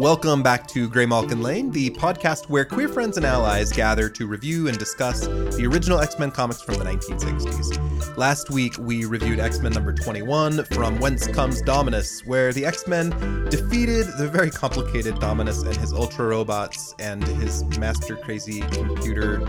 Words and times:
Welcome 0.00 0.42
back 0.42 0.66
to 0.68 0.88
Graymalkin 0.88 1.42
Lane, 1.42 1.70
the 1.70 1.90
podcast 1.90 2.48
where 2.48 2.64
queer 2.64 2.88
friends 2.88 3.18
and 3.18 3.26
allies 3.26 3.70
gather 3.70 4.08
to 4.08 4.26
review 4.26 4.66
and 4.66 4.78
discuss 4.78 5.26
the 5.26 5.68
original 5.70 6.00
X 6.00 6.18
Men 6.18 6.30
comics 6.30 6.62
from 6.62 6.76
the 6.76 6.84
1960s. 6.86 8.16
Last 8.16 8.48
week, 8.48 8.78
we 8.78 9.04
reviewed 9.04 9.40
X 9.40 9.58
Men 9.58 9.72
number 9.72 9.92
21, 9.92 10.64
From 10.64 10.98
Whence 11.00 11.26
Comes 11.26 11.60
Dominus, 11.60 12.24
where 12.24 12.50
the 12.54 12.64
X 12.64 12.86
Men 12.86 13.10
defeated 13.50 14.06
the 14.16 14.26
very 14.26 14.50
complicated 14.50 15.20
Dominus 15.20 15.64
and 15.64 15.76
his 15.76 15.92
ultra 15.92 16.28
robots 16.28 16.94
and 16.98 17.22
his 17.22 17.62
master 17.78 18.16
crazy 18.16 18.62
computer, 18.72 19.46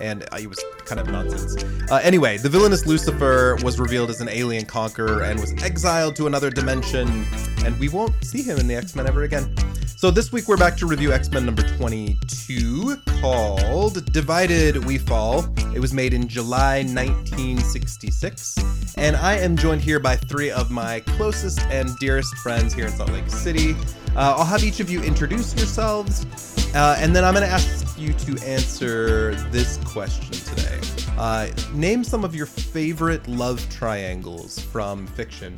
and 0.00 0.26
uh, 0.32 0.38
he 0.38 0.48
was 0.48 0.60
kind 0.84 1.00
of 1.00 1.06
nonsense. 1.06 1.62
Uh, 1.92 2.00
anyway, 2.02 2.38
the 2.38 2.48
villainous 2.48 2.86
Lucifer 2.86 3.56
was 3.62 3.78
revealed 3.78 4.10
as 4.10 4.20
an 4.20 4.30
alien 4.30 4.64
conqueror 4.64 5.22
and 5.22 5.38
was 5.38 5.52
exiled 5.62 6.16
to 6.16 6.26
another 6.26 6.50
dimension, 6.50 7.24
and 7.64 7.78
we 7.78 7.88
won't 7.88 8.12
see 8.24 8.42
him 8.42 8.58
in 8.58 8.66
the 8.66 8.74
X 8.74 8.96
Men 8.96 9.06
ever 9.06 9.22
again. 9.22 9.54
So 9.98 10.10
this 10.10 10.30
week 10.30 10.46
we're 10.46 10.58
back 10.58 10.76
to 10.76 10.86
review 10.86 11.14
X 11.14 11.30
Men 11.30 11.46
number 11.46 11.62
22 11.78 12.96
called 13.22 14.12
Divided 14.12 14.84
We 14.84 14.98
Fall. 14.98 15.46
It 15.74 15.80
was 15.80 15.94
made 15.94 16.12
in 16.12 16.28
July 16.28 16.82
1966. 16.82 18.94
And 18.98 19.16
I 19.16 19.38
am 19.38 19.56
joined 19.56 19.80
here 19.80 19.98
by 19.98 20.16
three 20.16 20.50
of 20.50 20.70
my 20.70 21.00
closest 21.00 21.62
and 21.70 21.88
dearest 21.98 22.34
friends 22.42 22.74
here 22.74 22.84
in 22.84 22.92
Salt 22.92 23.10
Lake 23.10 23.30
City. 23.30 23.72
Uh, 24.14 24.36
I'll 24.36 24.44
have 24.44 24.62
each 24.62 24.80
of 24.80 24.90
you 24.90 25.02
introduce 25.02 25.56
yourselves, 25.56 26.26
uh, 26.74 26.96
and 26.98 27.16
then 27.16 27.24
I'm 27.24 27.32
going 27.32 27.46
to 27.46 27.50
ask 27.50 27.98
you 27.98 28.12
to 28.12 28.44
answer 28.44 29.34
this 29.50 29.78
question 29.78 30.32
today. 30.32 30.78
Uh, 31.16 31.48
name 31.72 32.04
some 32.04 32.22
of 32.22 32.36
your 32.36 32.44
favorite 32.44 33.26
love 33.28 33.66
triangles 33.70 34.58
from 34.58 35.06
fiction. 35.06 35.56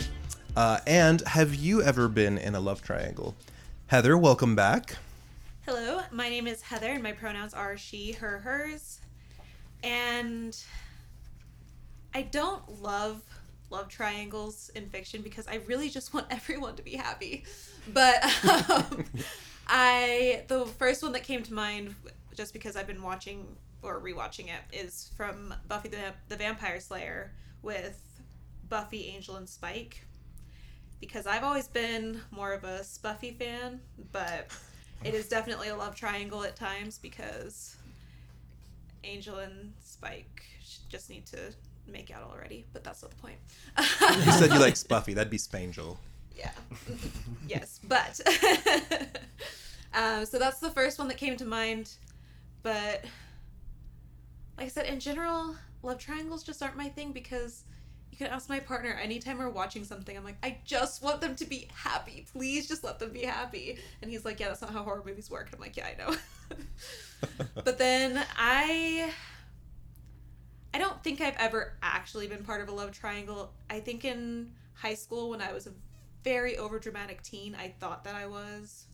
Uh, 0.56 0.78
and 0.86 1.22
have 1.22 1.56
you 1.56 1.82
ever 1.82 2.06
been 2.06 2.38
in 2.38 2.54
a 2.54 2.60
love 2.60 2.82
triangle? 2.82 3.34
Heather, 3.88 4.18
welcome 4.18 4.54
back. 4.54 4.96
Hello, 5.64 6.02
my 6.12 6.28
name 6.28 6.46
is 6.46 6.60
Heather, 6.60 6.88
and 6.90 7.02
my 7.02 7.12
pronouns 7.12 7.54
are 7.54 7.78
she, 7.78 8.12
her, 8.12 8.40
hers. 8.40 9.00
And 9.82 10.54
I 12.14 12.20
don't 12.20 12.82
love 12.82 13.22
love 13.70 13.88
triangles 13.88 14.70
in 14.74 14.90
fiction 14.90 15.22
because 15.22 15.48
I 15.48 15.60
really 15.66 15.88
just 15.88 16.12
want 16.14 16.26
everyone 16.28 16.76
to 16.76 16.82
be 16.82 16.96
happy. 16.96 17.44
But 17.90 18.22
um, 18.70 19.04
I, 19.66 20.44
the 20.48 20.66
first 20.66 21.02
one 21.02 21.12
that 21.12 21.22
came 21.22 21.42
to 21.44 21.54
mind, 21.54 21.94
just 22.36 22.52
because 22.52 22.76
I've 22.76 22.86
been 22.86 23.02
watching 23.02 23.46
or 23.80 24.02
rewatching 24.02 24.48
it, 24.48 24.60
is 24.70 25.10
from 25.16 25.54
Buffy 25.66 25.88
the, 25.88 26.12
the 26.28 26.36
Vampire 26.36 26.80
Slayer 26.80 27.32
with 27.62 27.98
Buffy, 28.68 29.06
Angel, 29.06 29.36
and 29.36 29.48
Spike 29.48 30.02
because 31.00 31.26
I've 31.26 31.44
always 31.44 31.68
been 31.68 32.20
more 32.30 32.52
of 32.52 32.64
a 32.64 32.80
Spuffy 32.80 33.36
fan, 33.36 33.80
but 34.12 34.50
it 35.04 35.14
is 35.14 35.28
definitely 35.28 35.68
a 35.68 35.76
love 35.76 35.94
triangle 35.94 36.42
at 36.44 36.56
times 36.56 36.98
because 36.98 37.76
Angel 39.04 39.38
and 39.38 39.72
Spike 39.80 40.42
just 40.88 41.08
need 41.10 41.26
to 41.26 41.38
make 41.86 42.10
out 42.10 42.22
already, 42.30 42.66
but 42.72 42.84
that's 42.84 43.02
not 43.02 43.10
the 43.10 43.16
point. 43.16 43.38
you 43.78 44.32
said 44.32 44.52
you 44.52 44.58
like 44.58 44.74
Spuffy, 44.74 45.14
that'd 45.14 45.30
be 45.30 45.38
Spangel. 45.38 45.96
Yeah. 46.36 46.52
yes, 47.48 47.80
but 47.84 48.20
um, 49.94 50.24
so 50.24 50.38
that's 50.38 50.60
the 50.60 50.70
first 50.70 50.98
one 50.98 51.08
that 51.08 51.16
came 51.16 51.36
to 51.36 51.44
mind, 51.44 51.92
but 52.62 53.04
like 54.56 54.66
I 54.66 54.68
said, 54.68 54.86
in 54.86 55.00
general, 55.00 55.54
love 55.82 55.98
triangles 55.98 56.42
just 56.42 56.62
aren't 56.62 56.76
my 56.76 56.88
thing 56.88 57.12
because 57.12 57.64
you 58.10 58.16
can 58.16 58.26
ask 58.28 58.48
my 58.48 58.60
partner 58.60 58.98
anytime 59.00 59.38
we're 59.38 59.48
watching 59.48 59.84
something. 59.84 60.16
I'm 60.16 60.24
like, 60.24 60.38
I 60.42 60.58
just 60.64 61.02
want 61.02 61.20
them 61.20 61.36
to 61.36 61.44
be 61.44 61.68
happy. 61.74 62.26
Please 62.32 62.66
just 62.68 62.84
let 62.84 62.98
them 62.98 63.12
be 63.12 63.22
happy. 63.22 63.78
And 64.02 64.10
he's 64.10 64.24
like, 64.24 64.40
Yeah, 64.40 64.48
that's 64.48 64.60
not 64.60 64.72
how 64.72 64.82
horror 64.82 65.02
movies 65.04 65.30
work. 65.30 65.50
I'm 65.52 65.60
like, 65.60 65.76
Yeah, 65.76 65.88
I 65.88 65.96
know. 65.96 66.16
but 67.64 67.78
then 67.78 68.24
I. 68.36 69.12
I 70.74 70.78
don't 70.78 71.02
think 71.02 71.20
I've 71.20 71.36
ever 71.38 71.72
actually 71.82 72.26
been 72.28 72.44
part 72.44 72.60
of 72.60 72.68
a 72.68 72.72
love 72.72 72.92
triangle. 72.92 73.52
I 73.70 73.80
think 73.80 74.04
in 74.04 74.52
high 74.74 74.94
school, 74.94 75.30
when 75.30 75.40
I 75.40 75.52
was 75.52 75.66
a 75.66 75.72
very 76.22 76.54
overdramatic 76.54 77.22
teen, 77.22 77.56
I 77.58 77.74
thought 77.80 78.04
that 78.04 78.14
I 78.14 78.26
was 78.26 78.84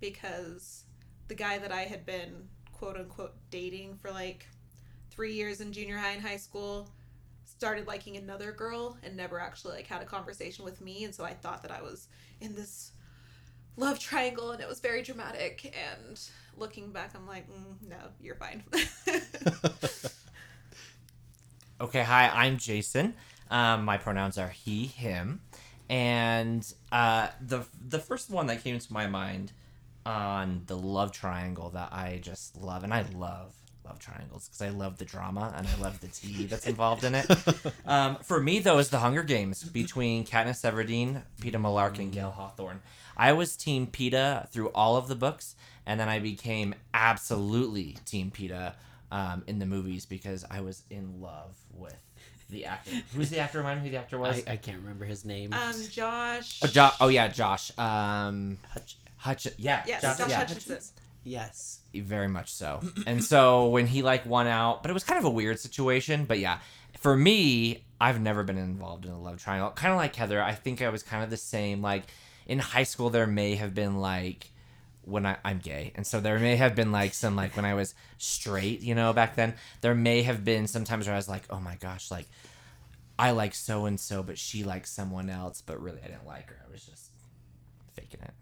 because 0.00 0.84
the 1.28 1.34
guy 1.34 1.58
that 1.58 1.72
I 1.72 1.82
had 1.82 2.04
been 2.04 2.48
quote 2.72 2.96
unquote 2.96 3.34
dating 3.50 3.96
for 3.96 4.10
like 4.10 4.46
three 5.10 5.32
years 5.32 5.60
in 5.60 5.72
junior 5.72 5.96
high 5.96 6.10
and 6.10 6.22
high 6.22 6.36
school 6.36 6.90
started 7.64 7.86
liking 7.86 8.18
another 8.18 8.52
girl 8.52 8.98
and 9.02 9.16
never 9.16 9.40
actually 9.40 9.72
like 9.74 9.86
had 9.86 10.02
a 10.02 10.04
conversation 10.04 10.66
with 10.66 10.82
me 10.82 11.04
and 11.04 11.14
so 11.14 11.24
I 11.24 11.32
thought 11.32 11.62
that 11.62 11.70
I 11.70 11.80
was 11.80 12.08
in 12.42 12.54
this 12.54 12.92
love 13.78 13.98
triangle 13.98 14.50
and 14.50 14.60
it 14.60 14.68
was 14.68 14.80
very 14.80 15.00
dramatic 15.00 15.74
and 15.74 16.20
looking 16.58 16.92
back 16.92 17.12
I'm 17.16 17.26
like 17.26 17.48
mm, 17.48 17.88
no 17.88 17.96
you're 18.20 18.34
fine. 18.34 18.62
Okay 21.80 22.02
hi 22.02 22.28
I'm 22.28 22.58
Jason. 22.58 23.14
Um, 23.50 23.86
my 23.86 23.96
pronouns 23.96 24.36
are 24.36 24.48
he 24.50 24.84
him 24.86 25.40
and 25.88 26.70
uh, 26.92 27.28
the 27.40 27.64
the 27.88 27.98
first 27.98 28.28
one 28.28 28.46
that 28.48 28.62
came 28.62 28.78
to 28.78 28.92
my 28.92 29.06
mind 29.06 29.52
on 30.04 30.64
the 30.66 30.76
love 30.76 31.12
triangle 31.12 31.70
that 31.70 31.94
I 31.94 32.20
just 32.22 32.56
love 32.60 32.84
and 32.84 32.92
I 32.92 33.06
love 33.16 33.54
love 33.84 33.98
triangles 33.98 34.48
because 34.48 34.62
I 34.62 34.70
love 34.70 34.98
the 34.98 35.04
drama 35.04 35.52
and 35.56 35.66
I 35.66 35.76
love 35.82 36.00
the 36.00 36.08
tea 36.08 36.46
that's 36.46 36.66
involved 36.66 37.04
in 37.04 37.14
it. 37.14 37.26
Um, 37.86 38.16
for 38.16 38.40
me, 38.40 38.58
though, 38.60 38.78
is 38.78 38.88
the 38.90 38.98
Hunger 38.98 39.22
Games 39.22 39.62
between 39.62 40.24
Katniss 40.24 40.64
Everdeen, 40.68 41.22
Peeta 41.40 41.56
Mellark, 41.60 41.98
and 41.98 42.10
Gale 42.12 42.30
Hawthorne. 42.30 42.80
I 43.16 43.32
was 43.32 43.56
Team 43.56 43.86
Peeta 43.86 44.48
through 44.48 44.68
all 44.70 44.96
of 44.96 45.06
the 45.08 45.14
books, 45.14 45.54
and 45.86 46.00
then 46.00 46.08
I 46.08 46.18
became 46.18 46.74
absolutely 46.92 47.96
Team 48.06 48.30
Peeta 48.30 48.74
um, 49.12 49.44
in 49.46 49.58
the 49.58 49.66
movies 49.66 50.06
because 50.06 50.44
I 50.50 50.60
was 50.62 50.82
in 50.90 51.20
love 51.20 51.54
with 51.72 51.96
the 52.50 52.64
actor. 52.66 52.90
Who's 53.14 53.30
the 53.30 53.38
actor? 53.38 53.58
Remind 53.58 53.80
me 53.82 53.86
who 53.88 53.92
the 53.92 53.98
actor 54.00 54.18
was. 54.18 54.42
I, 54.46 54.52
I 54.52 54.56
can't 54.56 54.78
remember 54.80 55.04
his 55.04 55.24
name. 55.24 55.52
um 55.52 55.74
Josh 55.90 56.60
Oh, 56.62 56.66
jo- 56.66 56.90
oh 57.00 57.08
yeah, 57.08 57.28
Josh. 57.28 57.70
Um, 57.78 58.58
Hutch- 58.72 58.96
Hutch. 59.16 59.46
Yeah, 59.56 59.82
yes 59.86 60.02
Josh, 60.02 60.18
Josh 60.18 60.28
yeah. 60.30 60.44
Hutcherson 60.44 60.90
yes. 61.24 61.80
Very 62.00 62.28
much 62.28 62.52
so. 62.52 62.80
And 63.06 63.22
so 63.22 63.68
when 63.68 63.86
he 63.86 64.02
like 64.02 64.26
won 64.26 64.46
out, 64.46 64.82
but 64.82 64.90
it 64.90 64.94
was 64.94 65.04
kind 65.04 65.18
of 65.18 65.24
a 65.24 65.30
weird 65.30 65.58
situation. 65.60 66.24
But 66.24 66.38
yeah, 66.38 66.58
for 66.98 67.16
me, 67.16 67.84
I've 68.00 68.20
never 68.20 68.42
been 68.42 68.58
involved 68.58 69.04
in 69.04 69.12
a 69.12 69.20
love 69.20 69.42
triangle. 69.42 69.70
Kind 69.70 69.92
of 69.92 69.98
like 69.98 70.14
Heather, 70.16 70.42
I 70.42 70.52
think 70.52 70.82
I 70.82 70.88
was 70.88 71.02
kind 71.02 71.22
of 71.22 71.30
the 71.30 71.36
same. 71.36 71.82
Like 71.82 72.04
in 72.46 72.58
high 72.58 72.82
school, 72.82 73.10
there 73.10 73.26
may 73.26 73.54
have 73.56 73.74
been 73.74 73.98
like 73.98 74.50
when 75.02 75.26
I, 75.26 75.36
I'm 75.44 75.58
gay, 75.58 75.92
and 75.96 76.06
so 76.06 76.20
there 76.20 76.38
may 76.38 76.56
have 76.56 76.74
been 76.74 76.90
like 76.90 77.12
some 77.12 77.36
like 77.36 77.56
when 77.56 77.66
I 77.66 77.74
was 77.74 77.94
straight, 78.16 78.80
you 78.80 78.94
know, 78.94 79.12
back 79.12 79.36
then. 79.36 79.54
There 79.82 79.94
may 79.94 80.22
have 80.22 80.44
been 80.44 80.66
sometimes 80.66 81.06
where 81.06 81.14
I 81.14 81.18
was 81.18 81.28
like, 81.28 81.44
oh 81.50 81.60
my 81.60 81.76
gosh, 81.76 82.10
like 82.10 82.26
I 83.18 83.30
like 83.30 83.54
so 83.54 83.86
and 83.86 83.98
so, 84.00 84.22
but 84.22 84.38
she 84.38 84.64
likes 84.64 84.90
someone 84.90 85.30
else, 85.30 85.62
but 85.62 85.80
really 85.80 86.00
I 86.02 86.08
didn't 86.08 86.26
like 86.26 86.48
her. 86.48 86.56
I 86.66 86.72
was 86.72 86.84
just 86.84 87.10
faking 87.92 88.20
it. 88.22 88.32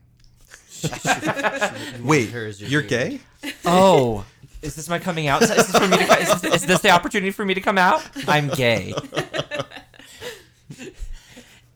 Wait, 2.03 2.31
Hers 2.31 2.60
are 2.62 2.66
you're 2.66 2.81
weird. 2.82 2.91
gay? 2.91 3.20
Oh, 3.65 4.25
is 4.62 4.75
this 4.75 4.88
my 4.88 4.98
coming 4.98 5.28
out? 5.28 5.43
Is 5.43 5.50
this 5.50 5.70
for 5.70 5.87
me 5.88 5.97
to? 5.97 6.19
Is 6.20 6.41
this, 6.41 6.54
is 6.54 6.66
this 6.66 6.81
the 6.81 6.91
opportunity 6.91 7.31
for 7.31 7.44
me 7.44 7.54
to 7.54 7.60
come 7.60 7.78
out? 7.78 8.03
I'm 8.28 8.48
gay. 8.48 8.94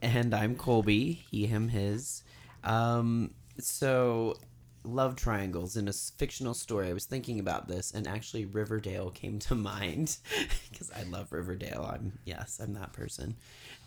And 0.03 0.35
I'm 0.35 0.55
Colby. 0.57 1.25
He, 1.31 1.47
him, 1.47 1.69
his. 1.69 2.23
Um, 2.63 3.33
so, 3.59 4.37
love 4.85 5.17
triangles 5.17 5.77
in 5.77 5.89
a 5.89 5.93
fictional 5.93 6.55
story. 6.55 6.89
I 6.89 6.93
was 6.93 7.07
thinking 7.07 7.41
about 7.41 7.67
this, 7.67 7.93
and 7.93 8.07
actually, 8.07 8.45
Riverdale 8.45 9.11
came 9.11 9.39
to 9.41 9.55
mind 9.57 10.19
because 10.71 10.91
I 10.93 11.03
love 11.05 11.33
Riverdale. 11.33 11.89
I'm 11.93 12.19
yes, 12.25 12.61
I'm 12.63 12.75
that 12.75 12.93
person. 12.93 13.37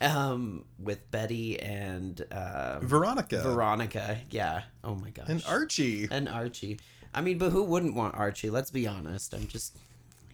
Um, 0.02 0.64
with 0.82 1.10
Betty 1.12 1.60
and 1.60 2.22
uh, 2.32 2.80
Veronica. 2.82 3.42
Veronica. 3.42 4.18
Yeah. 4.30 4.62
Oh 4.84 4.96
my 4.96 5.10
gosh. 5.10 5.26
and 5.28 5.44
Archie. 5.48 6.08
and 6.10 6.30
Archie. 6.30 6.80
I 7.14 7.22
mean, 7.22 7.38
but 7.38 7.50
who 7.50 7.64
wouldn't 7.64 7.96
want 7.96 8.16
Archie? 8.16 8.50
Let's 8.50 8.72
be 8.72 8.88
honest. 8.88 9.34
I'm 9.34 9.48
just. 9.48 9.76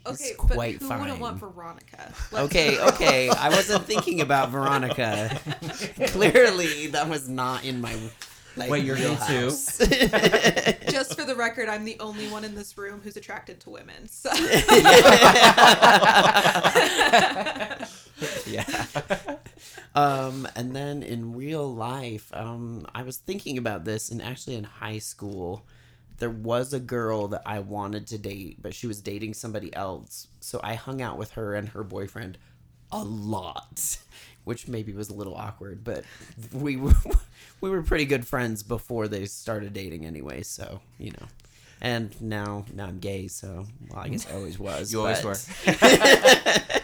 He's 0.08 0.22
okay 0.22 0.34
quite 0.38 0.74
but 0.78 0.84
who 0.84 0.88
fine. 0.90 1.00
wouldn't 1.00 1.20
want 1.20 1.40
Veronica 1.40 2.14
Let's- 2.32 2.34
Okay, 2.46 2.80
okay. 2.80 3.28
I 3.30 3.50
wasn't 3.50 3.86
thinking 3.86 4.22
about 4.22 4.50
Veronica. 4.52 5.36
Clearly, 6.10 6.88
that 6.88 7.10
was 7.10 7.28
not 7.28 7.66
in 7.66 7.82
my. 7.82 7.96
Like, 8.58 8.70
Wait, 8.70 8.86
you're 8.86 8.96
gay 8.96 9.18
too? 9.28 9.34
wheelhouse. 9.48 9.78
just 10.90 11.16
for 11.20 11.26
the 11.26 11.36
record 11.36 11.68
I'm 11.68 11.84
the 11.84 11.98
only 12.00 12.30
one 12.30 12.46
in 12.46 12.56
this 12.56 12.78
room 12.78 13.02
who's 13.04 13.18
attracted 13.18 13.60
to 13.62 13.70
women 13.70 14.08
so 14.08 14.30
yeah. 18.46 18.86
Um, 19.94 20.48
and 20.56 20.76
then 20.76 21.04
in 21.04 21.36
real 21.36 21.74
life, 21.74 22.30
um, 22.34 22.86
I 22.94 23.04
was 23.04 23.18
thinking 23.18 23.58
about 23.58 23.86
this, 23.86 24.10
and 24.12 24.22
actually 24.22 24.56
in 24.56 24.64
high 24.66 25.00
school, 25.00 25.66
there 26.18 26.30
was 26.30 26.74
a 26.74 26.80
girl 26.80 27.28
that 27.30 27.42
I 27.46 27.60
wanted 27.60 28.08
to 28.08 28.18
date, 28.18 28.62
but 28.62 28.74
she 28.74 28.88
was 28.88 29.02
dating 29.02 29.34
somebody 29.34 29.74
else. 29.76 30.28
So 30.40 30.60
I 30.64 30.76
hung 30.76 31.02
out 31.02 31.18
with 31.18 31.32
her 31.32 31.56
and 31.56 31.70
her 31.70 31.84
boyfriend 31.84 32.38
a 32.92 33.04
lot, 33.04 33.98
which 34.46 34.68
maybe 34.68 34.94
was 34.94 35.10
a 35.10 35.14
little 35.14 35.36
awkward, 35.36 35.84
but 35.84 36.04
we 36.54 36.78
were 36.78 36.94
we 37.62 37.70
were 37.70 37.82
pretty 37.84 38.06
good 38.06 38.26
friends 38.26 38.64
before 38.64 39.08
they 39.08 39.26
started 39.26 39.74
dating 39.74 40.06
anyway. 40.06 40.42
So 40.44 40.80
you 40.98 41.12
know, 41.12 41.28
and 41.82 42.20
now 42.22 42.66
now 42.74 42.86
I'm 42.86 43.00
gay, 43.00 43.28
so 43.28 43.66
well, 43.90 44.00
I 44.00 44.08
guess 44.10 44.28
I 44.30 44.36
always 44.36 44.58
was. 44.70 44.94
You 44.94 45.00
always 45.02 45.22
but- 45.22 45.48
were. 45.68 46.82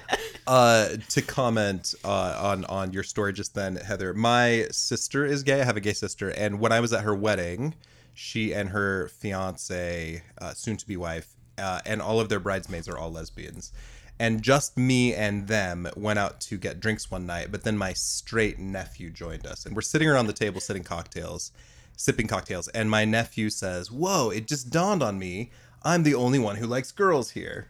Uh, 0.47 0.89
to 1.09 1.21
comment 1.21 1.93
uh, 2.03 2.37
on 2.41 2.65
on 2.65 2.93
your 2.93 3.03
story 3.03 3.33
just 3.33 3.55
then, 3.55 3.75
Heather. 3.75 4.13
My 4.13 4.67
sister 4.71 5.25
is 5.25 5.43
gay. 5.43 5.61
I 5.61 5.65
have 5.65 5.77
a 5.77 5.81
gay 5.81 5.93
sister, 5.93 6.29
and 6.29 6.59
when 6.59 6.71
I 6.71 6.79
was 6.79 6.93
at 6.93 7.03
her 7.03 7.15
wedding, 7.15 7.75
she 8.13 8.53
and 8.53 8.69
her 8.69 9.07
fiance, 9.09 10.23
uh, 10.39 10.53
soon 10.53 10.77
to 10.77 10.87
be 10.87 10.97
wife, 10.97 11.27
uh, 11.57 11.81
and 11.85 12.01
all 12.01 12.19
of 12.19 12.29
their 12.29 12.39
bridesmaids 12.39 12.87
are 12.87 12.97
all 12.97 13.11
lesbians. 13.11 13.71
And 14.19 14.43
just 14.43 14.77
me 14.77 15.15
and 15.15 15.47
them 15.47 15.89
went 15.95 16.19
out 16.19 16.39
to 16.41 16.57
get 16.57 16.79
drinks 16.79 17.09
one 17.09 17.25
night, 17.25 17.51
but 17.51 17.63
then 17.63 17.77
my 17.77 17.93
straight 17.93 18.59
nephew 18.59 19.09
joined 19.09 19.47
us, 19.47 19.65
and 19.65 19.75
we're 19.75 19.81
sitting 19.81 20.07
around 20.07 20.27
the 20.27 20.33
table, 20.33 20.59
sitting 20.59 20.83
cocktails, 20.83 21.51
sipping 21.97 22.27
cocktails, 22.27 22.67
and 22.69 22.89
my 22.89 23.05
nephew 23.05 23.49
says, 23.49 23.91
"Whoa! 23.91 24.29
It 24.29 24.47
just 24.47 24.69
dawned 24.69 25.01
on 25.01 25.17
me, 25.17 25.51
I'm 25.83 26.03
the 26.03 26.15
only 26.15 26.39
one 26.39 26.57
who 26.57 26.67
likes 26.67 26.91
girls 26.91 27.31
here." 27.31 27.67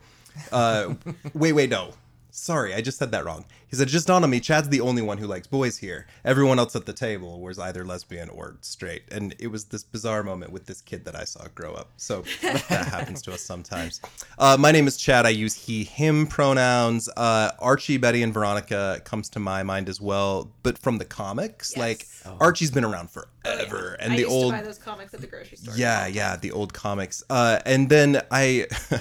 Uh, 0.51 0.95
wait, 1.33 1.53
wait, 1.53 1.69
no. 1.69 1.93
Sorry, 2.31 2.73
I 2.73 2.81
just 2.81 2.97
said 2.97 3.11
that 3.11 3.25
wrong. 3.25 3.45
He 3.71 3.77
said, 3.77 3.87
just 3.87 4.05
dawned 4.05 4.25
on 4.25 4.29
me, 4.29 4.41
Chad's 4.41 4.67
the 4.67 4.81
only 4.81 5.01
one 5.01 5.17
who 5.17 5.27
likes 5.27 5.47
boys 5.47 5.77
here. 5.77 6.05
Everyone 6.25 6.59
else 6.59 6.75
at 6.75 6.85
the 6.85 6.91
table 6.91 7.39
was 7.39 7.57
either 7.57 7.85
lesbian 7.85 8.27
or 8.27 8.57
straight. 8.59 9.03
And 9.09 9.33
it 9.39 9.47
was 9.47 9.63
this 9.63 9.81
bizarre 9.81 10.23
moment 10.23 10.51
with 10.51 10.65
this 10.65 10.81
kid 10.81 11.05
that 11.05 11.15
I 11.15 11.23
saw 11.23 11.45
grow 11.55 11.73
up. 11.73 11.89
So 11.95 12.25
that 12.41 12.87
happens 12.87 13.21
to 13.21 13.33
us 13.33 13.41
sometimes. 13.41 14.01
Uh, 14.37 14.57
my 14.59 14.73
name 14.73 14.87
is 14.87 14.97
Chad. 14.97 15.25
I 15.25 15.29
use 15.29 15.53
he, 15.53 15.85
him 15.85 16.27
pronouns. 16.27 17.07
Uh, 17.15 17.51
Archie, 17.59 17.95
Betty, 17.95 18.23
and 18.23 18.33
Veronica 18.33 19.01
comes 19.05 19.29
to 19.29 19.39
my 19.39 19.63
mind 19.63 19.87
as 19.87 20.01
well, 20.01 20.51
but 20.63 20.77
from 20.77 20.97
the 20.97 21.05
comics. 21.05 21.71
Yes. 21.71 21.77
Like, 21.77 22.07
Oh. 22.25 22.37
Archie's 22.39 22.69
been 22.69 22.83
around 22.85 23.09
forever. 23.09 23.97
And 23.99 24.13
I 24.13 24.15
the 24.15 24.21
used 24.23 24.31
old. 24.31 24.51
to 24.51 24.57
buy 24.57 24.63
those 24.63 24.77
comics 24.77 25.13
at 25.13 25.21
the 25.21 25.27
grocery 25.27 25.57
store. 25.57 25.73
Yeah, 25.75 26.05
yeah, 26.05 26.35
the 26.35 26.51
old 26.51 26.73
comics. 26.73 27.23
Uh, 27.29 27.59
and 27.65 27.89
then 27.89 28.21
I, 28.29 28.67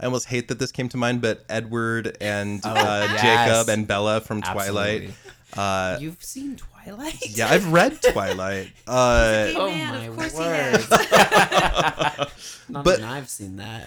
I 0.00 0.04
almost 0.04 0.26
hate 0.26 0.48
that 0.48 0.58
this 0.58 0.72
came 0.72 0.88
to 0.90 0.98
mind, 0.98 1.22
but 1.22 1.44
Edward 1.48 2.16
and 2.20 2.60
uh, 2.64 3.08
yes. 3.12 3.22
Jacob 3.22 3.68
and 3.70 3.86
Bella 3.86 4.15
from 4.20 4.42
Absolutely. 4.44 5.08
Twilight. 5.08 5.14
Uh, 5.56 5.98
You've 6.00 6.22
seen 6.22 6.56
Twilight? 6.56 7.16
yeah, 7.36 7.48
I've 7.48 7.72
read 7.72 8.00
Twilight. 8.02 8.72
Uh, 8.86 9.52
Oh 9.56 9.66
man, 9.68 9.94
my 9.94 10.04
of 10.04 10.16
course 10.16 10.34
word. 10.34 10.76
he 10.76 10.82
has. 10.82 10.90
Not 12.68 12.84
But- 12.84 12.98
even 12.98 13.04
I've 13.10 13.28
seen 13.28 13.56
that. 13.56 13.86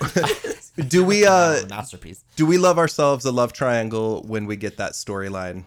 do 0.88 1.04
we 1.04 1.26
uh, 1.26 1.66
masterpiece. 1.68 2.24
do 2.36 2.46
we 2.46 2.58
love 2.58 2.78
ourselves 2.78 3.26
a 3.26 3.32
love 3.32 3.54
triangle 3.54 4.24
when 4.28 4.46
we 4.46 4.56
get 4.56 4.78
that 4.78 4.94
storyline? 4.94 5.64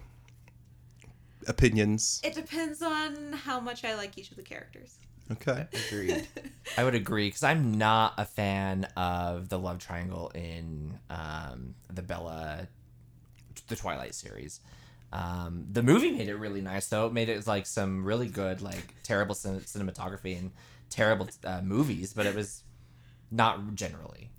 Opinions. 1.49 2.21
it 2.23 2.35
depends 2.35 2.83
on 2.83 3.33
how 3.33 3.59
much 3.59 3.85
I 3.85 3.95
like 3.97 4.17
each 4.17 4.31
of 4.31 4.37
the 4.37 4.45
characters. 4.45 4.97
Okay. 5.33 5.67
Agreed. 5.89 6.29
I 6.79 6.85
would 6.85 6.95
agree 6.95 7.27
because 7.29 7.43
I'm 7.43 7.77
not 7.79 8.15
a 8.17 8.25
fan 8.25 8.85
of 8.97 9.49
the 9.49 9.59
love 9.59 9.79
triangle 9.79 10.31
in 10.35 10.99
um, 11.11 11.75
the 11.93 12.03
Bella, 12.03 12.69
the 13.73 13.81
Twilight 13.81 14.15
series. 14.15 14.61
Um, 15.13 15.67
the 15.71 15.83
movie 15.83 16.11
made 16.11 16.29
it 16.29 16.37
really 16.37 16.61
nice 16.61 16.87
though. 16.87 17.07
It 17.07 17.13
made 17.13 17.29
it 17.29 17.47
like 17.47 17.67
some 17.67 18.05
really 18.05 18.29
good, 18.29 18.63
like 18.63 18.95
terrible 19.03 19.35
cin- 19.35 19.61
cinematography 19.61 20.39
and 20.39 20.53
terrible 20.89 21.29
uh, 21.45 21.61
movies, 21.63 22.13
but 22.13 22.27
it 22.27 22.35
was 22.35 22.63
not 23.31 23.75
generally. 23.75 24.31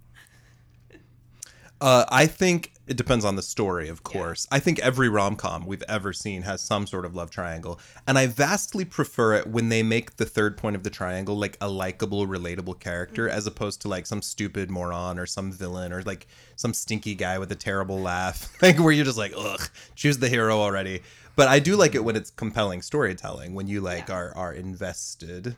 Uh, 1.83 2.05
I 2.07 2.27
think 2.27 2.71
it 2.87 2.95
depends 2.95 3.25
on 3.25 3.35
the 3.35 3.41
story, 3.41 3.89
of 3.89 4.03
course. 4.03 4.47
I 4.49 4.59
think 4.59 4.79
every 4.79 5.09
rom 5.09 5.35
com 5.35 5.65
we've 5.65 5.83
ever 5.89 6.13
seen 6.13 6.41
has 6.43 6.61
some 6.61 6.87
sort 6.87 7.03
of 7.03 7.13
love 7.13 7.29
triangle. 7.29 7.77
And 8.07 8.17
I 8.17 8.27
vastly 8.27 8.85
prefer 8.85 9.33
it 9.33 9.47
when 9.47 9.67
they 9.67 9.83
make 9.83 10.15
the 10.15 10.25
third 10.25 10.55
point 10.55 10.77
of 10.77 10.83
the 10.83 10.89
triangle 10.89 11.35
like 11.37 11.57
a 11.59 11.67
likable, 11.67 12.25
relatable 12.25 12.79
character 12.79 13.27
as 13.27 13.47
opposed 13.47 13.81
to 13.81 13.89
like 13.89 14.05
some 14.05 14.21
stupid 14.21 14.71
moron 14.71 15.19
or 15.19 15.25
some 15.25 15.51
villain 15.51 15.91
or 15.91 16.03
like 16.03 16.25
some 16.55 16.73
stinky 16.73 17.15
guy 17.15 17.37
with 17.37 17.51
a 17.51 17.55
terrible 17.55 17.99
laugh. 17.99 18.49
like 18.61 18.79
where 18.79 18.93
you're 18.93 19.03
just 19.03 19.17
like, 19.17 19.33
ugh, 19.37 19.69
choose 19.93 20.19
the 20.19 20.29
hero 20.29 20.59
already. 20.59 21.01
But 21.35 21.49
I 21.49 21.59
do 21.59 21.75
like 21.75 21.95
it 21.95 22.03
when 22.05 22.15
it's 22.15 22.31
compelling 22.31 22.81
storytelling, 22.81 23.55
when 23.55 23.67
you 23.67 23.81
like 23.81 24.07
Yeah. 24.07 24.15
are 24.15 24.37
are 24.37 24.53
invested. 24.53 25.57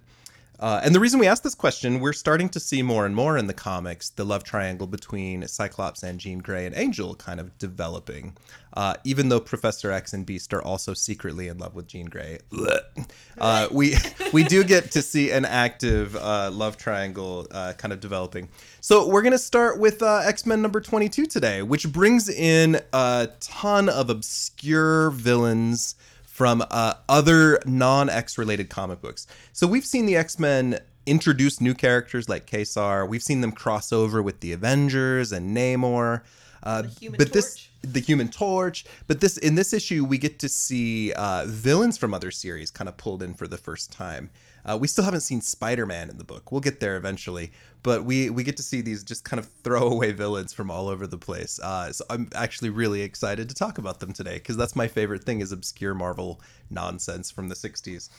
Uh, 0.60 0.82
and 0.84 0.96
the 0.96 1.00
reason 1.00 1.20
we 1.20 1.28
asked 1.28 1.44
this 1.44 1.56
question, 1.56 2.00
we're 2.00 2.14
starting 2.14 2.50
to 2.50 2.60
see 2.60 2.82
more 2.82 3.06
and 3.06 3.16
more 3.16 3.38
in 3.38 3.48
the 3.48 3.54
comics 3.54 4.10
the 4.10 4.24
love 4.24 4.44
triangle 4.44 4.88
between 4.88 5.48
Cyclops 5.48 6.04
and 6.04 6.20
Jean 6.20 6.40
Grey 6.40 6.66
and 6.66 6.76
Angel 6.76 7.16
kind 7.16 7.40
of 7.40 7.58
developing. 7.58 8.38
Uh, 8.74 8.94
even 9.04 9.30
though 9.30 9.40
Professor 9.40 9.92
X 9.92 10.14
and 10.14 10.26
Beast 10.26 10.54
are 10.54 10.62
also 10.62 10.94
secretly 10.94 11.48
in 11.48 11.58
love 11.58 11.76
with 11.76 11.88
Jean 11.88 12.08
Grey, 12.08 12.40
uh, 13.38 13.68
we 13.72 13.96
we 14.34 14.44
do 14.44 14.64
get 14.64 14.92
to 14.92 15.02
see 15.02 15.32
an 15.32 15.46
active 15.46 16.16
uh, 16.18 16.52
love 16.52 16.78
triangle 16.78 17.48
uh, 17.52 17.74
kind 17.78 17.94
of 17.94 18.00
developing. 18.00 18.50
So 18.82 19.08
we're 19.08 19.22
gonna 19.22 19.38
start 19.38 19.80
with 19.80 20.02
uh, 20.02 20.22
X 20.26 20.46
Men 20.46 20.62
number 20.62 20.82
twenty 20.82 21.08
two 21.08 21.26
today, 21.26 21.62
which 21.62 21.92
brings 21.92 22.28
in 22.28 22.82
a 22.92 23.30
ton 23.40 23.88
of 23.88 24.10
obscure 24.10 25.12
villains 25.12 25.96
from 26.36 26.62
uh, 26.70 26.94
other 27.08 27.62
non 27.66 28.10
X 28.10 28.38
related 28.38 28.70
comic 28.70 29.00
books. 29.00 29.26
So 29.54 29.66
we've 29.66 29.86
seen 29.86 30.06
the 30.06 30.18
X 30.18 30.38
Men 30.38 30.80
introduce 31.06 31.62
new 31.62 31.74
characters 31.74 32.28
like 32.28 32.46
Ka-Zar. 32.46 33.06
We've 33.06 33.24
seen 33.24 33.40
them 33.40 33.54
cross 33.54 33.94
over 33.94 34.22
with 34.22 34.42
the 34.42 34.52
Avengers 34.52 35.32
and 35.32 35.56
Namor. 35.56 36.24
Uh, 36.62 36.84
Human 37.00 37.18
but 37.18 37.32
this 37.32 37.70
the 37.84 38.02
Human 38.02 38.28
Torch. 38.28 38.84
But 39.08 39.22
this 39.22 39.38
in 39.38 39.56
this 39.56 39.72
issue, 39.72 40.04
we 40.04 40.18
get 40.18 40.38
to 40.40 40.50
see 40.50 41.14
uh, 41.14 41.46
villains 41.48 41.98
from 41.98 42.14
other 42.14 42.32
series 42.32 42.70
kind 42.70 42.90
of 42.90 42.98
pulled 42.98 43.24
in 43.24 43.34
for 43.34 43.48
the 43.48 43.58
first 43.58 43.94
time. 43.94 44.30
Uh, 44.66 44.78
we 44.80 44.88
still 44.88 45.04
haven't 45.04 45.22
seen 45.22 45.42
Spider 45.42 45.86
Man 45.86 46.10
in 46.10 46.18
the 46.18 46.24
book. 46.24 46.52
We'll 46.52 46.62
get 46.62 46.80
there 46.80 46.98
eventually, 46.98 47.52
but 47.84 48.04
we 48.04 48.30
we 48.30 48.44
get 48.44 48.58
to 48.58 48.64
see 48.64 48.82
these 48.82 49.04
just 49.04 49.24
kind 49.24 49.40
of 49.40 49.48
throwaway 49.64 50.12
villains 50.12 50.54
from 50.54 50.72
all 50.72 50.88
over 50.88 51.06
the 51.06 51.18
place. 51.18 51.60
Uh, 51.60 51.92
so 51.92 52.04
I'm 52.10 52.30
actually 52.34 52.70
really 52.70 53.02
excited 53.02 53.48
to 53.50 53.56
talk 53.56 53.78
about 53.78 54.00
them 54.00 54.14
today 54.14 54.36
because 54.36 54.58
that's 54.58 54.76
my 54.76 54.88
favorite 54.88 55.24
thing 55.24 55.42
is 55.42 55.52
obscure 55.52 55.94
Marvel 55.94 56.42
nonsense 56.70 57.30
from 57.30 57.50
the 57.50 57.56
'60s. 57.56 58.10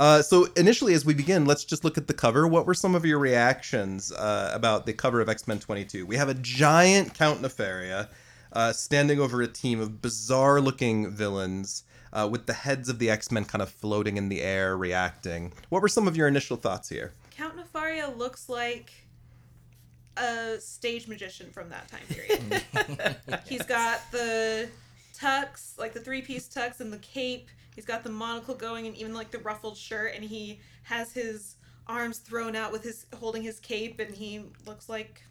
Uh, 0.00 0.20
so 0.20 0.48
initially, 0.56 0.92
as 0.92 1.04
we 1.04 1.14
begin, 1.14 1.44
let's 1.44 1.64
just 1.64 1.84
look 1.84 1.96
at 1.96 2.08
the 2.08 2.14
cover. 2.14 2.48
What 2.48 2.66
were 2.66 2.74
some 2.74 2.96
of 2.96 3.04
your 3.04 3.18
reactions 3.20 4.10
uh, 4.10 4.50
about 4.52 4.86
the 4.86 4.92
cover 4.92 5.20
of 5.20 5.28
X 5.28 5.46
Men 5.46 5.60
22? 5.60 6.04
We 6.04 6.16
have 6.16 6.28
a 6.28 6.34
giant 6.34 7.14
Count 7.14 7.40
Nefaria 7.40 8.08
uh, 8.52 8.72
standing 8.72 9.20
over 9.20 9.40
a 9.42 9.46
team 9.46 9.80
of 9.80 10.02
bizarre-looking 10.02 11.10
villains 11.12 11.84
uh, 12.14 12.28
with 12.30 12.46
the 12.46 12.52
heads 12.52 12.88
of 12.88 12.98
the 12.98 13.10
X 13.10 13.30
Men 13.30 13.44
kind 13.44 13.60
of 13.60 13.68
floating 13.68 14.16
in 14.16 14.28
the 14.28 14.40
air, 14.40 14.76
reacting. 14.76 15.52
What 15.68 15.82
were 15.82 15.88
some 15.88 16.08
of 16.08 16.16
your 16.16 16.28
initial 16.28 16.56
thoughts 16.56 16.88
here? 16.88 17.12
Count 17.30 17.54
Nefaria 17.56 18.16
looks 18.16 18.48
like 18.48 18.92
a 20.16 20.60
stage 20.60 21.08
magician 21.08 21.50
from 21.50 21.68
that 21.70 21.88
time 21.88 22.06
period. 22.08 23.42
He's 23.48 23.64
got 23.64 24.00
the 24.12 24.68
tux, 25.18 25.78
like 25.78 25.92
the 25.92 26.00
three 26.00 26.22
piece 26.22 26.48
tux 26.48 26.80
and 26.80 26.92
the 26.92 26.98
cape. 26.98 27.48
He's 27.74 27.84
got 27.84 28.04
the 28.04 28.10
monocle 28.10 28.54
going 28.54 28.86
and 28.86 28.96
even 28.96 29.14
like 29.14 29.32
the 29.32 29.40
ruffled 29.40 29.76
shirt 29.76 30.12
and 30.14 30.24
he 30.24 30.60
has 30.84 31.12
his 31.12 31.56
arms 31.88 32.18
thrown 32.18 32.54
out 32.54 32.70
with 32.70 32.84
his 32.84 33.06
holding 33.14 33.42
his 33.42 33.58
cape 33.58 33.98
and 33.98 34.14
he 34.14 34.44
looks 34.64 34.88
like 34.88 35.22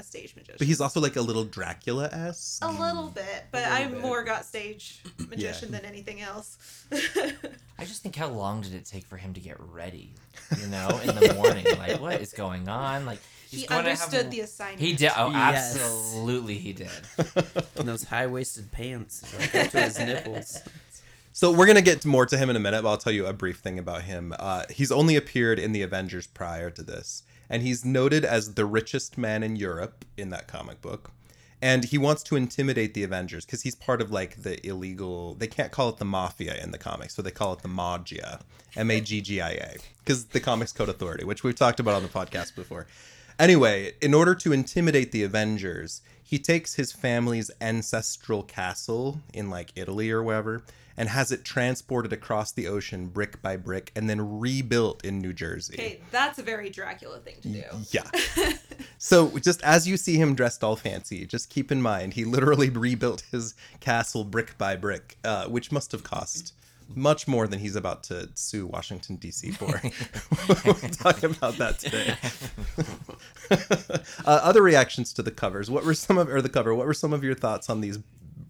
a 0.00 0.02
stage 0.04 0.34
magician. 0.34 0.56
But 0.58 0.66
he's 0.66 0.80
also 0.80 1.00
like 1.00 1.16
a 1.16 1.20
little 1.20 1.44
Dracula 1.44 2.08
esque. 2.12 2.64
a 2.64 2.68
little 2.70 3.08
bit, 3.08 3.44
but 3.52 3.62
little 3.62 3.72
I 3.76 3.86
bit. 3.86 4.00
more 4.00 4.24
got 4.24 4.44
stage 4.44 5.02
magician 5.28 5.70
than 5.70 5.84
anything 5.84 6.20
else. 6.20 6.58
I 6.92 7.84
just 7.84 8.02
think 8.02 8.16
how 8.16 8.28
long 8.28 8.60
did 8.62 8.74
it 8.74 8.84
take 8.84 9.06
for 9.06 9.16
him 9.16 9.32
to 9.34 9.40
get 9.40 9.56
ready? 9.60 10.12
You 10.60 10.66
know, 10.66 10.88
in 11.02 11.14
the 11.14 11.34
morning, 11.34 11.64
like 11.78 12.00
what 12.00 12.20
is 12.20 12.32
going 12.32 12.68
on? 12.68 13.06
Like 13.06 13.20
he's 13.50 13.62
he 13.62 13.66
going 13.66 13.84
to 13.84 13.90
understood 13.90 14.24
have. 14.24 14.30
the 14.30 14.40
assignment. 14.40 14.80
He 14.80 14.92
did. 14.94 15.12
Oh, 15.16 15.30
Yes. 15.30 15.74
absolutely, 15.76 16.54
he 16.58 16.72
did. 16.72 16.90
and 17.76 17.88
those 17.88 18.04
high 18.04 18.26
waisted 18.26 18.70
pants 18.72 19.22
like 19.38 19.54
up 19.54 19.70
to 19.70 19.80
his 19.82 19.98
nipples. 19.98 20.60
So 21.32 21.52
we're 21.52 21.66
gonna 21.66 21.80
get 21.80 22.04
more 22.04 22.26
to 22.26 22.36
him 22.36 22.50
in 22.50 22.56
a 22.56 22.60
minute, 22.60 22.82
but 22.82 22.90
I'll 22.90 22.96
tell 22.98 23.12
you 23.12 23.24
a 23.26 23.32
brief 23.32 23.60
thing 23.60 23.78
about 23.78 24.02
him. 24.02 24.34
Uh, 24.38 24.64
he's 24.68 24.90
only 24.92 25.16
appeared 25.16 25.58
in 25.58 25.72
the 25.72 25.80
Avengers 25.82 26.26
prior 26.26 26.70
to 26.70 26.82
this, 26.82 27.22
and 27.50 27.62
he's 27.62 27.84
noted 27.84 28.24
as 28.24 28.54
the 28.54 28.64
richest 28.64 29.18
man 29.18 29.42
in 29.42 29.56
Europe 29.56 30.04
in 30.16 30.30
that 30.30 30.48
comic 30.48 30.80
book. 30.80 31.10
And 31.60 31.84
he 31.84 31.98
wants 31.98 32.22
to 32.22 32.36
intimidate 32.36 32.94
the 32.94 33.02
Avengers 33.02 33.44
because 33.44 33.62
he's 33.62 33.74
part 33.74 34.00
of 34.00 34.10
like 34.10 34.44
the 34.44 34.66
illegal. 34.66 35.34
They 35.34 35.46
can't 35.46 35.70
call 35.70 35.90
it 35.90 35.98
the 35.98 36.06
mafia 36.06 36.54
in 36.62 36.70
the 36.70 36.78
comics, 36.78 37.14
so 37.14 37.20
they 37.20 37.30
call 37.30 37.52
it 37.52 37.60
the 37.60 37.68
Maggia, 37.68 38.40
M 38.76 38.90
A 38.90 39.00
G 39.02 39.20
G 39.20 39.42
I 39.42 39.50
A, 39.50 39.76
because 39.98 40.26
the 40.26 40.40
Comics 40.40 40.72
Code 40.72 40.88
Authority, 40.88 41.24
which 41.24 41.44
we've 41.44 41.54
talked 41.54 41.78
about 41.78 41.94
on 41.94 42.02
the 42.02 42.08
podcast 42.08 42.54
before. 42.54 42.86
Anyway, 43.38 43.92
in 44.00 44.14
order 44.14 44.34
to 44.34 44.52
intimidate 44.52 45.12
the 45.12 45.22
Avengers, 45.22 46.00
he 46.22 46.38
takes 46.38 46.74
his 46.74 46.92
family's 46.92 47.50
ancestral 47.60 48.42
castle 48.42 49.20
in 49.34 49.50
like 49.50 49.72
Italy 49.74 50.10
or 50.10 50.22
wherever, 50.22 50.62
and 51.00 51.08
has 51.08 51.32
it 51.32 51.46
transported 51.46 52.12
across 52.12 52.52
the 52.52 52.68
ocean 52.68 53.06
brick 53.06 53.40
by 53.40 53.56
brick 53.56 53.90
and 53.96 54.08
then 54.08 54.38
rebuilt 54.38 55.02
in 55.02 55.18
New 55.18 55.32
Jersey. 55.32 55.72
Okay, 55.72 56.00
that's 56.10 56.38
a 56.38 56.42
very 56.42 56.68
Dracula 56.68 57.20
thing 57.20 57.36
to 57.40 57.48
do. 57.48 57.62
Yeah. 57.90 58.10
so 58.98 59.38
just 59.38 59.62
as 59.62 59.88
you 59.88 59.96
see 59.96 60.16
him 60.16 60.34
dressed 60.34 60.62
all 60.62 60.76
fancy, 60.76 61.24
just 61.24 61.48
keep 61.48 61.72
in 61.72 61.80
mind 61.80 62.12
he 62.12 62.26
literally 62.26 62.68
rebuilt 62.88 63.22
his 63.32 63.54
castle 63.80 64.24
brick 64.24 64.58
by 64.58 64.76
brick, 64.76 65.16
uh, 65.24 65.46
which 65.46 65.72
must 65.72 65.90
have 65.92 66.04
cost 66.04 66.52
much 66.94 67.26
more 67.26 67.46
than 67.46 67.60
he's 67.60 67.76
about 67.76 68.02
to 68.02 68.28
sue 68.34 68.66
Washington 68.66 69.16
D.C. 69.16 69.52
for. 69.52 69.80
we'll 70.66 70.74
talk 70.90 71.22
about 71.22 71.56
that 71.56 71.78
today. 71.78 72.14
uh, 74.26 74.40
other 74.42 74.60
reactions 74.60 75.14
to 75.14 75.22
the 75.22 75.30
covers. 75.30 75.70
What 75.70 75.86
were 75.86 75.94
some 75.94 76.18
of 76.18 76.28
or 76.28 76.42
the 76.42 76.50
cover? 76.50 76.74
What 76.74 76.86
were 76.86 76.92
some 76.92 77.14
of 77.14 77.24
your 77.24 77.34
thoughts 77.34 77.70
on 77.70 77.80
these 77.80 78.00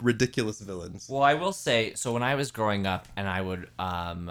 ridiculous 0.03 0.61
villains? 0.61 1.09
Well, 1.09 1.23
I 1.23 1.35
will 1.35 1.53
say, 1.53 1.95
so 1.95 2.13
when 2.13 2.23
I 2.23 2.35
was 2.35 2.51
growing 2.51 2.87
up 2.87 3.09
and 3.17 3.29
I 3.29 3.41
would 3.41 3.69
um, 3.79 4.31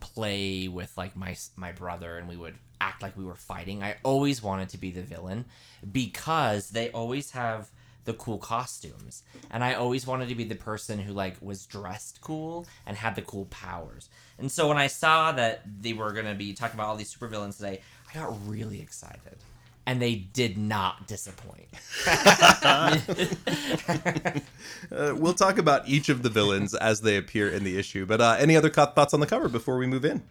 play 0.00 0.68
with 0.68 0.96
like 0.96 1.16
my 1.16 1.36
my 1.56 1.72
brother 1.72 2.18
and 2.18 2.28
we 2.28 2.36
would 2.36 2.54
act 2.80 3.02
like 3.02 3.16
we 3.16 3.24
were 3.24 3.34
fighting, 3.34 3.82
I 3.82 3.96
always 4.02 4.42
wanted 4.42 4.68
to 4.70 4.78
be 4.78 4.90
the 4.90 5.02
villain 5.02 5.44
because 5.90 6.70
they 6.70 6.90
always 6.90 7.32
have 7.32 7.70
the 8.04 8.12
cool 8.14 8.38
costumes. 8.38 9.22
And 9.50 9.64
i 9.64 9.74
always 9.74 10.06
wanted 10.06 10.28
to 10.28 10.34
be 10.34 10.44
the 10.44 10.54
person 10.54 10.98
who 10.98 11.12
like 11.12 11.36
was 11.40 11.66
dressed 11.66 12.20
cool 12.20 12.66
and 12.86 12.96
had 12.96 13.14
the 13.14 13.22
cool 13.22 13.46
powers. 13.46 14.08
And 14.38 14.50
so 14.50 14.68
when 14.68 14.76
i 14.76 14.88
saw 14.88 15.32
that 15.32 15.62
they 15.80 15.92
were 15.92 16.12
going 16.12 16.26
to 16.26 16.34
be 16.34 16.52
talking 16.52 16.78
about 16.78 16.88
all 16.88 16.96
these 16.96 17.14
supervillains 17.14 17.56
today 17.56 17.80
i 18.10 18.14
got 18.14 18.34
really 18.46 18.80
excited 18.80 19.38
and 19.86 20.00
they 20.00 20.14
did 20.14 20.56
not 20.56 21.06
disappoint 21.06 21.66
Uh, 24.92 25.14
we'll 25.16 25.34
talk 25.34 25.56
about 25.56 25.88
each 25.88 26.10
of 26.10 26.22
the 26.22 26.28
villains 26.28 26.74
as 26.74 27.00
they 27.00 27.16
appear 27.16 27.48
in 27.48 27.64
the 27.64 27.78
issue. 27.78 28.04
But 28.04 28.20
uh, 28.20 28.36
any 28.38 28.54
other 28.54 28.68
co- 28.68 28.86
thoughts 28.86 29.14
on 29.14 29.20
the 29.20 29.26
cover 29.26 29.48
before 29.48 29.78
we 29.78 29.86
move 29.86 30.04
in? 30.04 30.22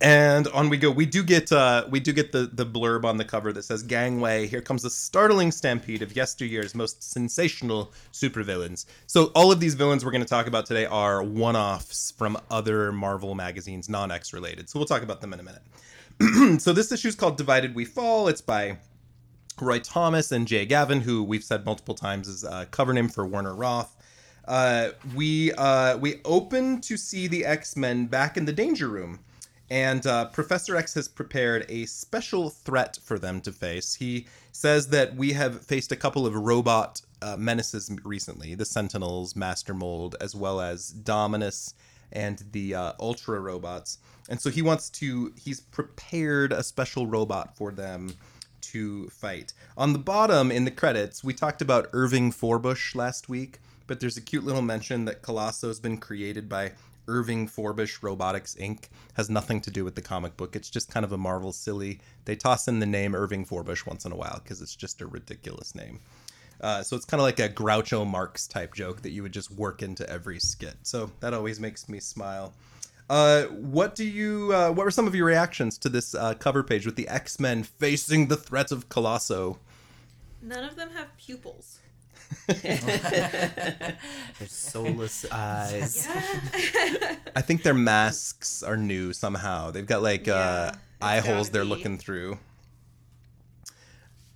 And 0.00 0.46
on 0.48 0.68
we 0.68 0.76
go. 0.76 0.90
We 0.90 1.06
do 1.06 1.22
get 1.22 1.50
uh, 1.52 1.86
we 1.88 2.00
do 2.00 2.12
get 2.12 2.32
the 2.32 2.50
the 2.52 2.66
blurb 2.66 3.04
on 3.04 3.16
the 3.16 3.24
cover 3.24 3.50
that 3.52 3.62
says 3.62 3.82
"Gangway." 3.82 4.46
Here 4.46 4.60
comes 4.60 4.84
a 4.84 4.90
startling 4.90 5.52
stampede 5.52 6.02
of 6.02 6.14
yesteryear's 6.14 6.74
most 6.74 7.02
sensational 7.02 7.92
supervillains. 8.12 8.84
So 9.06 9.30
all 9.34 9.50
of 9.50 9.60
these 9.60 9.74
villains 9.74 10.04
we're 10.04 10.10
going 10.10 10.24
to 10.24 10.28
talk 10.28 10.48
about 10.48 10.66
today 10.66 10.84
are 10.84 11.22
one-offs 11.22 12.10
from 12.10 12.36
other 12.50 12.92
Marvel 12.92 13.34
magazines, 13.34 13.88
non-X 13.88 14.34
related. 14.34 14.68
So 14.68 14.78
we'll 14.78 14.86
talk 14.86 15.02
about 15.02 15.22
them 15.22 15.32
in 15.32 15.40
a 15.40 15.44
minute. 15.44 15.62
so 16.58 16.72
this 16.72 16.90
issue 16.92 17.08
is 17.08 17.14
called 17.14 17.36
"Divided 17.36 17.74
We 17.74 17.84
Fall." 17.84 18.28
It's 18.28 18.40
by 18.40 18.78
Roy 19.60 19.80
Thomas 19.80 20.32
and 20.32 20.46
Jay 20.46 20.64
Gavin, 20.64 21.02
who 21.02 21.22
we've 21.22 21.44
said 21.44 21.66
multiple 21.66 21.94
times 21.94 22.26
is 22.26 22.42
a 22.42 22.66
cover 22.70 22.94
name 22.94 23.08
for 23.08 23.26
Werner 23.26 23.54
Roth. 23.54 23.94
Uh, 24.46 24.90
we 25.14 25.52
uh, 25.52 25.98
we 25.98 26.20
open 26.24 26.80
to 26.82 26.96
see 26.96 27.26
the 27.26 27.44
X 27.44 27.76
Men 27.76 28.06
back 28.06 28.38
in 28.38 28.46
the 28.46 28.52
Danger 28.52 28.88
Room, 28.88 29.20
and 29.68 30.06
uh, 30.06 30.26
Professor 30.26 30.74
X 30.74 30.94
has 30.94 31.06
prepared 31.06 31.66
a 31.68 31.84
special 31.84 32.48
threat 32.48 32.98
for 33.04 33.18
them 33.18 33.42
to 33.42 33.52
face. 33.52 33.94
He 33.94 34.26
says 34.52 34.88
that 34.88 35.16
we 35.16 35.34
have 35.34 35.66
faced 35.66 35.92
a 35.92 35.96
couple 35.96 36.26
of 36.26 36.34
robot 36.34 37.02
uh, 37.20 37.36
menaces 37.36 37.90
recently: 38.04 38.54
the 38.54 38.64
Sentinels, 38.64 39.36
Master 39.36 39.74
Mold, 39.74 40.16
as 40.20 40.34
well 40.34 40.62
as 40.62 40.88
Dominus 40.88 41.74
and 42.12 42.42
the 42.52 42.74
uh, 42.74 42.92
Ultra 43.00 43.40
robots. 43.40 43.98
And 44.28 44.40
so 44.40 44.50
he 44.50 44.62
wants 44.62 44.90
to. 44.90 45.32
He's 45.36 45.60
prepared 45.60 46.52
a 46.52 46.62
special 46.62 47.06
robot 47.06 47.56
for 47.56 47.70
them 47.70 48.14
to 48.72 49.08
fight. 49.08 49.52
On 49.76 49.92
the 49.92 49.98
bottom 49.98 50.50
in 50.50 50.64
the 50.64 50.70
credits, 50.70 51.22
we 51.22 51.32
talked 51.32 51.62
about 51.62 51.88
Irving 51.92 52.32
Forbush 52.32 52.94
last 52.94 53.28
week, 53.28 53.58
but 53.86 54.00
there's 54.00 54.16
a 54.16 54.20
cute 54.20 54.44
little 54.44 54.62
mention 54.62 55.04
that 55.04 55.22
Colosso 55.22 55.68
has 55.68 55.78
been 55.78 55.98
created 55.98 56.48
by 56.48 56.72
Irving 57.08 57.46
Forbush 57.46 58.02
Robotics 58.02 58.56
Inc. 58.56 58.88
Has 59.14 59.30
nothing 59.30 59.60
to 59.60 59.70
do 59.70 59.84
with 59.84 59.94
the 59.94 60.02
comic 60.02 60.36
book. 60.36 60.56
It's 60.56 60.70
just 60.70 60.90
kind 60.90 61.04
of 61.04 61.12
a 61.12 61.18
Marvel 61.18 61.52
silly. 61.52 62.00
They 62.24 62.34
toss 62.34 62.66
in 62.66 62.80
the 62.80 62.86
name 62.86 63.14
Irving 63.14 63.46
Forbush 63.46 63.86
once 63.86 64.04
in 64.04 64.12
a 64.12 64.16
while 64.16 64.40
because 64.42 64.60
it's 64.60 64.74
just 64.74 65.00
a 65.00 65.06
ridiculous 65.06 65.74
name. 65.74 66.00
Uh, 66.60 66.82
so 66.82 66.96
it's 66.96 67.04
kind 67.04 67.20
of 67.20 67.24
like 67.24 67.38
a 67.38 67.48
Groucho 67.48 68.06
Marx 68.06 68.46
type 68.46 68.74
joke 68.74 69.02
that 69.02 69.10
you 69.10 69.22
would 69.22 69.32
just 69.32 69.50
work 69.50 69.82
into 69.82 70.08
every 70.08 70.38
skit. 70.40 70.74
So 70.82 71.10
that 71.20 71.34
always 71.34 71.60
makes 71.60 71.88
me 71.88 72.00
smile. 72.00 72.54
Uh, 73.08 73.44
what 73.44 73.94
do 73.94 74.04
you? 74.04 74.52
Uh, 74.52 74.70
what 74.70 74.84
were 74.84 74.90
some 74.90 75.06
of 75.06 75.14
your 75.14 75.26
reactions 75.26 75.78
to 75.78 75.88
this 75.88 76.14
uh, 76.14 76.34
cover 76.34 76.62
page 76.62 76.86
with 76.86 76.96
the 76.96 77.06
X 77.08 77.38
Men 77.38 77.62
facing 77.62 78.26
the 78.28 78.36
threat 78.36 78.72
of 78.72 78.88
Colosso? 78.88 79.58
None 80.42 80.64
of 80.64 80.76
them 80.76 80.90
have 80.94 81.16
pupils. 81.16 81.78
Their 82.48 83.96
soulless 84.48 85.24
eyes. 85.30 86.06
Yeah. 86.08 87.16
I 87.36 87.42
think 87.42 87.62
their 87.62 87.74
masks 87.74 88.62
are 88.62 88.76
new 88.76 89.12
somehow. 89.12 89.70
They've 89.70 89.86
got 89.86 90.02
like 90.02 90.26
uh, 90.28 90.32
Yeah, 90.32 90.68
it's 90.70 90.78
eye 91.00 91.20
holes 91.20 91.50
they're 91.50 91.62
be. 91.62 91.68
looking 91.68 91.98
through. 91.98 92.38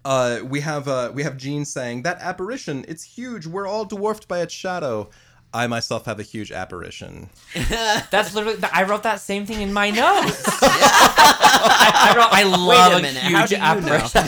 Uh, 0.04 0.40
we 0.44 0.60
have 0.60 0.88
uh, 0.88 1.10
we 1.14 1.22
have 1.22 1.36
Jean 1.36 1.64
saying 1.64 2.02
that 2.02 2.18
apparition. 2.20 2.84
It's 2.88 3.04
huge. 3.04 3.46
We're 3.46 3.66
all 3.66 3.84
dwarfed 3.84 4.28
by 4.28 4.40
its 4.40 4.54
shadow. 4.54 5.10
I 5.52 5.66
myself 5.66 6.06
have 6.06 6.20
a 6.20 6.22
huge 6.22 6.52
apparition. 6.52 7.28
That's 7.68 8.34
literally. 8.34 8.58
I 8.72 8.84
wrote 8.84 9.02
that 9.02 9.20
same 9.20 9.46
thing 9.46 9.60
in 9.60 9.72
my 9.72 9.90
notes. 9.90 10.44
I, 10.62 12.12
I 12.12 12.16
wrote. 12.16 12.28
I 12.32 12.42
love 12.44 12.98
a, 12.98 13.02
minute, 13.02 13.22
how 13.22 13.40
huge 13.40 13.50
do 13.50 13.56
you 13.56 13.60
know? 13.60 13.66
apparition. 13.66 14.26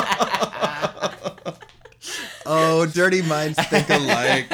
Oh, 2.48 2.86
dirty 2.86 3.22
minds 3.22 3.58
think 3.58 3.90
alike. 3.90 4.48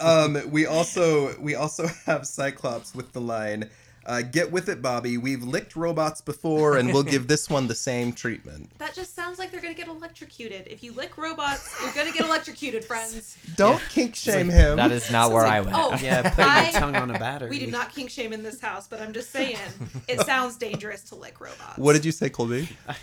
um, 0.00 0.38
we 0.50 0.66
also 0.66 1.34
we 1.40 1.54
also 1.54 1.86
have 2.04 2.26
Cyclops 2.26 2.94
with 2.94 3.12
the 3.12 3.22
line, 3.22 3.70
uh, 4.06 4.22
"Get 4.22 4.50
with 4.50 4.68
it, 4.68 4.80
Bobby. 4.82 5.16
We've 5.18 5.42
licked 5.42 5.76
robots 5.76 6.20
before, 6.20 6.76
and 6.76 6.92
we'll 6.92 7.02
give 7.02 7.26
this 7.28 7.48
one 7.50 7.66
the 7.68 7.74
same 7.74 8.12
treatment." 8.12 8.70
that 8.78 8.94
just 8.94 9.14
sounds 9.14 9.38
like 9.38 9.50
they're 9.50 9.60
gonna 9.60 9.74
get 9.74 9.88
electrocuted. 9.88 10.66
If 10.68 10.82
you 10.82 10.92
lick 10.92 11.16
robots, 11.18 11.74
you're 11.82 11.92
gonna 11.92 12.12
get 12.12 12.26
electrocuted, 12.26 12.84
friends. 12.84 13.36
Don't 13.56 13.80
kink 13.90 14.14
shame 14.14 14.48
him. 14.48 14.76
That 14.76 14.92
is 14.92 15.10
not 15.10 15.32
where 15.32 15.44
I 15.44 15.60
went. 15.60 15.76
Oh, 15.76 15.96
Yeah, 16.00 16.28
put 16.30 16.44
I- 16.44 16.70
your 16.70 16.72
tongue 16.80 16.96
on 16.96 17.10
a 17.10 17.18
battery. 17.18 17.50
We 17.50 17.58
do 17.58 17.70
not 17.70 17.92
kink 17.94 18.10
shame 18.10 18.32
in 18.32 18.42
this 18.42 18.60
house, 18.60 18.86
but 18.88 19.00
I'm 19.00 19.12
just 19.12 19.30
saying 19.30 19.56
it 20.08 20.20
sounds 20.26 20.56
dangerous 20.56 21.02
to 21.04 21.14
lick 21.14 21.40
robots. 21.40 21.76
What 21.78 21.92
did 21.94 22.04
you 22.04 22.12
say, 22.12 22.28
Colby? 22.30 22.68
it 22.88 22.96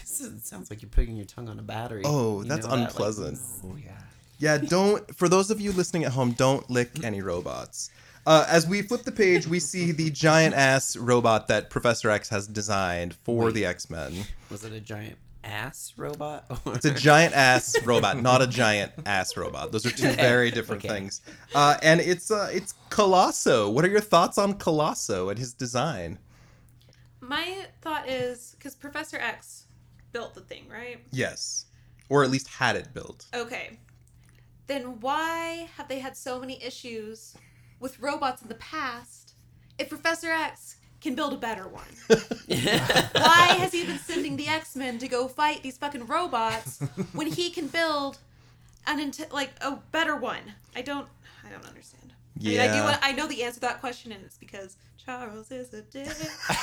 sounds 0.46 0.70
like 0.70 0.82
you're 0.82 0.90
putting 0.90 1.16
your 1.16 1.26
tongue 1.26 1.50
on 1.50 1.60
a 1.60 1.64
battery. 1.64 2.04
Oh, 2.06 2.42
You 2.42 2.48
that's 2.48 2.66
know 2.66 2.72
that, 2.72 2.78
like, 2.80 2.90
unpleasant. 2.90 3.40
Oh 3.64 3.76
yeah. 3.84 3.92
Yeah, 4.40 4.58
don't. 4.60 5.16
For 5.16 5.28
those 5.28 5.50
of 5.50 5.60
you 5.60 5.72
listening 5.72 6.04
at 6.04 6.12
home, 6.12 6.32
don't 6.34 6.70
lick 6.70 7.04
any 7.04 7.22
robots. 7.24 7.90
Uh, 8.28 8.46
as 8.50 8.68
we 8.68 8.82
flip 8.82 9.04
the 9.04 9.12
page, 9.12 9.48
we 9.48 9.58
see 9.58 9.94
the 9.94 10.10
giant 10.10 10.54
ass 10.54 10.98
robot 10.98 11.48
that 11.48 11.70
Professor 11.70 12.10
X 12.10 12.28
has 12.28 12.46
designed 12.46 13.14
for 13.24 13.46
Wait. 13.46 13.54
the 13.54 13.66
X 13.66 13.90
Men. 13.90 14.14
Was 14.52 14.66
it 14.66 14.74
a 14.74 14.82
giant 14.82 15.16
ass 15.46 15.94
robot? 15.96 16.44
It's 16.76 16.84
a 16.84 16.94
giant 16.94 17.34
ass 17.36 17.82
robot, 17.86 18.22
not 18.22 18.42
a 18.42 18.48
giant 18.48 18.92
ass 19.06 19.38
robot. 19.38 19.72
Those 19.72 19.86
are 19.86 19.92
two 19.92 20.12
very 20.12 20.52
different 20.52 20.84
Okay. 20.84 20.94
things. 20.94 21.22
Uh, 21.56 21.78
and 21.82 22.02
it's 22.02 22.30
uh, 22.30 22.50
it's 22.52 22.74
Colosso. 22.90 23.72
What 23.72 23.86
are 23.86 23.90
your 23.90 24.02
thoughts 24.02 24.38
on 24.38 24.56
Colosso 24.56 25.30
and 25.30 25.40
his 25.40 25.54
design? 25.54 26.20
My 27.22 27.66
thought 27.82 28.10
is 28.10 28.56
because 28.58 28.76
Professor 28.76 29.16
X 29.20 29.68
built 30.12 30.34
the 30.36 30.42
thing, 30.42 30.66
right? 30.70 31.00
Yes, 31.12 31.68
or 32.10 32.26
at 32.26 32.30
least 32.30 32.50
had 32.50 32.76
it 32.76 32.94
built. 32.94 33.28
Okay. 33.34 33.80
Then 34.68 35.00
why 35.00 35.70
have 35.78 35.88
they 35.88 36.00
had 36.00 36.18
so 36.18 36.42
many 36.42 36.62
issues 36.62 37.38
with 37.80 38.00
robots 38.00 38.42
in 38.42 38.48
the 38.48 38.56
past 38.56 39.34
if 39.78 39.90
Professor 39.90 40.32
X 40.32 40.78
can 41.02 41.16
build 41.16 41.34
a 41.34 41.38
better 41.38 41.68
one? 41.68 41.86
why 42.48 43.56
has 43.60 43.72
he 43.72 43.86
been 43.86 44.00
sending 44.00 44.36
the 44.36 44.48
X 44.48 44.76
Men 44.76 44.98
to 45.00 45.08
go 45.08 45.28
fight 45.28 45.64
these 45.64 45.78
fucking 45.78 46.08
robots 46.08 46.80
when 47.14 47.28
he 47.28 47.50
can 47.50 47.68
build 47.68 48.18
an 48.88 49.00
int- 49.00 49.32
like 49.32 49.52
a 49.62 49.78
better 49.92 50.16
one? 50.16 50.42
I 50.76 50.82
don't. 50.82 51.08
I 51.46 51.50
don't 51.50 51.66
understand. 51.66 52.14
I 52.40 52.44
mean, 52.44 52.60
I 52.60 52.68
do. 52.68 52.84
Want- 52.84 53.00
I 53.02 53.12
know 53.14 53.28
the 53.28 53.44
answer 53.44 53.56
to 53.56 53.62
that 53.62 53.80
question, 53.80 54.12
and 54.12 54.24
it's 54.24 54.38
because 54.38 54.76
Charles 55.04 55.52
is 55.52 55.74
a 55.74 55.82
dick. 55.82 56.08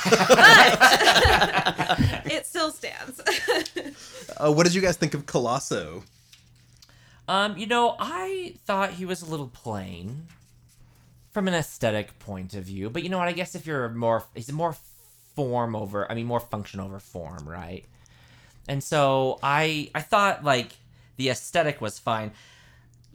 but 0.05 0.77
it 2.31 2.45
still 2.45 2.71
stands. 2.71 3.19
Uh, 4.37 4.51
what 4.51 4.65
did 4.65 4.75
you 4.75 4.81
guys 4.81 4.97
think 4.97 5.13
of 5.13 5.25
Colosso? 5.25 6.03
Um, 7.27 7.57
you 7.57 7.65
know, 7.65 7.95
I 7.97 8.55
thought 8.65 8.91
he 8.91 9.05
was 9.05 9.23
a 9.23 9.25
little 9.25 9.47
plain 9.47 10.27
from 11.35 11.49
an 11.49 11.53
aesthetic 11.53 12.17
point 12.19 12.53
of 12.53 12.63
view, 12.63 12.89
but 12.89 13.03
you 13.03 13.09
know 13.09 13.17
what? 13.17 13.27
I 13.27 13.33
guess 13.33 13.55
if 13.55 13.67
you're 13.67 13.89
more, 13.89 14.23
he's 14.33 14.49
more 14.53 14.73
form 15.35 15.75
over, 15.75 16.09
I 16.09 16.15
mean, 16.15 16.27
more 16.27 16.39
function 16.39 16.79
over 16.79 16.97
form, 16.97 17.45
right? 17.45 17.83
And 18.69 18.81
so 18.81 19.37
I, 19.43 19.91
I 19.93 19.99
thought 19.99 20.45
like 20.45 20.77
the 21.17 21.27
aesthetic 21.27 21.81
was 21.81 21.99
fine. 21.99 22.31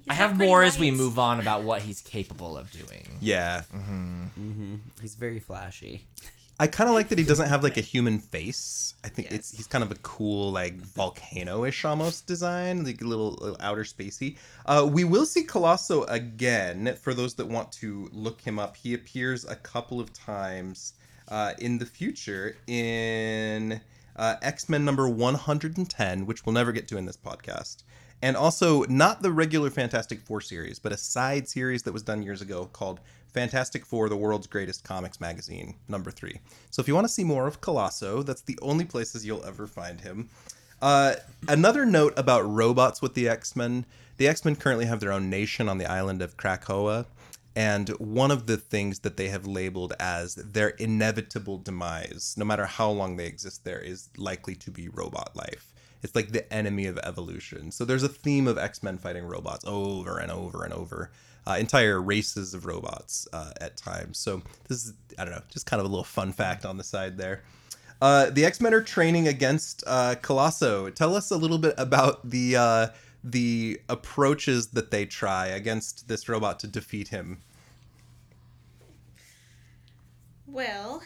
I 0.06 0.12
have 0.12 0.32
not 0.32 0.36
pretty 0.36 0.50
more 0.50 0.62
as 0.62 0.78
we 0.78 0.90
move 0.90 1.18
on 1.18 1.40
about 1.40 1.62
what 1.62 1.80
he's 1.80 2.02
capable 2.02 2.58
of 2.58 2.70
doing. 2.70 3.16
Yeah, 3.22 3.62
hmm 3.62 4.74
He's 5.00 5.14
very 5.14 5.40
flashy. 5.40 6.04
I 6.60 6.66
kind 6.66 6.90
of 6.90 6.94
like 6.94 7.08
that 7.08 7.16
he 7.18 7.24
doesn't 7.24 7.48
have 7.48 7.62
like 7.62 7.78
a 7.78 7.80
human 7.80 8.18
face. 8.18 8.92
I 9.02 9.08
think 9.08 9.30
Yes. 9.30 9.38
it's 9.38 9.56
he's 9.56 9.66
kind 9.66 9.82
of 9.82 9.90
a 9.90 9.94
cool 10.02 10.52
like 10.52 10.74
volcano-ish 10.76 11.86
almost 11.86 12.26
design, 12.26 12.84
like 12.84 13.00
a 13.00 13.06
little, 13.06 13.32
little 13.40 13.56
outer 13.60 13.82
spacey. 13.84 14.36
Uh, 14.66 14.86
we 14.88 15.02
will 15.04 15.24
see 15.24 15.42
Colosso 15.46 16.04
again 16.10 16.96
for 17.00 17.14
those 17.14 17.32
that 17.36 17.48
want 17.48 17.72
to 17.72 18.10
look 18.12 18.42
him 18.42 18.58
up. 18.58 18.76
He 18.76 18.92
appears 18.92 19.46
a 19.46 19.56
couple 19.56 20.00
of 20.00 20.12
times 20.12 20.92
uh, 21.28 21.54
in 21.58 21.78
the 21.78 21.86
future 21.86 22.56
in 22.66 23.80
uh, 24.16 24.34
X-Men 24.42 24.84
number 24.84 25.08
110, 25.08 26.26
which 26.26 26.44
we'll 26.44 26.52
never 26.52 26.72
get 26.72 26.86
to 26.88 26.98
in 26.98 27.06
this 27.06 27.16
podcast. 27.16 27.84
And 28.22 28.36
also 28.36 28.82
not 28.84 29.22
the 29.22 29.32
regular 29.32 29.70
Fantastic 29.70 30.20
Four 30.20 30.42
series, 30.42 30.78
but 30.78 30.92
a 30.92 30.96
side 30.98 31.48
series 31.48 31.84
that 31.84 31.92
was 31.92 32.02
done 32.02 32.22
years 32.22 32.42
ago 32.42 32.68
called 32.70 33.00
Fantastic 33.30 33.86
Four: 33.86 34.08
The 34.08 34.16
World's 34.16 34.46
Greatest 34.46 34.84
Comics 34.84 35.20
Magazine, 35.20 35.76
number 35.88 36.10
three. 36.10 36.40
So 36.70 36.80
if 36.80 36.88
you 36.88 36.94
want 36.94 37.06
to 37.06 37.12
see 37.12 37.24
more 37.24 37.46
of 37.46 37.60
Colosso, 37.60 38.24
that's 38.24 38.42
the 38.42 38.58
only 38.62 38.84
places 38.84 39.24
you'll 39.24 39.44
ever 39.44 39.66
find 39.66 40.00
him. 40.00 40.28
Uh, 40.82 41.14
another 41.48 41.84
note 41.84 42.14
about 42.16 42.42
robots 42.42 43.02
with 43.02 43.14
the 43.14 43.28
X 43.28 43.54
Men: 43.56 43.86
the 44.16 44.28
X 44.28 44.44
Men 44.44 44.56
currently 44.56 44.86
have 44.86 45.00
their 45.00 45.12
own 45.12 45.30
nation 45.30 45.68
on 45.68 45.78
the 45.78 45.90
island 45.90 46.22
of 46.22 46.36
Krakoa, 46.36 47.06
and 47.54 47.88
one 47.98 48.30
of 48.30 48.46
the 48.46 48.56
things 48.56 49.00
that 49.00 49.16
they 49.16 49.28
have 49.28 49.46
labeled 49.46 49.92
as 50.00 50.34
their 50.36 50.68
inevitable 50.70 51.58
demise, 51.58 52.34
no 52.38 52.44
matter 52.44 52.66
how 52.66 52.90
long 52.90 53.16
they 53.16 53.26
exist 53.26 53.64
there, 53.64 53.80
is 53.80 54.08
likely 54.16 54.54
to 54.54 54.70
be 54.70 54.88
robot 54.88 55.34
life. 55.34 55.72
It's 56.02 56.14
like 56.14 56.32
the 56.32 56.50
enemy 56.52 56.86
of 56.86 56.98
evolution. 56.98 57.70
So 57.70 57.84
there's 57.84 58.02
a 58.02 58.08
theme 58.08 58.48
of 58.48 58.56
X 58.56 58.82
Men 58.82 58.96
fighting 58.96 59.24
robots 59.24 59.64
over 59.66 60.18
and 60.18 60.32
over 60.32 60.64
and 60.64 60.72
over. 60.72 61.10
Uh, 61.50 61.56
entire 61.56 62.00
races 62.00 62.54
of 62.54 62.64
robots 62.64 63.26
uh, 63.32 63.50
at 63.60 63.76
times. 63.76 64.18
So 64.18 64.40
this 64.68 64.84
is, 64.84 64.92
I 65.18 65.24
don't 65.24 65.34
know, 65.34 65.42
just 65.50 65.66
kind 65.66 65.80
of 65.80 65.86
a 65.86 65.88
little 65.88 66.04
fun 66.04 66.32
fact 66.32 66.64
on 66.64 66.76
the 66.76 66.84
side 66.84 67.18
there. 67.18 67.42
Uh, 68.00 68.30
the 68.30 68.44
X 68.44 68.60
Men 68.60 68.72
are 68.72 68.80
training 68.80 69.26
against 69.26 69.82
uh, 69.84 70.14
Colosso. 70.22 70.94
Tell 70.94 71.16
us 71.16 71.32
a 71.32 71.36
little 71.36 71.58
bit 71.58 71.74
about 71.76 72.30
the 72.30 72.54
uh, 72.54 72.86
the 73.24 73.80
approaches 73.88 74.68
that 74.68 74.92
they 74.92 75.06
try 75.06 75.48
against 75.48 76.06
this 76.06 76.28
robot 76.28 76.60
to 76.60 76.68
defeat 76.68 77.08
him. 77.08 77.38
Well, 80.46 81.02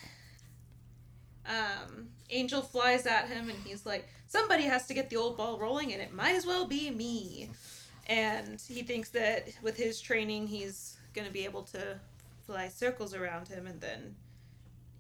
um, 1.48 2.08
Angel 2.28 2.60
flies 2.60 3.06
at 3.06 3.28
him 3.28 3.48
and 3.48 3.58
he's 3.64 3.86
like, 3.86 4.08
somebody 4.26 4.64
has 4.64 4.86
to 4.88 4.94
get 4.94 5.08
the 5.08 5.16
old 5.16 5.38
ball 5.38 5.58
rolling 5.58 5.94
and 5.94 6.02
it 6.02 6.12
might 6.12 6.34
as 6.34 6.44
well 6.44 6.66
be 6.66 6.90
me. 6.90 7.48
And 8.06 8.61
he 8.68 8.82
thinks 8.82 9.08
that 9.11 9.49
with 9.62 9.76
his 9.76 10.00
training, 10.00 10.46
he's 10.49 10.96
going 11.14 11.26
to 11.26 11.32
be 11.32 11.44
able 11.44 11.62
to 11.62 11.99
fly 12.46 12.68
circles 12.68 13.14
around 13.14 13.49
him 13.49 13.66
and 13.66 13.80
then 13.80 14.14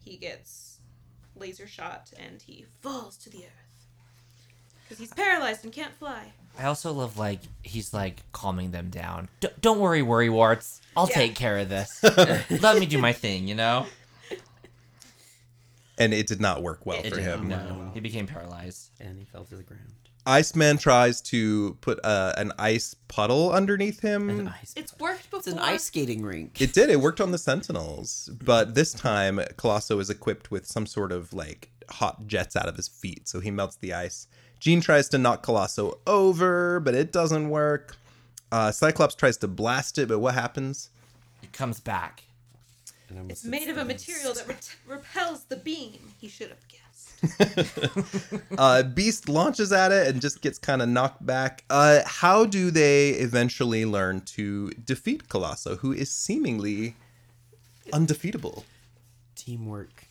he 0.02 0.16
gets 0.16 0.78
laser 1.36 1.66
shot 1.66 2.10
and 2.18 2.40
he 2.40 2.64
falls 2.80 3.16
to 3.18 3.30
the 3.30 3.38
earth. 3.44 3.86
Because 4.84 4.98
he's 4.98 5.12
paralyzed 5.12 5.64
and 5.64 5.72
can't 5.72 5.94
fly. 5.94 6.32
I 6.58 6.64
also 6.66 6.92
love 6.92 7.18
like 7.18 7.40
he's 7.62 7.92
like 7.92 8.22
calming 8.32 8.70
them 8.70 8.88
down. 8.90 9.28
D- 9.40 9.48
don't 9.60 9.80
worry, 9.80 10.02
worry 10.02 10.30
warts. 10.30 10.80
I'll 10.96 11.08
Yeah. 11.08 11.14
take 11.16 11.34
care 11.34 11.58
of 11.58 11.68
this. 11.68 12.02
Let 12.50 12.78
me 12.78 12.86
do 12.86 12.98
my 12.98 13.12
thing, 13.12 13.48
you 13.48 13.54
know. 13.54 13.86
And 15.98 16.12
it 16.14 16.26
did 16.26 16.40
not 16.40 16.62
work 16.62 16.84
well 16.86 16.98
It 17.00 17.10
for 17.10 17.16
did 17.16 17.24
him. 17.24 17.48
No, 17.48 17.90
he 17.94 18.00
became 18.00 18.26
paralyzed. 18.26 18.90
And 19.00 19.18
he 19.18 19.24
fell 19.24 19.44
to 19.44 19.56
the 19.56 19.62
ground. 19.62 19.82
Iceman 20.26 20.78
tries 20.78 21.20
to 21.22 21.76
put 21.80 22.02
uh, 22.04 22.32
an 22.36 22.52
ice 22.58 22.94
puddle 23.08 23.52
underneath 23.52 24.00
him. 24.00 24.50
Ice. 24.60 24.72
It's 24.76 24.98
worked 24.98 25.30
before. 25.30 25.38
It's 25.40 25.48
an 25.48 25.58
ice 25.58 25.84
skating 25.84 26.24
rink. 26.24 26.60
It 26.60 26.72
did. 26.72 26.88
It 26.88 27.00
worked 27.00 27.20
on 27.20 27.30
the 27.30 27.38
Sentinels, 27.38 28.30
but 28.42 28.74
this 28.74 28.92
time 28.92 29.38
Colosso 29.56 30.00
is 30.00 30.08
equipped 30.08 30.50
with 30.50 30.66
some 30.66 30.86
sort 30.86 31.12
of 31.12 31.32
like 31.34 31.70
hot 31.90 32.26
jets 32.26 32.56
out 32.56 32.68
of 32.68 32.76
his 32.76 32.88
feet, 32.88 33.28
so 33.28 33.40
he 33.40 33.50
melts 33.50 33.76
the 33.76 33.92
ice. 33.92 34.26
Jean 34.60 34.80
tries 34.80 35.08
to 35.10 35.18
knock 35.18 35.44
Colosso 35.44 35.98
over, 36.06 36.80
but 36.80 36.94
it 36.94 37.12
doesn't 37.12 37.50
work. 37.50 37.96
Uh, 38.50 38.72
Cyclops 38.72 39.14
tries 39.14 39.36
to 39.38 39.48
blast 39.48 39.98
it, 39.98 40.08
but 40.08 40.20
what 40.20 40.34
happens? 40.34 40.90
It 41.42 41.52
comes 41.52 41.80
back. 41.80 42.22
And 43.08 43.30
It's 43.30 43.44
made 43.44 43.68
of 43.68 43.76
a 43.76 43.84
material 43.84 44.34
that 44.34 44.48
re- 44.48 44.56
repels 44.96 45.44
the 45.44 45.56
beam. 45.56 46.12
He 46.20 46.28
should 46.28 46.48
have 46.48 46.66
guessed. 46.68 46.80
Uh, 48.58 48.82
Beast 48.82 49.28
launches 49.28 49.72
at 49.72 49.90
it 49.92 50.06
and 50.08 50.20
just 50.20 50.40
gets 50.40 50.58
kind 50.58 50.80
of 50.82 50.88
knocked 50.88 51.24
back. 51.24 51.64
Uh, 51.70 52.00
how 52.06 52.44
do 52.44 52.70
they 52.70 53.10
eventually 53.10 53.84
learn 53.84 54.20
to 54.22 54.70
defeat 54.84 55.28
Colosso, 55.28 55.78
who 55.78 55.92
is 55.92 56.10
seemingly 56.10 56.94
undefeatable? 57.92 58.64
Teamwork. 59.34 60.04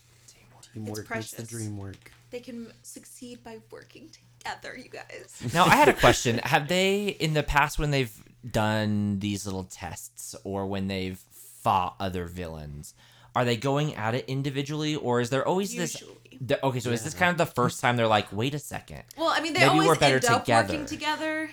Teamwork 0.74 0.86
makes 0.88 1.00
the 1.00 1.06
precious. 1.06 1.48
dream 1.50 1.78
work. 1.78 2.12
They 2.32 2.40
can 2.40 2.72
succeed 2.82 3.44
by 3.44 3.60
working 3.72 4.10
together, 4.10 4.76
you 4.78 4.90
guys. 4.90 5.54
Now 5.54 5.66
I 5.66 5.76
had 5.76 5.88
a 5.90 5.94
question. 5.94 6.38
Have 6.44 6.68
they 6.68 7.08
in 7.08 7.34
the 7.34 7.44
past 7.44 7.80
when 7.80 7.92
they've 7.92 8.12
done 8.50 9.20
these 9.20 9.46
little 9.46 9.64
tests 9.66 10.36
or 10.44 10.66
when 10.66 10.88
they've 10.88 11.20
fought 11.64 11.96
other 12.00 12.26
villains, 12.26 12.94
are 13.36 13.46
they 13.46 13.58
going 13.58 13.96
at 13.96 14.14
it 14.16 14.26
individually 14.28 14.96
or 14.96 15.20
is 15.22 15.30
there 15.30 15.48
always 15.48 15.74
Usually. 15.74 16.14
this 16.32 16.40
the- 16.42 16.66
okay, 16.66 16.80
so 16.80 16.92
is 16.92 17.04
this 17.04 17.14
kind 17.14 17.32
of 17.32 17.38
the 17.38 17.46
first 17.46 17.80
time 17.80 17.96
they're 17.96 18.08
like, 18.08 18.32
wait 18.34 18.54
a 18.54 18.60
second. 18.60 19.04
Well, 19.18 19.30
I 19.30 19.40
mean, 19.40 19.54
they 19.54 19.60
Maybe 19.62 19.70
always 19.72 19.88
we're 19.88 19.96
better 19.96 20.16
end 20.16 20.26
up 20.26 20.44
together. 20.44 20.74
working 20.74 20.86
together, 20.88 21.50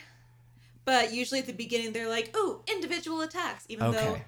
but 0.84 1.12
usually 1.12 1.40
at 1.40 1.46
the 1.46 1.52
beginning 1.52 1.92
they're 1.92 2.08
like, 2.08 2.30
"Oh, 2.34 2.62
individual 2.66 3.20
attacks," 3.20 3.64
even 3.68 3.92
though 3.92 4.20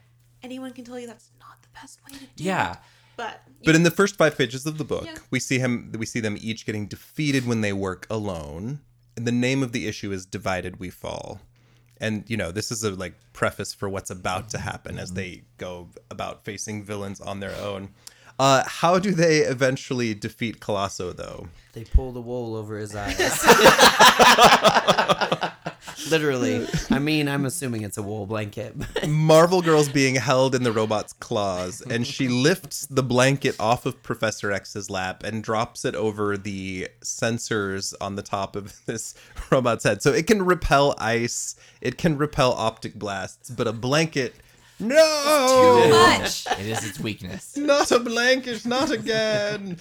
anyone 0.43 0.73
can 0.73 0.85
tell 0.85 0.99
you 0.99 1.07
that's 1.07 1.31
not 1.41 1.61
the 1.63 1.69
best 1.81 1.99
way 2.05 2.19
to 2.19 2.25
do 2.37 2.45
Yeah. 2.45 2.73
it. 2.73 2.79
But 3.17 3.43
But 3.65 3.75
in 3.75 3.83
the 3.83 3.91
first 3.91 4.17
five 4.17 4.37
pages 4.39 4.65
of 4.67 4.79
the 4.79 4.85
book, 4.85 5.05
Yeah. 5.07 5.17
we 5.31 5.39
see 5.41 5.59
him. 5.59 5.93
We 5.99 6.07
see 6.07 6.21
them 6.21 6.37
each 6.41 6.65
getting 6.67 6.87
defeated 6.87 7.47
when 7.47 7.61
they 7.61 7.73
work 7.73 8.07
alone. 8.11 8.81
And 9.17 9.27
the 9.27 9.33
name 9.33 9.63
of 9.63 9.73
the 9.73 9.87
issue 9.87 10.13
is 10.13 10.25
"Divided 10.25 10.79
We 10.79 10.89
Fall," 10.91 11.41
and 12.03 12.25
you 12.29 12.37
know 12.37 12.53
this 12.53 12.71
is 12.71 12.85
a 12.85 12.91
like 12.91 13.15
preface 13.33 13.73
for 13.73 13.89
what's 13.89 14.11
about 14.11 14.51
to 14.51 14.59
happen 14.59 14.99
as 14.99 15.13
they 15.13 15.43
go 15.57 15.89
about 16.11 16.45
facing 16.45 16.85
villains 16.85 17.21
on 17.21 17.41
their 17.41 17.55
own. 17.57 17.89
Uh, 18.39 18.65
how 18.67 18.99
do 18.99 19.13
they 19.13 19.39
eventually 19.39 20.15
defeat 20.15 20.59
Colosso, 20.59 21.15
though? 21.15 21.49
They 21.75 21.85
pull 21.85 22.13
the 22.13 22.21
wool 22.21 22.57
over 22.57 22.77
his 22.77 22.97
eyes. 22.97 23.17
Literally. 26.11 26.67
I 26.91 26.99
mean, 26.99 27.29
I'm 27.29 27.45
assuming 27.45 27.83
it's 27.83 27.99
a 27.99 28.03
wool 28.03 28.27
blanket. 28.27 28.75
Marvel 29.07 29.63
Girl's 29.63 29.89
being 29.89 30.15
held 30.15 30.55
in 30.55 30.63
the 30.63 30.73
robot's 30.73 31.13
claws, 31.13 31.81
and 31.81 32.07
she 32.07 32.29
lifts 32.29 32.87
the 32.87 33.03
blanket 33.03 33.57
off 33.59 33.87
of 33.87 34.03
Professor 34.03 34.53
X's 34.53 34.91
lap 34.91 35.23
and 35.23 35.43
drops 35.43 35.85
it 35.85 35.95
over 35.95 36.37
the 36.37 36.89
sensors 37.01 37.95
on 38.01 38.17
the 38.17 38.23
top 38.23 38.57
of 38.57 38.81
this 38.87 39.15
robot's 39.51 39.85
head. 39.85 40.03
So 40.03 40.13
it 40.13 40.27
can 40.27 40.45
repel 40.45 40.95
ice, 40.99 41.57
it 41.81 41.99
can 41.99 42.17
repel 42.17 42.53
optic 42.53 42.95
blasts, 42.95 43.51
but 43.51 43.67
a 43.67 43.73
blanket, 43.73 44.35
no! 44.79 45.83
too 45.85 45.91
much. 45.91 46.47
It 46.59 46.67
is 46.67 46.85
its 46.89 46.99
weakness. 46.99 47.57
Not 47.57 47.91
a 47.93 48.01
blanket, 48.01 48.67
not 48.67 48.91
again. 48.91 49.79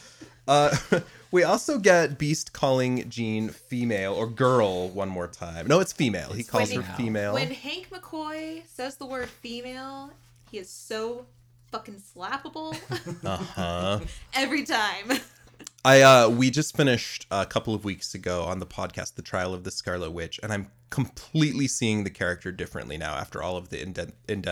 Uh, 0.48 0.76
we 1.32 1.44
also 1.44 1.80
get 1.80 2.18
Beast 2.18 2.54
calling 2.54 3.10
Jean 3.10 3.50
female 3.50 4.14
or 4.14 4.28
girl 4.28 4.90
one 4.90 5.10
more 5.10 5.28
time. 5.28 5.68
No, 5.68 5.80
it's 5.80 5.94
female. 5.94 6.34
He 6.34 6.44
calls 6.44 6.72
her 6.72 6.82
female. 6.82 6.96
female. 6.98 7.34
When 7.34 7.52
Hank 7.52 7.90
McCoy 7.90 8.68
says 8.68 8.96
the 8.98 9.06
word 9.06 9.30
female, 9.30 10.12
he 10.52 10.58
is 10.58 10.70
so 10.70 11.26
fucking 11.72 12.02
slappable 12.16 12.76
Uh 13.26 13.38
huh. 13.38 14.00
every 14.34 14.64
time. 14.64 15.20
I 15.84 16.02
uh 16.02 16.30
we 16.30 16.52
just 16.52 16.76
finished 16.76 17.26
a 17.32 17.46
couple 17.46 17.74
of 17.74 17.84
weeks 17.86 18.14
ago 18.14 18.44
on 18.44 18.60
the 18.60 18.66
podcast 18.68 19.16
The 19.16 19.22
Trial 19.22 19.54
of 19.54 19.64
the 19.64 19.72
Scarlet 19.72 20.12
Witch 20.12 20.40
and 20.44 20.52
I'm 20.54 20.70
completely 20.90 21.68
seeing 21.68 22.04
the 22.04 22.10
character 22.10 22.52
differently 22.52 22.98
now 22.98 23.16
after 23.16 23.42
all 23.42 23.56
of 23.58 23.70
the 23.70 23.82
in 23.82 23.96
in 24.28 24.44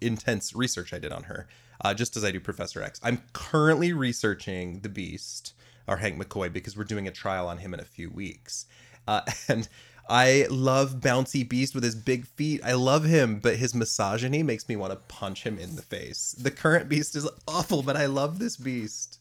intense 0.00 0.54
research 0.54 0.92
I 0.92 0.98
did 0.98 1.12
on 1.12 1.22
her. 1.24 1.46
Uh, 1.80 1.92
just 1.92 2.16
as 2.16 2.24
I 2.24 2.30
do 2.30 2.40
Professor 2.40 2.82
X. 2.82 3.00
I'm 3.02 3.22
currently 3.32 3.92
researching 3.92 4.80
the 4.80 4.88
Beast 4.88 5.54
or 5.86 5.98
Hank 5.98 6.20
McCoy 6.20 6.52
because 6.52 6.76
we're 6.76 6.84
doing 6.84 7.06
a 7.06 7.12
trial 7.12 7.48
on 7.48 7.58
him 7.58 7.74
in 7.74 7.80
a 7.80 7.84
few 7.84 8.10
weeks. 8.10 8.66
Uh, 9.06 9.22
and 9.48 9.68
I 10.08 10.46
love 10.50 10.96
Bouncy 10.96 11.48
Beast 11.48 11.74
with 11.74 11.84
his 11.84 11.94
big 11.94 12.26
feet. 12.26 12.60
I 12.64 12.74
love 12.74 13.04
him, 13.04 13.38
but 13.38 13.56
his 13.56 13.74
misogyny 13.74 14.42
makes 14.42 14.68
me 14.68 14.76
want 14.76 14.92
to 14.92 14.96
punch 14.96 15.44
him 15.44 15.58
in 15.58 15.76
the 15.76 15.82
face. 15.82 16.34
The 16.38 16.50
current 16.50 16.88
Beast 16.88 17.16
is 17.16 17.28
awful, 17.48 17.82
but 17.82 17.96
I 17.96 18.06
love 18.06 18.38
this 18.38 18.56
Beast. 18.56 19.18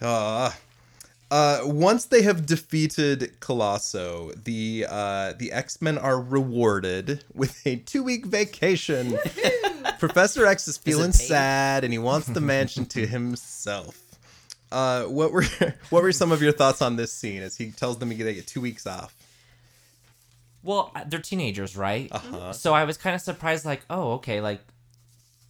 Ah. 0.00 0.56
Uh, 1.30 1.60
once 1.64 2.04
they 2.04 2.20
have 2.20 2.44
defeated 2.44 3.40
Colosso, 3.40 4.34
the 4.44 4.84
uh, 4.86 5.32
the 5.38 5.50
X 5.50 5.80
Men 5.80 5.96
are 5.96 6.20
rewarded 6.20 7.24
with 7.32 7.66
a 7.66 7.76
two 7.76 8.02
week 8.02 8.26
vacation. 8.26 9.18
Professor 9.98 10.44
X 10.44 10.68
is 10.68 10.76
feeling 10.76 11.12
paid? 11.12 11.14
sad 11.14 11.84
and 11.84 11.92
he 11.92 11.98
wants 11.98 12.26
the 12.26 12.40
mansion 12.40 12.84
to 12.84 13.06
himself. 13.06 14.01
Uh, 14.72 15.04
what 15.04 15.32
were 15.32 15.44
what 15.90 16.02
were 16.02 16.12
some 16.12 16.32
of 16.32 16.42
your 16.42 16.52
thoughts 16.52 16.80
on 16.82 16.96
this 16.96 17.12
scene 17.12 17.42
as 17.42 17.56
he 17.56 17.70
tells 17.70 17.98
them 17.98 18.08
they 18.08 18.34
get 18.34 18.46
two 18.46 18.60
weeks 18.60 18.86
off? 18.86 19.14
Well, 20.62 20.92
they're 21.06 21.20
teenagers, 21.20 21.76
right? 21.76 22.08
Uh-huh. 22.10 22.52
So 22.52 22.72
I 22.72 22.84
was 22.84 22.96
kind 22.96 23.14
of 23.14 23.20
surprised, 23.20 23.64
like, 23.64 23.82
oh, 23.90 24.12
okay, 24.12 24.40
like 24.40 24.60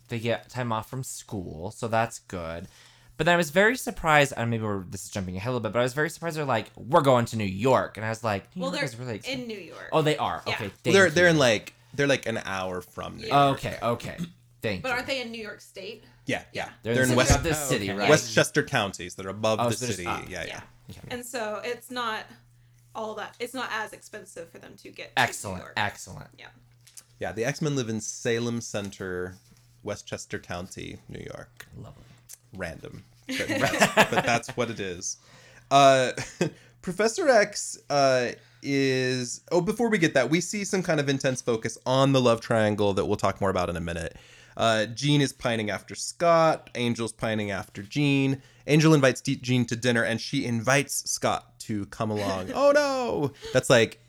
they 0.08 0.18
get 0.18 0.48
time 0.48 0.72
off 0.72 0.88
from 0.88 1.02
school, 1.04 1.70
so 1.70 1.86
that's 1.88 2.18
good. 2.20 2.64
But 2.64 3.18
But 3.18 3.26
then 3.26 3.34
I 3.34 3.36
was 3.36 3.50
very 3.50 3.76
surprised. 3.76 4.32
And 4.36 4.50
maybe 4.50 4.64
we're, 4.64 4.84
this 4.84 5.04
is 5.04 5.10
jumping 5.10 5.36
ahead 5.36 5.48
a 5.48 5.52
little 5.52 5.60
bit, 5.62 5.72
but 5.74 5.80
I 5.80 5.82
was 5.82 5.92
very 5.92 6.08
surprised. 6.10 6.36
They're 6.36 6.44
like, 6.46 6.70
"We're 6.76 7.02
going 7.02 7.26
to 7.26 7.36
New 7.36 7.44
York," 7.44 7.96
and 7.98 8.06
I 8.06 8.08
was 8.08 8.24
like, 8.24 8.44
New 8.56 8.62
Well, 8.62 8.70
York 8.72 8.80
they're 8.80 8.88
is 8.88 8.96
really 8.96 9.20
in 9.30 9.46
New 9.46 9.58
York. 9.58 9.90
Oh, 9.92 10.00
they 10.02 10.16
are. 10.16 10.42
Yeah. 10.46 10.54
Okay, 10.54 10.70
Well, 10.84 10.94
they're 10.94 11.10
they're 11.10 11.28
in 11.28 11.38
like 11.38 11.74
they're 11.94 12.06
like 12.06 12.26
an 12.26 12.40
hour 12.44 12.80
from 12.80 13.18
New 13.18 13.26
Yeah. 13.26 13.46
York. 13.48 13.58
Okay, 13.58 13.78
okay, 13.82 14.16
thank 14.62 14.82
but 14.82 14.88
you. 14.88 14.94
aren't 14.94 15.06
they 15.06 15.20
in 15.20 15.30
New 15.30 15.42
York 15.42 15.60
State? 15.60 16.04
Yeah, 16.26 16.42
yeah. 16.52 16.68
They're, 16.82 16.94
They're, 16.94 17.02
in, 17.04 17.08
in 17.10 17.14
the 17.14 17.16
West 17.16 17.32
city, 17.32 17.50
of 17.50 17.56
Oh, 17.56 17.58
city, 17.58 17.90
okay. 17.90 17.98
right? 17.98 18.10
Westchester 18.10 18.62
counties. 18.62 19.14
They're 19.16 19.28
above 19.28 19.58
Oh, 19.60 19.68
the 19.70 19.76
so 19.76 19.86
city. 19.86 20.04
ah, 20.06 20.22
yeah, 20.28 20.44
yeah. 20.46 20.60
And 21.08 21.24
so 21.24 21.60
it's 21.64 21.90
not 21.90 22.24
all 22.94 23.14
that. 23.14 23.34
It's 23.40 23.54
not 23.54 23.68
as 23.72 23.92
expensive 23.92 24.50
for 24.50 24.58
them 24.58 24.74
to 24.82 24.90
get. 24.90 25.14
To 25.16 25.22
Excellent, 25.22 25.58
New 25.58 25.62
York. 25.64 25.72
excellent. 25.76 26.28
Yeah. 26.38 26.46
Yeah, 27.18 27.32
the 27.32 27.44
X 27.44 27.60
Men 27.62 27.74
live 27.76 27.88
in 27.88 28.00
Salem 28.00 28.60
Center, 28.60 29.36
Westchester 29.82 30.38
County, 30.38 30.98
New 31.08 31.24
York. 31.34 31.66
Lovely. 31.76 32.04
Random, 32.54 33.02
but 33.26 33.36
that's, 33.48 34.10
but 34.10 34.24
that's 34.24 34.48
what 34.56 34.70
it 34.70 34.78
is. 34.80 35.16
Uh, 35.70 36.12
Professor 36.82 37.28
X 37.28 37.78
uh, 37.90 38.32
is. 38.62 39.40
Oh, 39.50 39.60
before 39.60 39.88
we 39.88 39.98
get 39.98 40.14
that, 40.14 40.28
we 40.30 40.40
see 40.40 40.64
some 40.64 40.82
kind 40.82 41.00
of 41.00 41.08
intense 41.08 41.40
focus 41.40 41.78
on 41.86 42.12
the 42.12 42.20
love 42.20 42.40
triangle 42.40 42.92
that 42.94 43.06
we'll 43.06 43.16
talk 43.16 43.40
more 43.40 43.50
about 43.50 43.70
in 43.70 43.76
a 43.76 43.80
minute. 43.80 44.16
Uh, 44.56 44.86
Jean 44.86 45.20
is 45.20 45.32
pining 45.32 45.70
after 45.70 45.94
Scott. 45.94 46.70
Angel's 46.74 47.12
pining 47.12 47.50
after 47.50 47.82
Jean. 47.82 48.42
Angel 48.66 48.94
invites 48.94 49.20
D- 49.20 49.36
Jean 49.36 49.64
to 49.66 49.76
dinner, 49.76 50.02
and 50.02 50.20
she 50.20 50.44
invites 50.44 51.10
Scott 51.10 51.58
to 51.60 51.86
come 51.86 52.10
along. 52.10 52.52
oh 52.54 52.72
no, 52.72 53.32
that's 53.52 53.70
like 53.70 54.00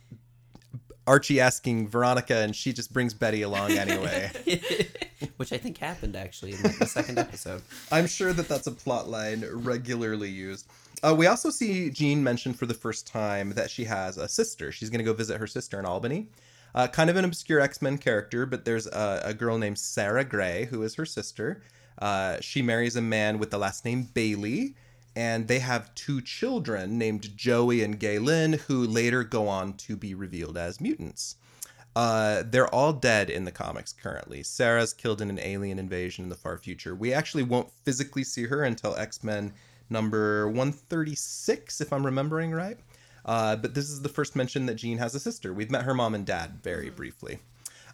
Archie 1.06 1.40
asking 1.40 1.88
Veronica, 1.88 2.38
and 2.38 2.56
she 2.56 2.72
just 2.74 2.94
brings 2.94 3.14
Betty 3.14 3.42
along 3.42 3.72
anyway. 3.72 4.32
Which 5.38 5.52
I 5.52 5.58
think 5.58 5.78
happened 5.78 6.16
actually 6.16 6.54
in 6.54 6.62
like 6.62 6.78
the 6.78 6.86
second 6.86 7.20
episode. 7.20 7.62
I'm 7.92 8.08
sure 8.08 8.34
that 8.34 8.48
that's 8.48 8.68
a 8.68 8.72
plot 8.72 9.10
line 9.10 9.46
regularly 9.52 10.30
used. 10.30 10.68
Uh, 11.02 11.14
we 11.14 11.28
also 11.28 11.50
see 11.50 11.90
Jean 11.90 12.24
mention 12.24 12.54
for 12.54 12.66
the 12.66 12.74
first 12.74 13.06
time 13.08 13.52
that 13.52 13.70
she 13.70 13.84
has 13.86 14.18
a 14.18 14.30
sister. 14.30 14.72
She's 14.72 14.90
going 14.90 15.00
to 15.00 15.06
go 15.06 15.14
visit 15.14 15.38
her 15.38 15.48
sister 15.48 15.78
in 15.78 15.86
Albany. 15.86 16.28
Uh, 16.76 16.88
kind 16.88 17.10
of 17.10 17.16
an 17.16 17.26
obscure 17.26 17.60
X 17.60 17.82
Men 17.82 17.98
character, 17.98 18.46
but 18.46 18.66
there's 18.66 18.88
a, 18.88 19.22
a 19.26 19.34
girl 19.34 19.58
named 19.58 19.78
Sarah 19.78 20.26
Grey 20.26 20.66
who 20.66 20.84
is 20.84 20.96
her 20.96 21.06
sister. 21.06 21.62
Uh, 22.00 22.38
she 22.42 22.62
marries 22.62 22.96
a 22.96 23.02
man 23.02 23.38
with 23.38 23.52
the 23.52 23.58
last 23.58 23.86
name 23.86 24.10
Bailey, 24.14 24.76
and 25.16 25.48
they 25.48 25.60
have 25.60 25.94
two 25.94 26.22
children 26.22 26.98
named 26.98 27.38
Joey 27.38 27.84
and 27.84 28.00
Gailyn, 28.00 28.60
who 28.62 28.86
later 28.86 29.24
go 29.24 29.48
on 29.48 29.74
to 29.74 29.96
be 29.96 30.16
revealed 30.16 30.58
as 30.58 30.82
mutants. 30.82 31.36
Uh, 31.96 32.42
they're 32.48 32.74
all 32.74 32.92
dead 32.92 33.30
in 33.30 33.46
the 33.46 33.52
comics 33.52 33.94
currently. 33.94 34.42
Sarah's 34.42 34.94
killed 34.94 35.22
in 35.22 35.30
an 35.30 35.40
alien 35.40 35.78
invasion 35.78 36.24
in 36.24 36.30
the 36.30 36.36
far 36.36 36.58
future. 36.58 36.96
We 36.96 37.14
actually 37.14 37.44
won't 37.44 37.72
physically 37.84 38.24
see 38.24 38.46
her 38.48 38.64
until 38.64 38.96
X 38.96 39.24
Men 39.24 39.54
number 39.90 40.48
136, 40.48 41.82
if 41.82 41.94
I'm 41.94 42.06
remembering 42.06 42.52
right. 42.52 42.80
Uh, 43.26 43.56
but 43.56 43.74
this 43.74 43.90
is 43.90 44.02
the 44.02 44.10
first 44.10 44.36
mention 44.36 44.66
that 44.66 44.76
Jean 44.76 44.98
has 44.98 45.16
a 45.16 45.20
sister. 45.20 45.54
We've 45.54 45.72
met 45.72 45.84
her 45.84 45.94
mom 45.94 46.16
and 46.16 46.26
dad 46.26 46.60
very 46.62 46.90
briefly. 46.90 47.40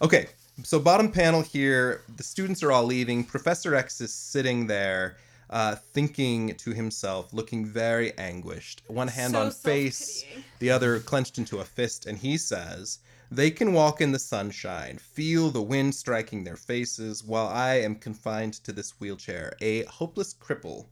Okay, 0.02 0.28
so 0.63 0.80
bottom 0.80 1.12
panel 1.12 1.42
here, 1.42 2.04
the 2.15 2.24
students 2.24 2.63
are 2.63 2.72
all 2.72 2.86
leaving. 2.86 3.24
Professor 3.24 3.76
X 3.76 4.02
is 4.02 4.13
sitting 4.13 4.68
there, 4.68 5.18
uh, 5.50 5.76
thinking 5.76 6.56
to 6.56 6.72
himself, 6.72 7.34
looking 7.34 7.65
very 7.65 8.18
anguished. 8.18 8.82
One 8.88 9.10
hand 9.10 9.34
So 9.34 9.42
on 9.42 9.52
face, 9.52 10.24
the 10.60 10.72
other 10.72 11.00
clenched 11.00 11.38
into 11.38 11.60
a 11.60 11.65
fist, 11.65 12.06
and 12.06 12.18
he 12.18 12.38
says, 12.38 13.00
They 13.30 13.52
can 13.52 13.74
walk 13.74 14.00
in 14.00 14.12
the 14.12 14.20
sunshine, 14.20 14.98
feel 14.98 15.50
the 15.50 15.62
wind 15.62 15.94
striking 15.94 16.44
their 16.44 16.56
faces, 16.56 17.24
while 17.24 17.48
I 17.48 17.76
am 17.76 17.96
confined 17.96 18.54
to 18.63 18.72
this 18.72 19.00
wheelchair, 19.00 19.54
a 19.62 19.84
hopeless 19.84 20.34
cripple. 20.34 20.86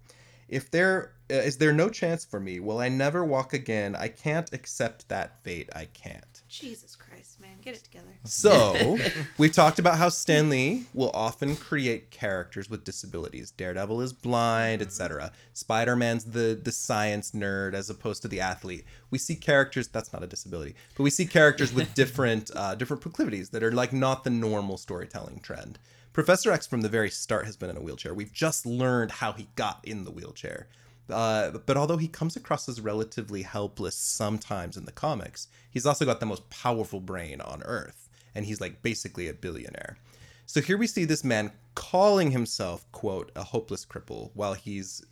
If 0.50 0.70
there 0.70 1.14
is 1.30 1.58
there 1.58 1.74
no 1.74 1.90
chance 1.90 2.24
for 2.24 2.40
me, 2.40 2.60
will 2.60 2.80
I 2.80 2.90
never 2.90 3.24
walk 3.24 3.54
again? 3.54 3.96
I 3.96 4.08
can't 4.08 4.52
accept 4.54 5.10
that 5.10 5.44
fate. 5.44 5.70
I 5.76 5.86
can't. 5.86 6.42
Jesus 6.48 6.96
Christ, 6.96 7.42
man, 7.42 7.58
get 7.62 7.76
it 7.76 7.84
together. 7.84 8.08
So, 8.24 8.98
we've 9.38 9.52
talked 9.52 9.80
about 9.80 9.98
how 9.98 10.10
Stan 10.10 10.50
Lee 10.50 10.86
will 10.94 11.12
often 11.14 11.58
create 11.58 12.12
characters 12.12 12.70
with 12.70 12.86
disabilities. 12.86 13.52
Daredevil 13.52 14.02
is 14.02 14.14
blind, 14.14 14.82
etc. 14.82 15.32
Spider-Man's 15.54 16.26
the 16.26 16.60
the 16.62 16.72
science 16.72 17.32
nerd 17.32 17.74
as 17.74 17.90
opposed 17.90 18.22
to 18.22 18.28
the 18.30 18.40
athlete. 18.40 18.86
We 19.10 19.18
see 19.18 19.36
characters 19.36 19.88
that's 19.90 20.14
not 20.14 20.24
a 20.24 20.28
disability, 20.28 20.76
but 20.96 21.04
we 21.04 21.10
see 21.10 21.26
characters 21.26 21.74
with 21.74 21.94
different 21.96 22.50
uh, 22.56 22.76
different 22.76 23.02
proclivities 23.02 23.50
that 23.50 23.64
are 23.64 23.72
like 23.72 23.92
not 23.92 24.24
the 24.24 24.30
normal 24.30 24.78
storytelling 24.78 25.42
trend. 25.42 25.80
Professor 26.14 26.52
X 26.52 26.66
from 26.66 26.82
the 26.82 26.90
very 26.90 27.12
start 27.12 27.46
has 27.46 27.56
been 27.56 27.70
in 27.70 27.78
a 27.78 27.82
wheelchair. 27.82 28.14
We've 28.14 28.34
just 28.34 28.66
learned 28.66 29.12
how 29.12 29.34
he 29.34 29.50
got 29.56 29.82
in 29.84 30.04
the 30.04 30.10
wheelchair. 30.10 30.68
Uh, 31.10 31.52
but 31.66 31.78
although 31.78 31.98
he 31.98 32.08
comes 32.08 32.36
across 32.36 32.68
as 32.68 32.82
relatively 32.82 33.42
helpless 33.42 33.96
sometimes 33.96 34.76
in 34.78 34.86
the 34.86 34.92
comics, 34.92 35.48
he's 35.70 35.86
also 35.86 36.06
got 36.06 36.20
the 36.20 36.26
most 36.26 36.50
powerful 36.50 37.00
brain 37.00 37.42
on 37.42 37.64
Earth, 37.64 38.10
and 38.36 38.46
he's 38.46 38.62
like 38.62 38.82
basically 38.82 39.28
a 39.28 39.34
billionaire. 39.34 39.98
So 40.46 40.62
here 40.62 40.78
we 40.78 40.88
see 40.88 41.06
this 41.06 41.24
man 41.24 41.52
calling 41.76 42.32
himself, 42.32 42.90
quote, 42.92 43.32
a 43.36 43.44
hopeless 43.44 43.86
cripple 43.86 44.32
while 44.34 44.54
he's, 44.54 45.04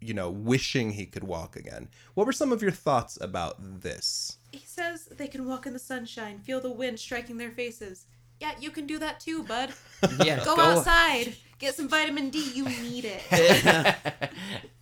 you 0.00 0.14
know, 0.14 0.30
wishing 0.30 0.92
he 0.92 1.06
could 1.06 1.24
walk 1.24 1.56
again. 1.56 1.88
What 2.14 2.26
were 2.26 2.32
some 2.32 2.52
of 2.52 2.60
your 2.60 2.72
thoughts 2.72 3.16
about 3.20 3.56
this? 3.82 4.38
He 4.52 4.62
says 4.66 5.06
they 5.06 5.28
can 5.28 5.46
walk 5.46 5.66
in 5.66 5.72
the 5.72 5.78
sunshine, 5.78 6.40
feel 6.40 6.60
the 6.60 6.72
wind 6.72 6.98
striking 6.98 7.38
their 7.38 7.52
faces. 7.52 8.06
Yeah, 8.40 8.52
you 8.58 8.70
can 8.70 8.86
do 8.86 8.98
that 8.98 9.20
too, 9.20 9.44
bud. 9.44 9.72
Yeah, 10.24 10.42
Go, 10.44 10.58
outside, 10.58 11.36
get 11.58 11.74
some 11.74 11.88
vitamin 11.88 12.30
D. 12.30 12.52
You 12.54 12.64
need 12.64 13.04
it. 13.04 13.22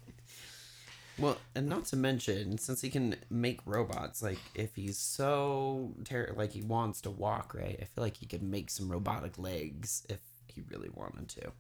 Well, 1.18 1.36
and 1.54 1.68
not 1.68 1.84
to 1.86 1.96
mention, 1.96 2.58
since 2.58 2.80
he 2.80 2.90
can 2.90 3.16
make 3.28 3.60
robots, 3.66 4.22
like 4.22 4.38
if 4.54 4.76
he's 4.76 4.98
so 4.98 5.92
ter- 6.04 6.32
like 6.36 6.52
he 6.52 6.62
wants 6.62 7.00
to 7.02 7.10
walk, 7.10 7.54
right? 7.54 7.76
I 7.80 7.84
feel 7.84 8.04
like 8.04 8.16
he 8.16 8.26
could 8.26 8.42
make 8.42 8.70
some 8.70 8.88
robotic 8.90 9.38
legs 9.38 10.06
if 10.08 10.20
he 10.46 10.62
really 10.70 10.90
wanted 10.94 11.28
to. 11.30 11.52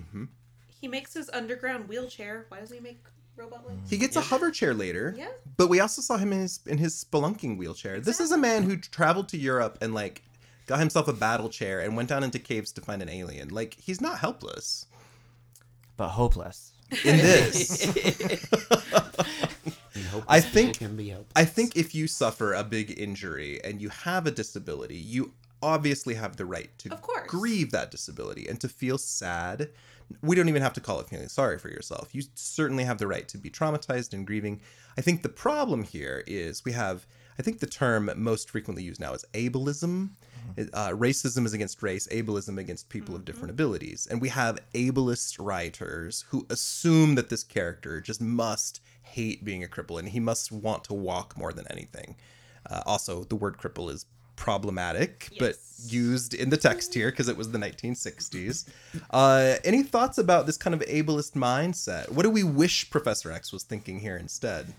Mm-hmm. 0.00 0.24
he 0.80 0.88
makes 0.88 1.14
his 1.14 1.30
underground 1.30 1.88
wheelchair. 1.88 2.46
Why 2.48 2.58
does 2.58 2.70
he 2.70 2.80
make 2.80 3.04
robot 3.36 3.64
legs? 3.68 3.88
He 3.88 3.96
gets 3.96 4.16
a 4.16 4.20
hover 4.20 4.50
chair 4.50 4.74
later. 4.74 5.14
Yeah. 5.16 5.28
But 5.56 5.68
we 5.68 5.78
also 5.78 6.02
saw 6.02 6.16
him 6.16 6.32
in 6.32 6.40
his 6.40 6.58
in 6.66 6.78
his 6.78 7.04
spelunking 7.04 7.56
wheelchair. 7.56 8.00
This 8.00 8.18
is 8.18 8.32
a 8.32 8.36
man 8.38 8.64
who 8.64 8.76
traveled 8.76 9.28
to 9.28 9.36
Europe 9.38 9.78
and 9.80 9.94
like 9.94 10.22
got 10.66 10.80
himself 10.80 11.06
a 11.06 11.12
battle 11.12 11.48
chair 11.48 11.80
and 11.80 11.94
went 11.96 12.08
down 12.08 12.24
into 12.24 12.38
caves 12.40 12.72
to 12.72 12.80
find 12.80 13.00
an 13.02 13.08
alien. 13.08 13.50
Like 13.50 13.74
he's 13.74 14.00
not 14.00 14.18
helpless 14.18 14.86
But 15.96 16.08
hopeless. 16.08 16.72
In 16.90 17.16
this. 17.18 17.86
I 20.28 20.40
think- 20.40 20.78
can 20.78 20.96
be 20.96 21.08
helpless. 21.10 21.32
I 21.36 21.44
think 21.44 21.76
if 21.76 21.94
you 21.94 22.06
suffer 22.06 22.52
a 22.52 22.64
big 22.64 22.98
injury 22.98 23.60
and 23.64 23.80
you 23.80 23.88
have 23.90 24.26
a 24.26 24.30
disability, 24.30 24.96
you 24.96 25.32
obviously 25.62 26.14
have 26.14 26.36
the 26.36 26.44
right 26.46 26.70
to 26.78 26.92
Of 26.92 27.00
course. 27.02 27.26
grieve 27.26 27.70
that 27.72 27.90
disability 27.90 28.46
and 28.48 28.60
to 28.60 28.68
feel 28.68 28.98
sad. 28.98 29.70
We 30.22 30.36
don't 30.36 30.48
even 30.50 30.60
have 30.62 30.74
to 30.74 30.80
call 30.80 31.00
it 31.00 31.08
feeling 31.08 31.28
sorry 31.28 31.58
for 31.58 31.68
yourself. 31.70 32.14
You 32.14 32.22
certainly 32.34 32.84
have 32.84 32.98
the 32.98 33.06
right 33.06 33.26
to 33.28 33.38
be 33.38 33.48
traumatized 33.50 34.12
and 34.12 34.26
grieving. 34.26 34.60
I 34.98 35.00
think 35.00 35.22
the 35.22 35.30
problem 35.30 35.82
here 35.82 36.22
is 36.26 36.64
we 36.64 36.72
have, 36.72 37.06
I 37.38 37.42
think 37.42 37.60
the 37.60 37.66
term 37.66 38.10
most 38.16 38.50
frequently 38.50 38.82
used 38.84 39.00
now 39.00 39.14
is 39.14 39.24
ableism. 39.32 40.10
Uh, 40.72 40.90
racism 40.90 41.46
is 41.46 41.52
against 41.52 41.82
race, 41.82 42.06
ableism 42.08 42.58
against 42.58 42.88
people 42.88 43.14
of 43.14 43.24
different 43.24 43.50
abilities. 43.50 44.06
And 44.10 44.20
we 44.20 44.28
have 44.28 44.58
ableist 44.74 45.36
writers 45.38 46.24
who 46.28 46.46
assume 46.50 47.14
that 47.16 47.28
this 47.28 47.42
character 47.42 48.00
just 48.00 48.20
must 48.20 48.80
hate 49.02 49.44
being 49.44 49.62
a 49.62 49.68
cripple 49.68 49.98
and 49.98 50.08
he 50.08 50.20
must 50.20 50.50
want 50.50 50.84
to 50.84 50.94
walk 50.94 51.36
more 51.36 51.52
than 51.52 51.66
anything. 51.70 52.16
Uh, 52.68 52.82
also, 52.86 53.24
the 53.24 53.36
word 53.36 53.58
cripple 53.58 53.90
is 53.90 54.06
problematic, 54.36 55.30
but 55.38 55.56
used 55.86 56.34
in 56.34 56.50
the 56.50 56.56
text 56.56 56.94
here 56.94 57.10
because 57.10 57.28
it 57.28 57.36
was 57.36 57.50
the 57.50 57.58
1960s. 57.58 58.66
Uh, 59.10 59.54
any 59.64 59.82
thoughts 59.82 60.18
about 60.18 60.46
this 60.46 60.56
kind 60.56 60.74
of 60.74 60.80
ableist 60.80 61.32
mindset? 61.32 62.10
What 62.10 62.22
do 62.22 62.30
we 62.30 62.42
wish 62.42 62.90
Professor 62.90 63.30
X 63.30 63.52
was 63.52 63.62
thinking 63.62 64.00
here 64.00 64.16
instead? 64.16 64.74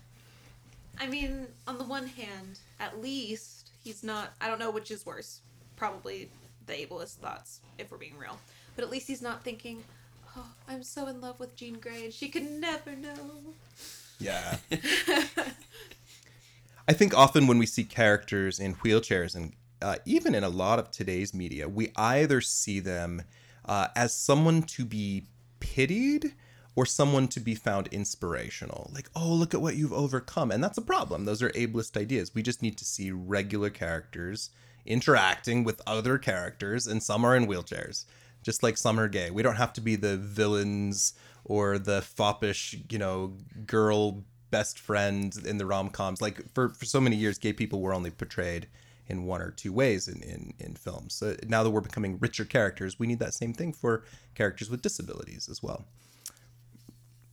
I 0.98 1.06
mean, 1.06 1.46
on 1.66 1.78
the 1.78 1.84
one 1.84 2.06
hand, 2.06 2.58
at 2.80 3.00
least 3.00 3.70
he's 3.82 4.02
not. 4.02 4.32
I 4.40 4.48
don't 4.48 4.58
know 4.58 4.70
which 4.70 4.90
is 4.90 5.04
worse. 5.04 5.40
Probably 5.76 6.30
the 6.66 6.74
ableist 6.74 7.16
thoughts, 7.16 7.60
if 7.78 7.90
we're 7.90 7.98
being 7.98 8.18
real. 8.18 8.38
But 8.74 8.84
at 8.84 8.90
least 8.90 9.06
he's 9.06 9.22
not 9.22 9.44
thinking, 9.44 9.84
"Oh, 10.36 10.48
I'm 10.68 10.82
so 10.82 11.06
in 11.06 11.20
love 11.20 11.38
with 11.40 11.54
Jean 11.56 11.74
Grey, 11.78 12.04
and 12.04 12.12
she 12.12 12.28
could 12.28 12.50
never 12.50 12.96
know." 12.96 13.54
Yeah. 14.18 14.56
I 16.88 16.92
think 16.92 17.16
often 17.16 17.46
when 17.46 17.58
we 17.58 17.66
see 17.66 17.84
characters 17.84 18.58
in 18.60 18.76
wheelchairs, 18.76 19.34
and 19.34 19.52
uh, 19.82 19.96
even 20.04 20.34
in 20.34 20.44
a 20.44 20.48
lot 20.48 20.78
of 20.78 20.90
today's 20.90 21.34
media, 21.34 21.68
we 21.68 21.90
either 21.96 22.40
see 22.40 22.80
them 22.80 23.22
uh, 23.64 23.88
as 23.96 24.14
someone 24.14 24.62
to 24.62 24.84
be 24.84 25.24
pitied 25.60 26.34
or 26.76 26.86
someone 26.86 27.26
to 27.28 27.40
be 27.40 27.54
found 27.54 27.88
inspirational. 27.88 28.90
Like, 28.94 29.08
oh, 29.16 29.32
look 29.32 29.54
at 29.54 29.62
what 29.62 29.76
you've 29.76 29.92
overcome. 29.92 30.50
And 30.50 30.62
that's 30.62 30.78
a 30.78 30.82
problem. 30.82 31.24
Those 31.24 31.42
are 31.42 31.50
ableist 31.50 31.96
ideas. 31.96 32.34
We 32.34 32.42
just 32.42 32.62
need 32.62 32.76
to 32.78 32.84
see 32.84 33.10
regular 33.10 33.70
characters 33.70 34.50
interacting 34.86 35.64
with 35.64 35.82
other 35.86 36.18
characters, 36.18 36.86
and 36.86 37.02
some 37.02 37.24
are 37.24 37.36
in 37.36 37.46
wheelchairs. 37.46 38.04
just 38.46 38.62
like 38.62 38.76
some 38.76 39.00
are 39.00 39.08
gay. 39.08 39.28
We 39.28 39.42
don't 39.42 39.56
have 39.56 39.72
to 39.72 39.80
be 39.80 39.96
the 39.96 40.16
villains 40.16 41.14
or 41.44 41.78
the 41.78 42.00
foppish, 42.00 42.76
you 42.88 42.96
know, 42.96 43.36
girl 43.66 44.22
best 44.52 44.78
friend 44.78 45.36
in 45.44 45.58
the 45.58 45.66
rom 45.66 45.90
coms. 45.90 46.22
Like 46.22 46.40
for, 46.54 46.68
for 46.68 46.84
so 46.84 47.00
many 47.00 47.16
years, 47.16 47.38
gay 47.38 47.52
people 47.52 47.80
were 47.80 47.92
only 47.92 48.10
portrayed 48.10 48.68
in 49.08 49.24
one 49.24 49.42
or 49.42 49.50
two 49.50 49.72
ways 49.72 50.06
in, 50.06 50.22
in, 50.22 50.54
in 50.60 50.76
films. 50.76 51.14
So 51.14 51.34
now 51.48 51.64
that 51.64 51.70
we're 51.70 51.80
becoming 51.80 52.18
richer 52.20 52.44
characters, 52.44 53.00
we 53.00 53.08
need 53.08 53.18
that 53.18 53.34
same 53.34 53.52
thing 53.52 53.72
for 53.72 54.04
characters 54.36 54.70
with 54.70 54.80
disabilities 54.80 55.48
as 55.50 55.60
well. 55.60 55.84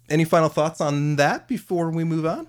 Any 0.10 0.26
final 0.26 0.50
thoughts 0.50 0.82
on 0.82 1.16
that 1.18 1.48
before 1.48 1.92
we 1.92 2.04
move 2.04 2.26
on? 2.26 2.48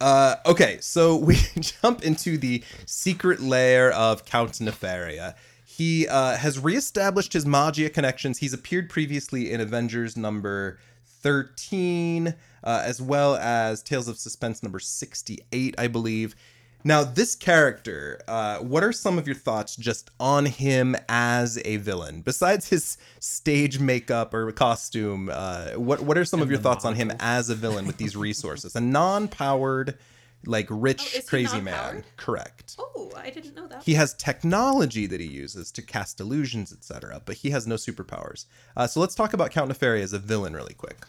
Uh, 0.00 0.36
okay, 0.46 0.78
so 0.80 1.16
we 1.28 1.36
jump 1.60 2.02
into 2.02 2.38
the 2.38 2.62
secret 2.86 3.40
lair 3.40 3.92
of 3.92 4.24
Count 4.24 4.52
Nefaria. 4.52 5.34
He 5.64 6.08
uh, 6.08 6.36
has 6.36 6.58
reestablished 6.58 7.32
his 7.32 7.44
Maggia 7.44 7.92
connections. 7.92 8.38
He's 8.38 8.52
appeared 8.52 8.90
previously 8.90 9.52
in 9.52 9.60
Avengers 9.60 10.16
number 10.16 10.78
13, 11.22 12.28
uh, 12.28 12.82
as 12.84 13.00
well 13.00 13.36
as 13.36 13.82
Tales 13.82 14.08
of 14.08 14.18
Suspense 14.18 14.62
number 14.62 14.78
68, 14.78 15.74
I 15.78 15.86
believe. 15.86 16.34
Now, 16.82 17.04
this 17.04 17.34
character, 17.34 18.20
uh, 18.26 18.58
what 18.58 18.82
are 18.82 18.92
some 18.92 19.18
of 19.18 19.26
your 19.26 19.36
thoughts 19.36 19.76
just 19.76 20.10
on 20.18 20.46
him 20.46 20.96
as 21.08 21.60
a 21.64 21.76
villain? 21.76 22.22
Besides 22.22 22.68
his 22.70 22.96
stage 23.18 23.78
makeup 23.78 24.32
or 24.32 24.50
costume, 24.52 25.30
uh, 25.32 25.72
what 25.72 26.00
what 26.00 26.16
are 26.16 26.24
some 26.24 26.40
of 26.40 26.50
your 26.50 26.58
thoughts 26.58 26.84
on 26.84 26.94
him 26.94 27.12
as 27.20 27.50
a 27.50 27.54
villain 27.54 27.86
with 27.86 27.98
these 27.98 28.16
resources? 28.26 28.74
A 28.76 28.80
non-powered, 28.80 29.98
like 30.46 30.70
Oh, 30.70 30.76
rich, 30.76 31.14
is 31.14 31.22
he 31.22 31.22
crazy 31.22 31.60
man. 31.60 32.04
Correct. 32.16 32.76
Oh, 32.78 33.12
I 33.14 33.28
didn't 33.28 33.54
know 33.54 33.66
that. 33.68 33.82
He 33.82 33.94
has 33.94 34.14
technology 34.14 35.06
that 35.06 35.20
he 35.20 35.26
uses 35.26 35.70
to 35.72 35.82
cast 35.82 36.18
illusions, 36.18 36.72
etc., 36.72 37.20
but 37.24 37.36
he 37.36 37.50
has 37.50 37.66
no 37.66 37.74
superpowers. 37.74 38.46
Uh, 38.74 38.86
so 38.86 39.00
let's 39.00 39.14
talk 39.14 39.34
about 39.34 39.50
Count 39.50 39.70
Nefaria 39.70 40.02
as 40.02 40.14
a 40.14 40.18
villain 40.18 40.54
really 40.54 40.74
quick. 40.74 41.04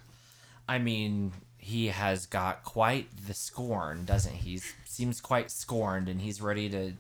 I 0.68 0.80
mean, 0.80 1.32
he 1.62 1.88
has 1.88 2.26
got 2.26 2.64
quite 2.64 3.08
the 3.28 3.34
scorn, 3.34 4.04
doesn't 4.06 4.34
he? 4.34 4.52
He 4.56 4.62
seems 4.86 5.22
quite 5.22 5.52
scorned, 5.52 6.10
and 6.10 6.20
he's 6.20 6.42
ready 6.42 6.70
to 6.70 6.94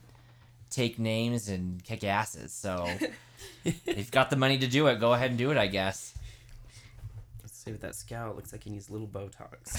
take 0.69 0.97
names 0.99 1.49
and 1.49 1.83
kick 1.83 2.03
asses. 2.03 2.53
So, 2.53 2.87
if 3.65 3.97
you've 3.97 4.11
got 4.11 4.29
the 4.29 4.35
money 4.37 4.57
to 4.59 4.67
do 4.67 4.87
it, 4.87 4.99
go 4.99 5.13
ahead 5.13 5.31
and 5.31 5.37
do 5.37 5.51
it, 5.51 5.57
I 5.57 5.67
guess. 5.67 6.13
Let's 7.41 7.57
see 7.57 7.71
what 7.71 7.81
that 7.81 7.95
scout. 7.95 8.35
Looks 8.35 8.51
like 8.53 8.63
he 8.63 8.69
needs 8.69 8.89
little 8.89 9.07
Botox. 9.07 9.77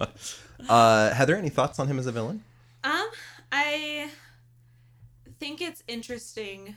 Uh, 0.68 1.12
Heather, 1.14 1.36
any 1.36 1.48
thoughts 1.48 1.78
on 1.78 1.88
him 1.88 1.98
as 1.98 2.06
a 2.06 2.12
villain? 2.12 2.44
Um, 2.84 3.08
I 3.50 4.10
think 5.40 5.60
it's 5.60 5.82
interesting 5.88 6.76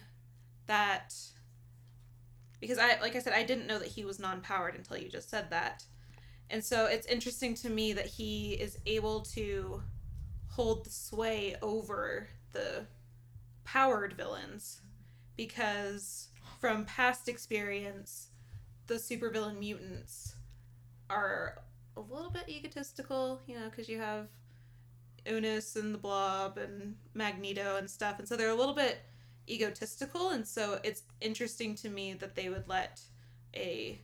that 0.67 1.13
because 2.59 2.77
I 2.77 2.99
like 3.01 3.15
I 3.15 3.19
said 3.19 3.33
I 3.33 3.43
didn't 3.43 3.67
know 3.67 3.77
that 3.77 3.89
he 3.89 4.05
was 4.05 4.19
non-powered 4.19 4.75
until 4.75 4.97
you 4.97 5.09
just 5.09 5.29
said 5.29 5.49
that. 5.49 5.83
And 6.49 6.63
so 6.63 6.85
it's 6.85 7.07
interesting 7.07 7.55
to 7.55 7.69
me 7.69 7.93
that 7.93 8.05
he 8.05 8.53
is 8.53 8.77
able 8.85 9.21
to 9.21 9.81
hold 10.47 10.85
the 10.85 10.89
sway 10.89 11.55
over 11.61 12.27
the 12.51 12.85
powered 13.63 14.13
villains 14.13 14.81
because 15.35 16.27
from 16.59 16.85
past 16.85 17.27
experience 17.27 18.27
the 18.87 18.95
supervillain 18.95 19.57
mutants 19.57 20.35
are 21.09 21.63
a 21.97 22.01
little 22.01 22.29
bit 22.29 22.47
egotistical, 22.47 23.41
you 23.47 23.55
know, 23.57 23.69
because 23.69 23.87
you 23.87 23.99
have 23.99 24.27
Unus 25.25 25.75
and 25.75 25.93
the 25.93 25.97
Blob 25.97 26.57
and 26.57 26.95
Magneto 27.13 27.77
and 27.77 27.89
stuff, 27.89 28.19
and 28.19 28.27
so 28.27 28.35
they're 28.35 28.49
a 28.49 28.55
little 28.55 28.75
bit 28.75 28.99
egotistical, 29.49 30.29
and 30.29 30.45
so 30.45 30.79
it's 30.83 31.03
interesting 31.21 31.75
to 31.75 31.89
me 31.89 32.13
that 32.13 32.35
they 32.35 32.49
would 32.49 32.67
let 32.67 33.01
a 33.55 34.01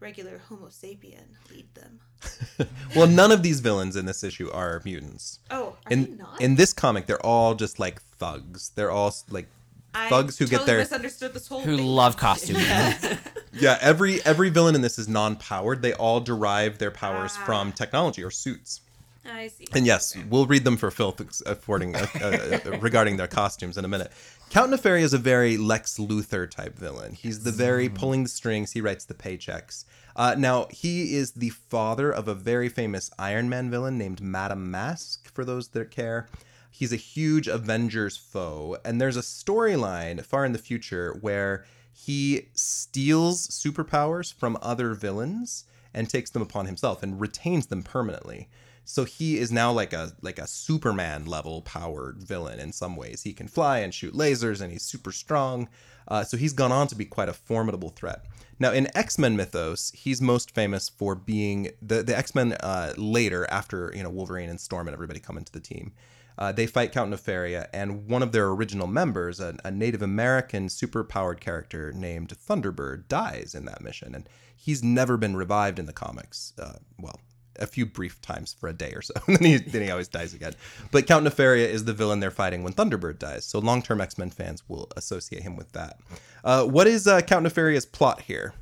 regular 0.00 0.40
Homo 0.48 0.68
sapien 0.68 1.26
lead 1.50 1.66
them. 1.74 2.00
well, 2.96 3.06
none 3.06 3.32
of 3.32 3.42
these 3.42 3.60
villains 3.60 3.96
in 3.96 4.06
this 4.06 4.22
issue 4.24 4.50
are 4.50 4.80
mutants. 4.84 5.38
Oh, 5.50 5.76
are 5.86 5.90
they 5.90 5.94
In 5.94 6.16
not? 6.18 6.40
in 6.40 6.56
this 6.56 6.72
comic, 6.72 7.06
they're 7.06 7.24
all 7.24 7.54
just 7.54 7.78
like 7.78 8.02
thugs. 8.02 8.70
They're 8.74 8.90
all 8.90 9.14
like 9.30 9.48
I 9.94 10.08
thugs 10.08 10.38
who 10.38 10.46
get 10.46 10.66
their- 10.66 10.78
misunderstood 10.78 11.34
this 11.34 11.48
whole 11.48 11.60
Who 11.62 11.76
thing. 11.76 11.86
love 11.86 12.16
costuming. 12.16 12.62
yeah. 13.52 13.78
Every 13.80 14.22
every 14.24 14.50
villain 14.50 14.74
in 14.74 14.80
this 14.82 14.98
is 14.98 15.08
non-powered. 15.08 15.82
They 15.82 15.94
all 15.94 16.20
derive 16.20 16.78
their 16.78 16.90
powers 16.90 17.32
Ah. 17.36 17.44
from 17.44 17.72
technology 17.72 18.22
or 18.22 18.30
suits. 18.30 18.80
I 19.24 19.48
see. 19.48 19.66
And 19.74 19.84
yes, 19.86 20.16
Okay. 20.16 20.24
we'll 20.28 20.46
read 20.46 20.64
them 20.64 20.76
for 20.76 20.90
filth 20.90 21.20
affording 21.46 21.94
uh, 21.94 22.06
uh, 22.22 22.78
regarding 22.80 23.16
their 23.16 23.26
costumes 23.26 23.76
in 23.76 23.84
a 23.84 23.88
minute. 23.88 24.10
Count 24.48 24.72
Nefaria 24.72 25.02
is 25.02 25.12
a 25.12 25.18
very 25.18 25.56
Lex 25.56 25.98
Luthor 25.98 26.50
type 26.50 26.78
villain. 26.78 27.12
He's 27.12 27.42
the 27.44 27.52
very 27.52 27.88
pulling 27.88 28.22
the 28.24 28.28
strings. 28.28 28.72
He 28.72 28.80
writes 28.80 29.04
the 29.04 29.14
paychecks. 29.14 29.84
Uh, 30.16 30.34
now 30.36 30.66
he 30.70 31.14
is 31.14 31.32
the 31.32 31.50
father 31.50 32.10
of 32.10 32.28
a 32.28 32.34
very 32.34 32.68
famous 32.68 33.10
Iron 33.18 33.48
Man 33.48 33.70
villain 33.70 33.96
named 33.98 34.20
Madame 34.20 34.70
Masque. 34.70 35.30
For 35.32 35.44
those 35.44 35.68
that 35.68 35.90
care, 35.90 36.28
he's 36.70 36.92
a 36.92 36.96
huge 36.96 37.46
Avengers 37.46 38.16
foe, 38.16 38.78
and 38.84 39.00
there's 39.00 39.16
a 39.16 39.20
storyline 39.22 40.24
far 40.24 40.44
in 40.44 40.52
the 40.52 40.58
future 40.58 41.16
where 41.20 41.64
he 41.92 42.48
steals 42.54 43.46
superpowers 43.48 44.32
from 44.32 44.56
other 44.62 44.94
villains 44.94 45.64
and 45.92 46.08
takes 46.08 46.30
them 46.30 46.42
upon 46.42 46.66
himself 46.66 47.02
and 47.02 47.20
retains 47.20 47.66
them 47.66 47.82
permanently. 47.82 48.48
So 48.90 49.04
he 49.04 49.38
is 49.38 49.52
now 49.52 49.70
like 49.70 49.92
a 49.92 50.12
like 50.20 50.40
a 50.40 50.48
Superman 50.48 51.24
level 51.24 51.62
powered 51.62 52.20
villain 52.20 52.58
in 52.58 52.72
some 52.72 52.96
ways. 52.96 53.22
He 53.22 53.32
can 53.32 53.46
fly 53.46 53.78
and 53.78 53.94
shoot 53.94 54.14
lasers, 54.14 54.60
and 54.60 54.72
he's 54.72 54.82
super 54.82 55.12
strong. 55.12 55.68
Uh, 56.08 56.24
so 56.24 56.36
he's 56.36 56.52
gone 56.52 56.72
on 56.72 56.88
to 56.88 56.96
be 56.96 57.04
quite 57.04 57.28
a 57.28 57.32
formidable 57.32 57.90
threat. 57.90 58.24
Now 58.58 58.72
in 58.72 58.88
X 58.96 59.16
Men 59.16 59.36
mythos, 59.36 59.92
he's 59.94 60.20
most 60.20 60.52
famous 60.52 60.88
for 60.88 61.14
being 61.14 61.70
the 61.80 62.02
the 62.02 62.18
X 62.18 62.34
Men 62.34 62.54
uh, 62.54 62.94
later 62.96 63.46
after 63.48 63.92
you 63.94 64.02
know 64.02 64.10
Wolverine 64.10 64.50
and 64.50 64.60
Storm 64.60 64.88
and 64.88 64.94
everybody 64.94 65.20
come 65.20 65.38
into 65.38 65.52
the 65.52 65.60
team. 65.60 65.92
Uh, 66.36 66.50
they 66.50 66.66
fight 66.66 66.90
Count 66.90 67.12
Nefaria, 67.12 67.68
and 67.72 68.08
one 68.08 68.22
of 68.22 68.32
their 68.32 68.48
original 68.48 68.86
members, 68.86 69.40
a, 69.40 69.56
a 69.64 69.70
Native 69.70 70.02
American 70.02 70.68
superpowered 70.68 71.38
character 71.38 71.92
named 71.92 72.30
Thunderbird, 72.30 73.08
dies 73.08 73.54
in 73.54 73.66
that 73.66 73.82
mission, 73.82 74.14
and 74.14 74.28
he's 74.56 74.82
never 74.82 75.16
been 75.16 75.36
revived 75.36 75.78
in 75.78 75.86
the 75.86 75.92
comics. 75.92 76.54
Uh, 76.58 76.78
well, 76.98 77.20
a 77.60 77.66
few 77.66 77.86
brief 77.86 78.20
times 78.20 78.54
for 78.58 78.68
a 78.68 78.72
day 78.72 78.92
or 78.92 79.02
so, 79.02 79.14
and 79.26 79.36
then 79.36 79.44
he, 79.44 79.56
then 79.58 79.82
he 79.82 79.90
always 79.90 80.08
dies 80.08 80.34
again. 80.34 80.54
But 80.90 81.06
Count 81.06 81.26
Nefaria 81.26 81.68
is 81.68 81.84
the 81.84 81.92
villain 81.92 82.20
they're 82.20 82.30
fighting 82.30 82.62
when 82.62 82.72
Thunderbird 82.72 83.18
dies, 83.18 83.44
so 83.44 83.58
long-term 83.58 84.00
X-Men 84.00 84.30
fans 84.30 84.62
will 84.68 84.88
associate 84.96 85.42
him 85.42 85.56
with 85.56 85.72
that. 85.72 85.98
Uh, 86.44 86.64
what 86.64 86.86
is 86.86 87.06
uh, 87.06 87.20
Count 87.20 87.46
Nefaria's 87.46 87.86
plot 87.86 88.22
here? 88.22 88.54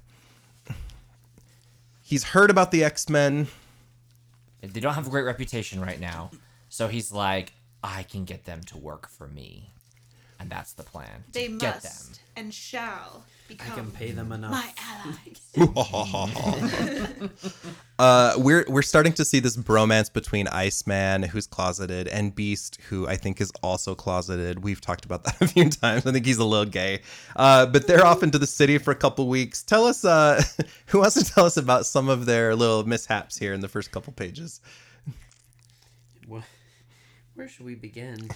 He's 2.02 2.24
heard 2.24 2.50
about 2.50 2.70
the 2.70 2.82
X-Men. 2.84 3.48
they 4.62 4.80
don't 4.80 4.94
have 4.94 5.06
a 5.06 5.10
great 5.10 5.24
reputation 5.24 5.80
right 5.80 6.00
now. 6.00 6.30
So 6.70 6.88
he's 6.88 7.12
like, 7.12 7.52
I 7.82 8.02
can 8.02 8.24
get 8.24 8.44
them 8.44 8.62
to 8.64 8.78
work 8.78 9.08
for 9.08 9.28
me. 9.28 9.70
And 10.40 10.48
that's 10.50 10.72
the 10.74 10.84
plan. 10.84 11.24
to 11.26 11.32
They 11.32 11.48
get 11.48 11.82
must 11.82 12.12
them. 12.12 12.20
and 12.36 12.54
shall 12.54 13.24
I 13.50 13.54
can 13.74 13.90
pay 13.90 14.12
them 14.12 14.30
enough. 14.30 14.50
my 14.52 14.72
allies. 14.78 15.40
uh, 17.98 18.34
we're 18.36 18.64
we're 18.68 18.82
starting 18.82 19.12
to 19.14 19.24
see 19.24 19.40
this 19.40 19.56
bromance 19.56 20.12
between 20.12 20.46
Iceman, 20.48 21.22
who's 21.24 21.46
closeted, 21.46 22.06
and 22.08 22.34
Beast, 22.34 22.78
who 22.88 23.08
I 23.08 23.16
think 23.16 23.40
is 23.40 23.50
also 23.62 23.94
closeted. 23.94 24.62
We've 24.62 24.80
talked 24.80 25.04
about 25.06 25.24
that 25.24 25.40
a 25.42 25.48
few 25.48 25.68
times. 25.70 26.06
I 26.06 26.12
think 26.12 26.26
he's 26.26 26.38
a 26.38 26.44
little 26.44 26.66
gay. 26.70 27.00
Uh, 27.36 27.66
but 27.66 27.86
they're 27.86 28.04
off 28.06 28.22
into 28.22 28.38
the 28.38 28.46
city 28.46 28.78
for 28.78 28.90
a 28.92 28.96
couple 28.96 29.26
weeks. 29.28 29.62
Tell 29.62 29.86
us, 29.86 30.04
uh, 30.04 30.40
who 30.86 30.98
wants 31.00 31.14
to 31.14 31.24
tell 31.24 31.46
us 31.46 31.56
about 31.56 31.86
some 31.86 32.08
of 32.08 32.26
their 32.26 32.54
little 32.54 32.84
mishaps 32.86 33.38
here 33.38 33.54
in 33.54 33.60
the 33.60 33.68
first 33.68 33.90
couple 33.90 34.12
pages? 34.12 34.60
Wha- 36.28 36.42
Where 37.34 37.48
should 37.48 37.64
we 37.66 37.74
begin? 37.74 38.28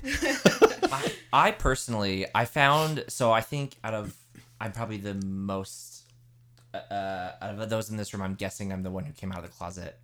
I, 0.93 1.13
I 1.33 1.51
personally, 1.53 2.27
I 2.35 2.45
found 2.45 3.05
so 3.09 3.33
I 3.33 3.41
think 3.41 3.77
out 3.83 3.95
of 3.95 4.17
I'm 4.61 4.73
probably 4.73 4.99
the 4.99 5.15
most 5.15 6.05
uh, 6.75 7.33
out 7.41 7.59
of 7.59 7.69
those 7.71 7.91
in 7.91 7.97
this 7.97 8.13
room. 8.15 8.23
I'm 8.23 8.35
guessing 8.35 8.73
I'm 8.73 8.83
the 8.83 8.91
one 8.91 9.05
who 9.05 9.13
came 9.13 9.33
out 9.33 9.39
of 9.39 9.45
the 9.45 9.51
closet 9.51 9.99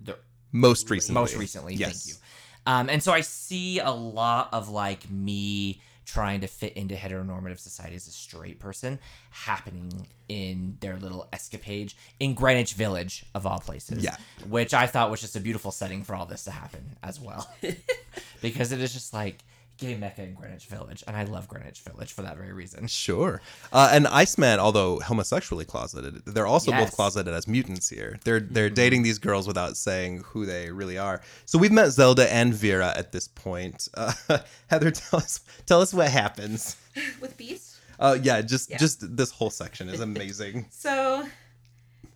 the 0.00 0.16
Most 0.52 0.90
recently. 0.90 1.20
most 1.20 1.36
recently. 1.36 1.74
Yes. 1.74 2.04
Thank 2.04 2.14
you. 2.16 2.20
Um, 2.66 2.88
and 2.88 3.02
so 3.02 3.12
I 3.12 3.20
see 3.20 3.78
a 3.78 3.90
lot 3.90 4.48
of 4.52 4.68
like 4.68 5.10
me 5.10 5.80
trying 6.06 6.42
to 6.42 6.46
fit 6.46 6.74
into 6.74 6.94
heteronormative 6.94 7.58
society 7.58 7.96
as 7.96 8.06
a 8.06 8.10
straight 8.10 8.58
person 8.60 8.98
happening 9.30 10.06
in 10.28 10.76
their 10.80 10.96
little 10.96 11.26
escapade 11.32 11.94
in 12.20 12.34
Greenwich 12.34 12.74
Village 12.74 13.24
of 13.34 13.46
all 13.46 13.58
places. 13.58 14.04
Yeah. 14.04 14.16
Which 14.48 14.74
I 14.74 14.86
thought 14.86 15.10
was 15.10 15.20
just 15.22 15.36
a 15.36 15.40
beautiful 15.40 15.70
setting 15.70 16.04
for 16.04 16.14
all 16.14 16.26
this 16.26 16.44
to 16.44 16.50
happen 16.50 16.96
as 17.02 17.18
well. 17.20 17.48
because 18.42 18.72
it 18.72 18.80
is 18.80 18.92
just 18.92 19.14
like 19.14 19.38
gay 19.78 19.96
mecca 19.96 20.22
in 20.22 20.34
Greenwich 20.34 20.66
Village. 20.66 21.02
And 21.06 21.16
I 21.16 21.24
love 21.24 21.48
Greenwich 21.48 21.80
Village 21.80 22.12
for 22.12 22.22
that 22.22 22.36
very 22.36 22.52
reason. 22.52 22.86
Sure. 22.86 23.40
Uh, 23.72 23.90
and 23.92 24.06
Iceman, 24.06 24.60
although 24.60 25.00
homosexually 25.00 25.64
closeted, 25.64 26.24
they're 26.26 26.46
also 26.46 26.70
both 26.70 26.92
closeted 26.94 27.34
as 27.34 27.48
mutants 27.48 27.88
here. 27.88 28.18
They're 28.24 28.40
they're 28.40 28.70
dating 28.70 29.02
these 29.02 29.18
girls 29.18 29.46
without 29.46 29.76
saying 29.76 30.22
who 30.26 30.46
they 30.46 30.70
really 30.70 30.98
are. 30.98 31.20
So 31.46 31.58
we've 31.58 31.72
met 31.72 31.90
Zelda 31.90 32.32
and 32.32 32.54
Vera 32.54 32.92
at 32.96 33.12
this 33.12 33.28
point. 33.28 33.88
Uh, 34.28 34.38
Heather, 34.68 34.90
tell 34.90 35.18
us 35.20 35.40
tell 35.66 35.80
us 35.80 35.92
what 35.94 36.08
happens. 36.08 36.76
With 37.20 37.36
Beast? 37.36 37.76
Uh, 37.98 38.18
yeah, 38.22 38.40
just 38.42 38.70
Yeah. 38.70 38.78
just 38.78 39.16
this 39.16 39.30
whole 39.30 39.50
section 39.50 39.88
is 39.88 40.00
amazing. 40.00 40.66
So 40.70 41.24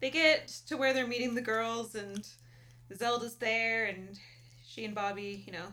they 0.01 0.11
get 0.11 0.49
to 0.69 0.77
where 0.77 0.93
they're 0.95 1.07
meeting 1.07 1.35
the 1.35 1.41
girls, 1.41 1.95
and 1.95 2.27
Zelda's 2.97 3.37
there, 3.37 3.87
and 3.87 4.19
she 4.67 4.85
and 4.85 4.95
Bobby, 4.95 5.43
you 5.47 5.53
know, 5.53 5.67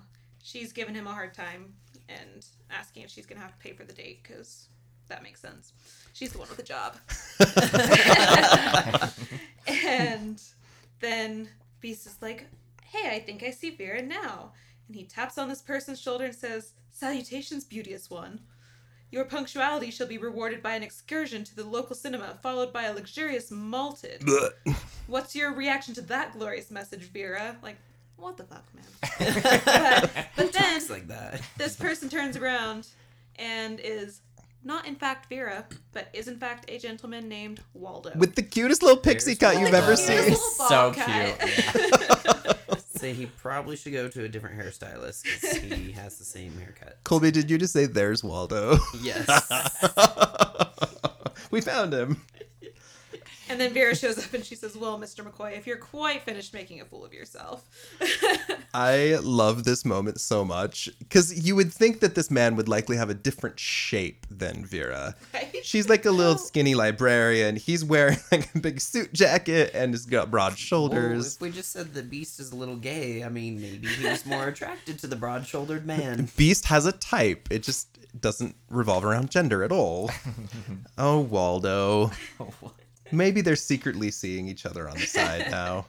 she's 0.45 0.71
giving 0.71 0.93
him 0.93 1.07
a 1.07 1.11
hard 1.11 1.33
time 1.33 1.73
and 2.07 2.45
asking 2.69 3.01
if 3.01 3.09
she's 3.09 3.25
gonna 3.25 3.41
have 3.41 3.51
to 3.51 3.57
pay 3.57 3.73
for 3.73 3.83
the 3.83 3.93
date 3.93 4.21
because 4.21 4.69
that 5.07 5.23
makes 5.23 5.41
sense. 5.41 5.73
She's 6.13 6.31
the 6.31 6.37
one 6.37 6.47
with 6.47 6.57
the 6.57 6.63
job. 6.63 6.97
and 9.67 10.41
then 10.99 11.49
Beast 11.81 12.05
is 12.05 12.17
like, 12.21 12.45
"Hey, 12.83 13.15
I 13.15 13.19
think 13.19 13.43
I 13.43 13.49
see 13.49 13.71
Vera 13.71 14.01
now." 14.01 14.53
And 14.87 14.95
he 14.95 15.03
taps 15.03 15.37
on 15.37 15.49
this 15.49 15.61
person's 15.61 15.99
shoulder 15.99 16.25
and 16.25 16.35
says, 16.35 16.73
"Salutations, 16.91 17.63
beauteous 17.63 18.09
one." 18.09 18.41
Your 19.11 19.25
punctuality 19.25 19.91
shall 19.91 20.07
be 20.07 20.17
rewarded 20.17 20.61
by 20.61 20.75
an 20.75 20.83
excursion 20.83 21.43
to 21.43 21.55
the 21.55 21.63
local 21.63 21.95
cinema, 21.95 22.37
followed 22.41 22.73
by 22.73 22.83
a 22.83 22.93
luxurious 22.93 23.49
malted. 23.49 24.27
What's 25.07 25.35
your 25.35 25.53
reaction 25.53 25.93
to 25.95 26.01
that 26.01 26.33
glorious 26.33 26.69
message, 26.71 27.03
Vera? 27.11 27.57
Like, 27.61 27.77
what 28.17 28.37
the 28.37 28.43
fuck, 28.43 28.65
man? 28.73 28.85
but, 29.65 30.27
but 30.35 30.53
then 30.53 30.81
like 30.89 31.07
that. 31.07 31.41
this 31.57 31.75
person 31.75 32.09
turns 32.09 32.37
around 32.37 32.87
and 33.37 33.79
is 33.79 34.21
not 34.63 34.87
in 34.87 34.95
fact 34.95 35.29
Vera, 35.29 35.65
but 35.93 36.09
is 36.13 36.27
in 36.27 36.37
fact 36.37 36.69
a 36.69 36.77
gentleman 36.77 37.29
named 37.29 37.59
Waldo. 37.73 38.11
With 38.15 38.35
the 38.35 38.43
cutest 38.43 38.81
little 38.81 38.97
pixie 38.97 39.35
cut 39.35 39.59
you've 39.59 39.73
ever 39.73 39.95
seen. 39.95 40.35
So 40.35 40.67
bob 40.67 40.95
cute, 40.95 41.05
cut. 41.39 42.59
Say 42.95 43.13
he 43.13 43.27
probably 43.27 43.75
should 43.75 43.93
go 43.93 44.07
to 44.07 44.23
a 44.23 44.27
different 44.27 44.57
hairstylist 44.57 45.23
because 45.23 45.57
he 45.57 45.91
has 45.91 46.17
the 46.17 46.23
same 46.23 46.57
haircut. 46.57 47.03
Kholby, 47.03 47.31
did 47.31 47.51
you 47.51 47.57
just 47.57 47.73
say 47.73 47.85
there's 47.85 48.23
Waldo? 48.23 48.77
Yes. 49.01 49.27
we 51.51 51.61
found 51.61 51.93
him. 51.93 52.21
And 53.49 53.59
then 53.59 53.73
Vera 53.73 53.95
shows 53.95 54.17
up 54.17 54.33
and 54.33 54.43
she 54.45 54.55
says, 54.55 54.75
Well, 54.75 54.99
Mr. 54.99 55.23
McCoy, 55.23 55.57
if 55.57 55.65
you're 55.67 55.77
quite 55.77 56.23
finished 56.23 56.53
making 56.53 56.81
a 56.81 56.85
fool 56.85 57.05
of 57.05 57.13
yourself. 57.13 57.63
I 58.73 59.17
love 59.21 59.63
this 59.63 59.85
moment 59.85 60.19
so 60.19 60.43
much 60.43 60.89
because 60.99 61.45
you 61.47 61.55
would 61.55 61.71
think 61.71 62.01
that 62.01 62.15
this 62.15 62.29
man 62.29 62.55
would 62.57 62.67
likely 62.67 62.97
have 62.97 63.09
a 63.09 63.13
different 63.13 63.59
shape 63.59 64.25
than 64.29 64.65
Vera. 64.65 65.15
Right? 65.33 65.55
She's 65.63 65.87
like 65.89 66.05
a 66.05 66.11
little 66.11 66.33
Oh. 66.33 66.37
skinny 66.37 66.75
librarian. 66.75 67.55
He's 67.55 67.83
wearing 67.85 68.17
like 68.31 68.53
a 68.53 68.59
big 68.59 68.81
suit 68.81 69.13
jacket 69.13 69.71
and 69.73 69.93
has 69.93 70.05
got 70.05 70.29
broad 70.31 70.51
Well, 70.51 70.55
shoulders. 70.57 71.35
if 71.35 71.41
we 71.41 71.51
just 71.51 71.71
said 71.71 71.93
the 71.93 72.03
beast 72.03 72.39
is 72.39 72.51
a 72.51 72.55
little 72.55 72.75
gay, 72.75 73.23
I 73.23 73.29
mean, 73.29 73.61
maybe 73.61 73.87
he 73.87 74.07
was 74.07 74.25
more 74.25 74.47
attracted 74.47 74.99
to 74.99 75.07
the 75.07 75.15
broad-shouldered 75.15 75.85
man. 75.85 76.29
Beast 76.37 76.65
has 76.65 76.85
a 76.85 76.91
type. 76.91 77.47
It 77.51 77.63
just 77.63 77.87
doesn't 78.19 78.55
revolve 78.69 79.05
around 79.05 79.29
gender 79.31 79.63
at 79.63 79.71
all. 79.71 80.09
oh, 80.97 81.19
Waldo. 81.19 82.11
Maybe 83.11 83.41
they're 83.41 83.55
secretly 83.55 84.11
seeing 84.11 84.47
each 84.47 84.65
other 84.65 84.89
on 84.89 84.95
the 84.95 85.05
side 85.05 85.51
now. 85.51 85.85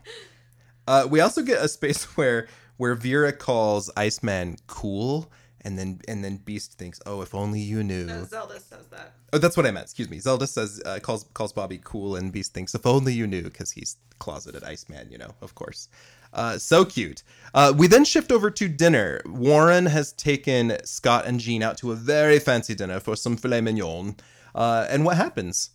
Uh, 0.87 1.07
we 1.09 1.20
also 1.20 1.42
get 1.42 1.62
a 1.62 1.68
space 1.68 2.05
where 2.16 2.48
where 2.76 2.94
Vera 2.94 3.33
calls 3.33 3.90
Iceman 3.96 4.57
cool, 4.66 5.31
and 5.62 5.79
then 5.79 6.00
and 6.07 6.22
then 6.22 6.37
Beast 6.37 6.79
thinks, 6.79 7.00
"Oh, 7.07 7.22
if 7.22 7.35
only 7.35 7.61
you 7.61 7.83
knew." 7.83 8.05
No, 8.05 8.24
Zelda 8.24 8.61
says 8.61 8.87
that. 8.90 9.14
Oh, 9.33 9.38
that's 9.38 9.57
what 9.57 9.66
I 9.66 9.70
meant. 9.70 9.85
Excuse 9.85 10.09
me. 10.09 10.18
Zelda 10.18 10.46
says 10.46 10.81
uh, 10.87 10.98
calls 11.02 11.24
calls 11.35 11.52
Bobby 11.52 11.81
cool, 11.83 12.16
and 12.16 12.31
Beast 12.31 12.55
thinks, 12.55 12.74
"If 12.74 12.87
only 12.87 13.14
you 13.14 13.26
knew," 13.26 13.42
because 13.42 13.72
he's 13.72 13.96
closeted 14.18 14.62
Iceman, 14.62 15.11
you 15.11 15.18
know, 15.18 15.35
of 15.40 15.55
course. 15.55 15.88
Uh, 16.33 16.59
so 16.59 16.85
cute. 16.85 17.22
Uh, 17.55 17.72
we 17.76 17.87
then 17.87 18.05
shift 18.05 18.31
over 18.31 18.50
to 18.50 18.68
dinner. 18.68 19.22
Warren 19.24 19.87
has 19.87 20.12
taken 20.12 20.76
Scott 20.85 21.26
and 21.26 21.40
Jean 21.40 21.62
out 21.62 21.79
to 21.79 21.92
a 21.92 21.94
very 21.94 22.38
fancy 22.38 22.74
dinner 22.74 23.00
for 23.00 23.16
some 23.16 23.37
filet 23.37 23.61
mignon. 23.61 24.16
Uh, 24.55 24.87
and 24.90 25.05
what 25.05 25.16
happens? 25.16 25.70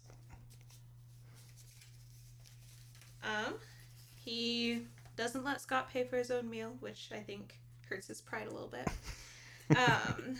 Um, 3.23 3.56
he 4.31 4.83
doesn't 5.17 5.43
let 5.43 5.59
Scott 5.59 5.89
pay 5.91 6.05
for 6.05 6.15
his 6.15 6.31
own 6.31 6.49
meal, 6.49 6.73
which 6.79 7.09
I 7.13 7.19
think 7.19 7.59
hurts 7.89 8.07
his 8.07 8.21
pride 8.21 8.47
a 8.47 8.51
little 8.51 8.69
bit. 8.69 8.87
Um, 9.77 10.37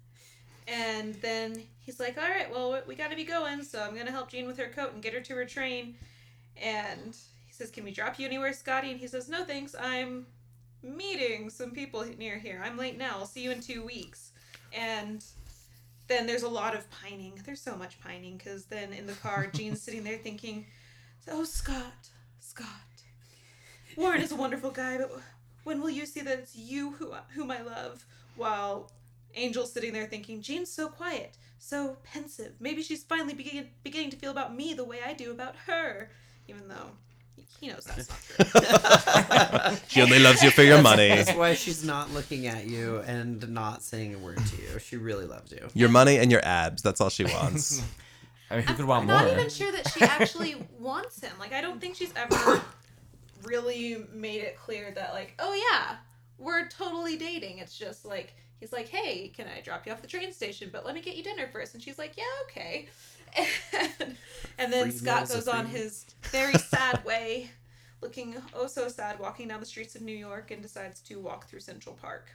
and 0.68 1.14
then 1.22 1.62
he's 1.78 2.00
like, 2.00 2.18
"All 2.18 2.28
right, 2.28 2.50
well, 2.50 2.82
we 2.86 2.96
got 2.96 3.10
to 3.10 3.16
be 3.16 3.24
going, 3.24 3.62
so 3.62 3.80
I'm 3.80 3.96
gonna 3.96 4.10
help 4.10 4.30
Jean 4.30 4.48
with 4.48 4.58
her 4.58 4.68
coat 4.68 4.92
and 4.92 5.02
get 5.02 5.14
her 5.14 5.20
to 5.20 5.34
her 5.36 5.44
train." 5.44 5.94
And 6.60 7.14
he 7.46 7.52
says, 7.52 7.70
"Can 7.70 7.84
we 7.84 7.92
drop 7.92 8.18
you 8.18 8.26
anywhere, 8.26 8.52
Scotty?" 8.52 8.90
And 8.90 8.98
he 8.98 9.06
says, 9.06 9.28
"No, 9.28 9.44
thanks. 9.44 9.76
I'm 9.78 10.26
meeting 10.82 11.48
some 11.48 11.70
people 11.70 12.04
near 12.18 12.38
here. 12.38 12.60
I'm 12.64 12.76
late 12.76 12.98
now. 12.98 13.18
I'll 13.18 13.26
see 13.26 13.44
you 13.44 13.52
in 13.52 13.60
two 13.60 13.84
weeks." 13.84 14.32
And 14.72 15.24
then 16.08 16.26
there's 16.26 16.42
a 16.42 16.48
lot 16.48 16.74
of 16.74 16.90
pining. 16.90 17.40
There's 17.44 17.60
so 17.60 17.76
much 17.76 18.00
pining 18.00 18.36
because 18.36 18.64
then 18.64 18.92
in 18.92 19.06
the 19.06 19.12
car, 19.12 19.46
Jean's 19.46 19.80
sitting 19.84 20.02
there 20.02 20.18
thinking, 20.18 20.66
"Oh, 21.28 21.44
Scott, 21.44 22.10
Scott. 22.40 22.87
Warren 23.98 24.20
is 24.22 24.32
a 24.32 24.36
wonderful 24.36 24.70
guy, 24.70 24.96
but 24.98 25.10
when 25.64 25.80
will 25.82 25.90
you 25.90 26.06
see 26.06 26.20
that 26.20 26.38
it's 26.38 26.56
you 26.56 26.92
who 26.92 27.12
whom 27.34 27.50
I 27.50 27.60
love?" 27.62 28.04
While 28.36 28.90
Angel's 29.34 29.72
sitting 29.72 29.92
there 29.92 30.06
thinking, 30.06 30.40
"Jean's 30.40 30.70
so 30.70 30.88
quiet, 30.88 31.36
so 31.58 31.96
pensive. 32.04 32.52
Maybe 32.60 32.82
she's 32.82 33.02
finally 33.02 33.34
begin- 33.34 33.70
beginning 33.82 34.10
to 34.10 34.16
feel 34.16 34.30
about 34.30 34.54
me 34.54 34.72
the 34.74 34.84
way 34.84 35.00
I 35.04 35.12
do 35.14 35.30
about 35.32 35.56
her." 35.66 36.10
Even 36.46 36.68
though 36.68 36.92
he 37.60 37.68
knows 37.68 37.84
that's 37.84 38.08
not 38.08 39.70
true. 39.72 39.78
She 39.88 40.00
only 40.00 40.18
loves 40.20 40.42
you 40.42 40.50
for 40.50 40.62
your 40.62 40.80
money. 40.80 41.08
That's 41.08 41.34
why 41.34 41.54
she's 41.54 41.84
not 41.84 42.12
looking 42.12 42.46
at 42.46 42.66
you 42.66 43.02
and 43.06 43.48
not 43.50 43.82
saying 43.82 44.14
a 44.14 44.18
word 44.18 44.38
to 44.38 44.56
you. 44.62 44.78
She 44.78 44.96
really 44.96 45.26
loves 45.26 45.50
you. 45.50 45.68
Your 45.74 45.88
money 45.88 46.18
and 46.18 46.30
your 46.30 46.44
abs. 46.44 46.82
That's 46.82 47.00
all 47.00 47.10
she 47.10 47.24
wants. 47.24 47.82
I 48.50 48.56
mean, 48.56 48.64
who 48.64 48.74
could 48.74 48.84
want 48.86 49.06
more? 49.06 49.16
I'm 49.16 49.26
not 49.26 49.32
even 49.32 49.50
sure 49.50 49.70
that 49.72 49.90
she 49.90 50.02
actually 50.02 50.56
wants 50.78 51.20
him. 51.20 51.32
Like, 51.38 51.52
I 51.52 51.60
don't 51.60 51.80
think 51.80 51.96
she's 51.96 52.12
ever 52.16 52.62
really 53.44 54.04
made 54.12 54.42
it 54.42 54.56
clear 54.56 54.90
that, 54.92 55.12
like, 55.12 55.34
oh 55.38 55.54
yeah, 55.54 55.96
we're 56.38 56.68
totally 56.68 57.16
dating. 57.16 57.58
It's 57.58 57.76
just 57.76 58.04
like 58.04 58.34
he's 58.60 58.72
like, 58.72 58.88
hey, 58.88 59.28
can 59.28 59.46
I 59.48 59.60
drop 59.60 59.86
you 59.86 59.92
off 59.92 60.00
the 60.00 60.08
train 60.08 60.32
station? 60.32 60.70
But 60.72 60.84
let 60.84 60.94
me 60.94 61.00
get 61.00 61.16
you 61.16 61.22
dinner 61.22 61.48
first. 61.52 61.74
And 61.74 61.82
she's 61.82 61.98
like, 61.98 62.16
yeah, 62.16 62.24
okay. 62.48 62.88
And, 63.36 64.16
and 64.58 64.72
then 64.72 64.90
Free 64.90 64.98
Scott 64.98 65.28
goes 65.28 65.48
on 65.48 65.66
his 65.66 66.06
very 66.30 66.54
sad 66.54 67.04
way, 67.06 67.50
looking 68.00 68.36
oh 68.54 68.66
so 68.66 68.88
sad, 68.88 69.18
walking 69.18 69.48
down 69.48 69.60
the 69.60 69.66
streets 69.66 69.94
of 69.94 70.02
New 70.02 70.16
York, 70.16 70.50
and 70.50 70.62
decides 70.62 71.00
to 71.02 71.16
walk 71.16 71.46
through 71.48 71.60
Central 71.60 71.94
Park. 71.94 72.30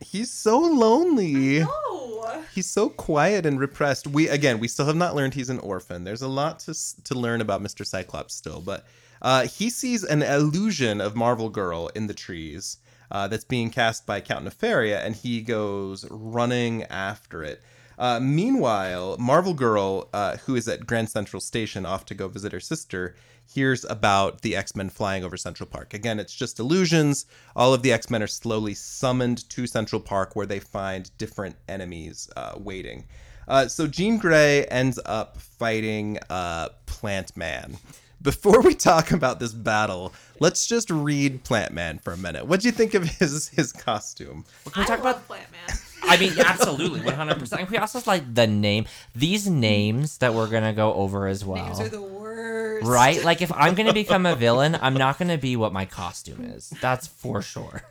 He's 0.00 0.32
so 0.32 0.58
lonely. 0.58 1.62
Oh, 1.62 2.44
He's 2.54 2.68
so 2.68 2.88
quiet 2.88 3.46
and 3.46 3.58
repressed. 3.60 4.06
We 4.06 4.28
again, 4.28 4.58
we 4.58 4.68
still 4.68 4.86
have 4.86 4.96
not 4.96 5.14
learned 5.14 5.34
he's 5.34 5.48
an 5.50 5.60
orphan. 5.60 6.04
There's 6.04 6.22
a 6.22 6.28
lot 6.28 6.58
to 6.60 6.74
to 7.04 7.14
learn 7.14 7.40
about 7.40 7.62
Mr. 7.62 7.86
Cyclops 7.86 8.34
still, 8.34 8.60
but 8.60 8.84
uh, 9.22 9.46
he 9.46 9.70
sees 9.70 10.04
an 10.04 10.22
illusion 10.22 11.00
of 11.00 11.16
Marvel 11.16 11.48
Girl 11.48 11.88
in 11.94 12.08
the 12.08 12.14
trees 12.14 12.78
uh, 13.10 13.28
that's 13.28 13.44
being 13.44 13.70
cast 13.70 14.06
by 14.06 14.20
Count 14.20 14.44
Nefaria, 14.44 15.04
and 15.04 15.14
he 15.14 15.40
goes 15.40 16.04
running 16.10 16.82
after 16.84 17.42
it. 17.42 17.62
Uh, 17.98 18.18
meanwhile, 18.20 19.16
Marvel 19.18 19.54
Girl, 19.54 20.08
uh, 20.12 20.36
who 20.38 20.56
is 20.56 20.66
at 20.66 20.86
Grand 20.86 21.08
Central 21.08 21.40
Station 21.40 21.86
off 21.86 22.04
to 22.06 22.14
go 22.14 22.26
visit 22.26 22.52
her 22.52 22.60
sister, 22.60 23.14
hears 23.46 23.84
about 23.84 24.40
the 24.42 24.56
X 24.56 24.74
Men 24.74 24.88
flying 24.88 25.24
over 25.24 25.36
Central 25.36 25.68
Park. 25.68 25.94
Again, 25.94 26.18
it's 26.18 26.34
just 26.34 26.58
illusions. 26.58 27.26
All 27.54 27.74
of 27.74 27.82
the 27.82 27.92
X 27.92 28.10
Men 28.10 28.22
are 28.22 28.26
slowly 28.26 28.74
summoned 28.74 29.48
to 29.50 29.66
Central 29.66 30.00
Park 30.00 30.34
where 30.34 30.46
they 30.46 30.58
find 30.58 31.16
different 31.18 31.56
enemies 31.68 32.30
uh, 32.36 32.54
waiting. 32.56 33.04
Uh, 33.46 33.68
so 33.68 33.86
Jean 33.86 34.18
Grey 34.18 34.64
ends 34.66 34.98
up 35.04 35.36
fighting 35.36 36.18
uh, 36.30 36.70
Plant 36.86 37.36
Man. 37.36 37.76
Before 38.22 38.60
we 38.60 38.74
talk 38.74 39.10
about 39.10 39.40
this 39.40 39.52
battle, 39.52 40.12
let's 40.38 40.66
just 40.66 40.90
read 40.90 41.42
Plant 41.44 41.72
Man 41.72 41.98
for 41.98 42.12
a 42.12 42.16
minute. 42.16 42.46
What 42.46 42.60
do 42.60 42.68
you 42.68 42.72
think 42.72 42.94
of 42.94 43.04
his 43.04 43.48
his 43.48 43.72
costume? 43.72 44.44
Can 44.64 44.72
we 44.76 44.82
I 44.82 44.86
talk 44.86 45.02
love 45.02 45.16
about? 45.16 45.26
Plant 45.26 45.50
Man. 45.50 45.78
I 46.04 46.16
mean, 46.16 46.32
absolutely, 46.38 47.00
one 47.00 47.14
hundred 47.14 47.38
percent. 47.38 47.68
We 47.70 47.78
also 47.78 48.00
like 48.06 48.34
the 48.34 48.46
name. 48.46 48.86
These 49.14 49.48
names 49.48 50.18
that 50.18 50.34
we're 50.34 50.48
gonna 50.48 50.72
go 50.72 50.94
over 50.94 51.26
as 51.26 51.44
well. 51.44 51.64
Names 51.64 51.80
are 51.80 51.88
the 51.88 52.02
worst. 52.02 52.86
Right? 52.86 53.24
Like 53.24 53.42
if 53.42 53.52
I'm 53.52 53.74
gonna 53.74 53.92
become 53.92 54.26
a 54.26 54.36
villain, 54.36 54.76
I'm 54.80 54.94
not 54.94 55.18
gonna 55.18 55.38
be 55.38 55.56
what 55.56 55.72
my 55.72 55.84
costume 55.84 56.44
is. 56.44 56.70
That's 56.80 57.06
for 57.06 57.42
sure. 57.42 57.82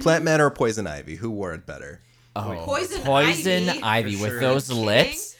Plant 0.00 0.24
Man 0.24 0.40
or 0.40 0.50
Poison 0.50 0.86
Ivy? 0.86 1.16
Who 1.16 1.30
wore 1.30 1.52
it 1.52 1.66
better? 1.66 2.00
Oh, 2.36 2.62
Poison 2.64 3.02
poison 3.02 3.68
Ivy. 3.68 3.82
ivy, 3.82 4.16
with 4.16 4.30
sure. 4.30 4.40
those 4.40 4.70
lips. 4.70 5.36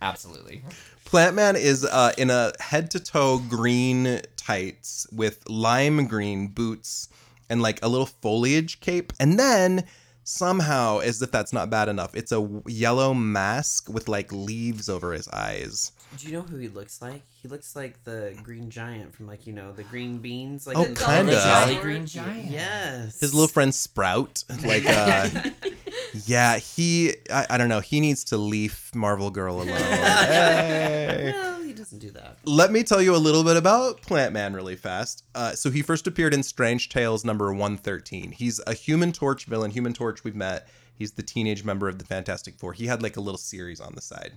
Absolutely. 0.00 0.62
Plant 1.06 1.36
Man 1.36 1.56
is 1.56 1.84
uh, 1.84 2.12
in 2.18 2.30
a 2.30 2.52
head 2.60 2.90
to 2.90 3.00
toe 3.00 3.38
green 3.38 4.20
tights 4.36 5.06
with 5.12 5.48
lime 5.48 6.06
green 6.06 6.48
boots 6.48 7.08
and 7.48 7.62
like 7.62 7.78
a 7.84 7.88
little 7.88 8.06
foliage 8.06 8.80
cape. 8.80 9.12
And 9.20 9.38
then 9.38 9.84
somehow, 10.24 10.98
as 10.98 11.22
if 11.22 11.30
that's 11.30 11.52
not 11.52 11.70
bad 11.70 11.88
enough, 11.88 12.14
it's 12.16 12.32
a 12.32 12.60
yellow 12.66 13.14
mask 13.14 13.88
with 13.88 14.08
like 14.08 14.32
leaves 14.32 14.88
over 14.88 15.12
his 15.12 15.28
eyes. 15.28 15.92
Do 16.18 16.26
you 16.26 16.32
know 16.32 16.42
who 16.42 16.56
he 16.56 16.68
looks 16.68 17.00
like? 17.00 17.22
He 17.40 17.46
looks 17.48 17.76
like 17.76 18.02
the 18.04 18.36
Green 18.42 18.68
Giant 18.68 19.14
from 19.14 19.26
like 19.28 19.46
you 19.46 19.52
know 19.52 19.72
the 19.72 19.84
Green 19.84 20.18
Beans. 20.18 20.66
Like 20.66 20.76
Oh, 20.76 20.84
the 20.84 20.94
kinda. 20.94 21.32
The 21.32 21.40
Jolly 21.40 21.72
Sword. 21.74 21.82
Green 21.84 22.06
Giant. 22.06 22.50
Yes. 22.50 23.20
His 23.20 23.32
little 23.32 23.48
friend 23.48 23.72
Sprout, 23.74 24.42
like 24.64 24.84
uh, 24.86 25.28
Yeah, 26.24 26.56
he. 26.58 27.14
I, 27.30 27.46
I 27.50 27.58
don't 27.58 27.68
know. 27.68 27.80
He 27.80 28.00
needs 28.00 28.24
to 28.24 28.36
leave 28.36 28.90
Marvel 28.94 29.30
Girl 29.30 29.56
alone. 29.62 29.68
Hey. 29.76 31.32
No, 31.34 31.62
he 31.62 31.72
doesn't 31.72 31.98
do 31.98 32.10
that. 32.12 32.38
Let 32.44 32.72
me 32.72 32.82
tell 32.82 33.00
you 33.00 33.14
a 33.14 33.18
little 33.18 33.44
bit 33.44 33.56
about 33.56 34.02
Plant 34.02 34.32
Man 34.32 34.54
really 34.54 34.76
fast. 34.76 35.24
Uh, 35.34 35.52
so 35.52 35.70
he 35.70 35.82
first 35.82 36.06
appeared 36.06 36.34
in 36.34 36.42
Strange 36.42 36.88
Tales 36.88 37.24
number 37.24 37.52
113. 37.52 38.32
He's 38.32 38.60
a 38.66 38.74
Human 38.74 39.12
Torch 39.12 39.44
villain. 39.46 39.70
Human 39.70 39.92
Torch 39.92 40.24
we've 40.24 40.36
met. 40.36 40.68
He's 40.94 41.12
the 41.12 41.22
teenage 41.22 41.64
member 41.64 41.88
of 41.88 41.98
the 41.98 42.04
Fantastic 42.04 42.56
Four. 42.56 42.72
He 42.72 42.86
had 42.86 43.02
like 43.02 43.16
a 43.16 43.20
little 43.20 43.38
series 43.38 43.80
on 43.80 43.94
the 43.94 44.00
side. 44.00 44.32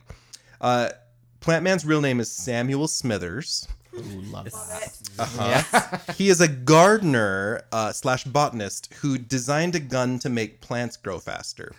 Uh, 0.62 0.90
Plant 1.40 1.64
Man's 1.64 1.86
real 1.86 2.02
name 2.02 2.20
is 2.20 2.32
Samuel 2.32 2.88
Smithers. 2.88 3.68
Ooh, 3.98 4.22
love 4.32 4.46
that. 4.46 5.00
Uh-huh. 5.18 6.14
he 6.18 6.30
is 6.30 6.42
a 6.42 6.48
gardener 6.48 7.62
uh, 7.72 7.92
slash 7.92 8.24
botanist 8.24 8.94
who 9.02 9.18
designed 9.18 9.76
a 9.76 9.80
gun 9.80 10.20
to 10.20 10.30
make 10.30 10.62
plants 10.62 10.98
grow 10.98 11.20
faster. 11.20 11.74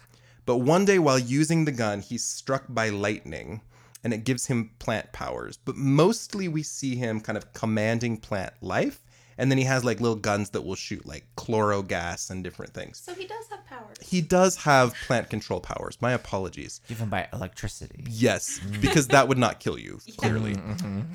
But 0.46 0.58
one 0.58 0.84
day, 0.84 0.98
while 0.98 1.18
using 1.18 1.64
the 1.64 1.72
gun, 1.72 2.00
he's 2.00 2.24
struck 2.24 2.64
by 2.68 2.88
lightning, 2.88 3.60
and 4.02 4.12
it 4.12 4.24
gives 4.24 4.46
him 4.46 4.70
plant 4.78 5.12
powers. 5.12 5.56
But 5.56 5.76
mostly, 5.76 6.48
we 6.48 6.62
see 6.62 6.96
him 6.96 7.20
kind 7.20 7.38
of 7.38 7.52
commanding 7.52 8.16
plant 8.16 8.54
life, 8.60 9.00
and 9.40 9.50
then 9.50 9.56
he 9.56 9.64
has 9.64 9.84
like 9.84 10.00
little 10.00 10.16
guns 10.16 10.50
that 10.50 10.60
will 10.60 10.74
shoot 10.74 11.06
like 11.06 11.24
chloro 11.36 11.86
gas 11.86 12.28
and 12.28 12.44
different 12.44 12.74
things. 12.74 12.98
So 12.98 13.14
he 13.14 13.26
does 13.26 13.46
have 13.48 13.64
powers. 13.64 13.96
He 14.02 14.20
does 14.20 14.56
have 14.56 14.94
plant 15.06 15.30
control 15.30 15.60
powers. 15.60 15.96
My 16.00 16.12
apologies. 16.12 16.82
Given 16.88 17.08
by 17.08 17.26
electricity. 17.32 18.04
Yes, 18.06 18.60
because 18.82 19.08
that 19.08 19.28
would 19.28 19.38
not 19.38 19.58
kill 19.58 19.78
you, 19.78 19.98
clearly. 20.18 20.56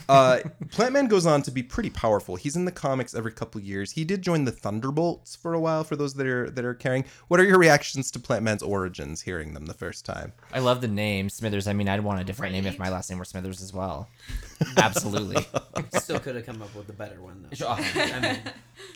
Uh, 0.09 0.39
Plant 0.71 0.93
Man 0.93 1.07
goes 1.07 1.27
on 1.27 1.43
to 1.43 1.51
be 1.51 1.61
pretty 1.61 1.91
powerful. 1.91 2.35
He's 2.35 2.55
in 2.55 2.65
the 2.65 2.71
comics 2.71 3.13
every 3.13 3.31
couple 3.31 3.61
years. 3.61 3.91
He 3.91 4.03
did 4.03 4.23
join 4.23 4.45
the 4.45 4.51
Thunderbolts 4.51 5.35
for 5.35 5.53
a 5.53 5.59
while. 5.59 5.83
For 5.83 5.95
those 5.95 6.15
that 6.15 6.25
are 6.25 6.49
that 6.49 6.65
are 6.65 6.73
caring, 6.73 7.05
what 7.27 7.39
are 7.39 7.45
your 7.45 7.59
reactions 7.59 8.09
to 8.11 8.19
Plant 8.19 8.43
Man's 8.43 8.63
origins? 8.63 9.21
Hearing 9.21 9.53
them 9.53 9.67
the 9.67 9.73
first 9.75 10.03
time. 10.03 10.33
I 10.51 10.59
love 10.59 10.81
the 10.81 10.87
name 10.87 11.29
Smithers. 11.29 11.67
I 11.67 11.73
mean, 11.73 11.87
I'd 11.87 12.03
want 12.03 12.21
a 12.21 12.23
different 12.23 12.53
name 12.53 12.65
if 12.65 12.79
my 12.79 12.89
last 12.89 13.09
name 13.11 13.19
were 13.19 13.25
Smithers 13.25 13.61
as 13.61 13.71
well. 13.71 14.09
Absolutely. 14.77 15.45
Still 15.99 16.19
could 16.19 16.35
have 16.35 16.45
come 16.45 16.61
up 16.61 16.73
with 16.75 16.89
a 16.89 16.93
better 16.93 17.21
one 17.21 17.43
though. 17.49 17.55
Sure. 17.55 17.75
I 18.15 18.19
mean, 18.21 18.39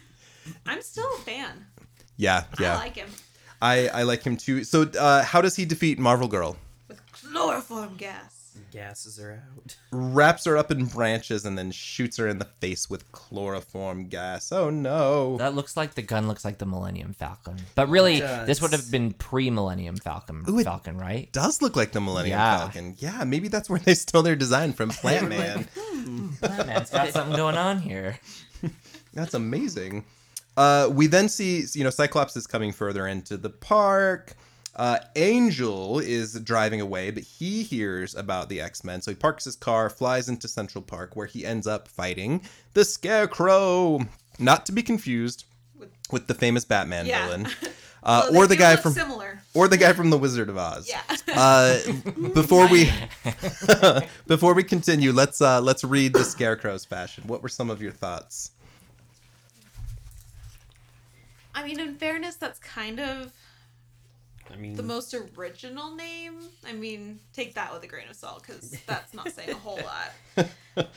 I'm 0.65 0.81
still 0.81 1.07
a 1.15 1.19
fan. 1.19 1.65
Yeah, 2.17 2.43
yeah. 2.59 2.73
I 2.75 2.77
like 2.77 2.95
him. 2.95 3.09
I 3.61 3.87
I 3.89 4.03
like 4.03 4.23
him 4.23 4.37
too. 4.37 4.63
So, 4.63 4.83
uh, 4.83 5.23
how 5.23 5.41
does 5.41 5.55
he 5.55 5.65
defeat 5.65 5.99
Marvel 5.99 6.27
Girl? 6.27 6.57
With 6.87 7.01
chloroform 7.11 7.95
gas. 7.97 8.35
gases 8.71 9.19
are 9.19 9.43
out. 9.55 9.75
Wraps 9.91 10.45
her 10.45 10.57
up 10.57 10.69
in 10.71 10.85
branches 10.85 11.45
and 11.45 11.57
then 11.57 11.71
shoots 11.71 12.17
her 12.17 12.27
in 12.27 12.39
the 12.39 12.45
face 12.61 12.89
with 12.89 13.09
chloroform 13.11 14.07
gas. 14.09 14.51
Oh 14.51 14.69
no! 14.69 15.37
That 15.37 15.55
looks 15.55 15.75
like 15.77 15.93
the 15.95 16.01
gun 16.01 16.27
looks 16.27 16.43
like 16.45 16.57
the 16.57 16.65
Millennium 16.65 17.13
Falcon. 17.13 17.57
But 17.75 17.89
really, 17.89 18.17
It 18.17 18.45
this 18.47 18.61
would 18.61 18.71
have 18.71 18.89
been 18.91 19.13
pre-Millennium 19.13 19.97
Falcon. 19.97 20.43
Ooh, 20.49 20.59
it- 20.59 20.63
Falcon, 20.65 20.97
right? 20.97 21.31
does 21.31 21.61
look 21.61 21.75
like 21.75 21.91
the 21.91 22.01
Millennium 22.01 22.37
Yeah. 22.37 22.57
Falcon. 22.59 22.95
Yeah, 22.99 23.23
maybe 23.23 23.47
that's 23.49 23.69
where 23.69 23.79
they 23.79 23.93
stole 23.93 24.23
their 24.23 24.35
design 24.35 24.73
from 24.73 24.89
Plant 25.01 25.29
Man. 25.29 25.63
Plant 26.41 26.67
Man's 26.67 26.89
got 26.89 27.09
something 27.09 27.35
going 27.35 27.57
on 27.57 27.79
here. 27.79 28.19
That's 29.19 29.33
amazing. 29.33 30.05
Uh, 30.55 30.89
we 30.91 31.07
then 31.07 31.27
see, 31.29 31.63
you 31.73 31.83
know, 31.83 31.89
Cyclops 31.89 32.35
is 32.37 32.47
coming 32.47 32.71
further 32.71 33.05
into 33.07 33.37
the 33.37 33.49
park. 33.49 34.35
Uh, 34.75 34.99
Angel 35.17 35.99
is 35.99 36.39
driving 36.39 36.79
away, 36.79 37.11
but 37.11 37.23
he 37.23 37.63
hears 37.63 38.15
about 38.15 38.47
the 38.49 38.61
X 38.61 38.83
Men. 38.83 39.01
So 39.01 39.11
he 39.11 39.15
parks 39.15 39.43
his 39.43 39.55
car, 39.57 39.89
flies 39.89 40.29
into 40.29 40.47
Central 40.47 40.81
Park, 40.81 41.15
where 41.15 41.27
he 41.27 41.45
ends 41.45 41.67
up 41.67 41.87
fighting 41.87 42.41
the 42.73 42.85
Scarecrow. 42.85 43.99
Not 44.39 44.65
to 44.67 44.71
be 44.71 44.81
confused 44.83 45.43
With- 45.77 45.89
with 46.11 46.27
the 46.27 46.33
famous 46.33 46.63
Batman 46.63 47.05
Yeah. 47.07 47.25
villain, 47.25 47.47
uh, 48.03 48.29
they 48.31 48.37
or 48.37 48.47
the 48.47 48.55
guy 48.55 48.77
from 48.77 48.93
similar. 48.93 49.41
or 49.53 49.67
the 49.67 49.75
guy 49.77 49.91
from 49.91 50.11
the 50.11 50.17
Wizard 50.17 50.47
of 50.47 50.57
Oz. 50.57 50.87
Yeah. 50.87 51.01
Uh, 51.27 51.77
before 52.33 52.67
we 52.69 52.89
before 54.27 54.53
we 54.53 54.63
continue, 54.63 55.11
let's 55.11 55.41
uh, 55.41 55.59
let's 55.61 55.83
read 55.83 56.13
the 56.13 56.23
Scarecrow's 56.23 56.85
fashion. 56.85 57.25
What 57.27 57.41
were 57.43 57.49
some 57.49 57.69
of 57.69 57.81
your 57.81 57.91
thoughts? 57.91 58.51
I 61.59 61.67
mean, 61.67 61.79
in 61.79 61.95
fairness, 61.95 62.35
that's 62.35 62.59
kind 62.59 62.99
of 62.99 63.31
I 64.51 64.55
mean, 64.55 64.75
the 64.75 64.83
most 64.83 65.13
original 65.37 65.95
name. 65.95 66.39
I 66.67 66.73
mean, 66.73 67.19
take 67.33 67.55
that 67.55 67.73
with 67.73 67.83
a 67.83 67.87
grain 67.87 68.07
of 68.09 68.15
salt 68.15 68.43
because 68.45 68.71
that's 68.87 69.13
not 69.13 69.29
saying 69.31 69.51
a 69.51 69.55
whole 69.55 69.79
lot. 70.35 70.47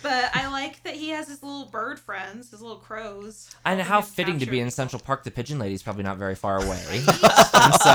But 0.00 0.30
I 0.32 0.46
like 0.48 0.82
that 0.84 0.94
he 0.94 1.08
has 1.10 1.26
his 1.28 1.42
little 1.42 1.64
bird 1.66 1.98
friends, 1.98 2.52
his 2.52 2.60
little 2.62 2.76
crows. 2.76 3.50
And 3.64 3.80
how 3.80 3.98
him 4.00 4.06
fitting 4.06 4.38
to 4.38 4.46
be 4.46 4.60
in 4.60 4.70
Central 4.70 5.02
Park. 5.02 5.24
The 5.24 5.32
Pigeon 5.32 5.58
Lady's 5.58 5.82
probably 5.82 6.04
not 6.04 6.18
very 6.18 6.36
far 6.36 6.62
away. 6.62 7.00
so 7.00 7.92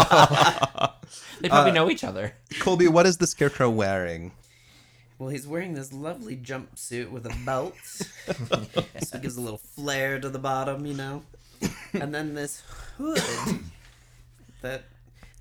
they 1.40 1.48
probably 1.48 1.72
Uh, 1.72 1.74
know 1.74 1.90
each 1.90 2.04
other. 2.04 2.34
Kholby, 2.56 2.90
what 2.90 3.06
is 3.06 3.18
the 3.18 3.28
Scarecrow 3.28 3.70
wearing? 3.70 4.34
well, 5.18 5.30
he's 5.30 5.48
wearing 5.48 5.76
this 5.76 5.94
lovely 5.94 6.36
jumpsuit 6.36 7.10
with 7.10 7.26
a 7.26 7.34
belt, 7.46 7.76
so 7.86 8.34
it 9.16 9.22
gives 9.22 9.38
a 9.38 9.42
little 9.42 9.60
flare 9.60 10.20
to 10.20 10.28
the 10.28 10.40
bottom, 10.40 10.86
you 10.86 10.94
know. 10.96 11.24
And 11.94 12.14
then 12.14 12.34
this 12.34 12.62
hood 12.98 13.22
that, 14.62 14.84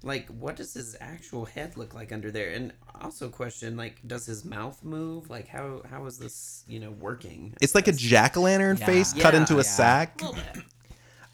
like, 0.03 0.29
what 0.29 0.57
does 0.57 0.75
his 0.75 0.97
actual 1.01 1.45
head 1.45 1.77
look 1.77 1.95
like 1.95 2.13
under 2.13 2.31
there? 2.31 2.51
And 2.53 2.73
also, 3.01 3.29
question 3.29 3.77
like, 3.77 3.97
does 4.07 4.27
his 4.27 4.45
mouth 4.45 4.83
move? 4.85 5.31
Like, 5.31 5.49
how 5.49 5.83
how 5.89 6.07
is 6.07 6.19
this, 6.19 6.65
you 6.69 6.79
know, 6.81 6.91
working? 6.91 7.55
It's 7.61 7.75
like 7.75 7.89
a 7.89 7.93
jack 7.93 8.37
o' 8.37 8.43
lantern 8.43 8.77
Yeah. 8.79 8.87
face 8.87 9.13
cut 9.13 9.35
Yeah, 9.35 9.41
into 9.41 9.55
a 9.55 9.59
yeah. 9.59 9.63
sack. 9.63 10.21
a 10.23 10.33
bit. 10.33 10.65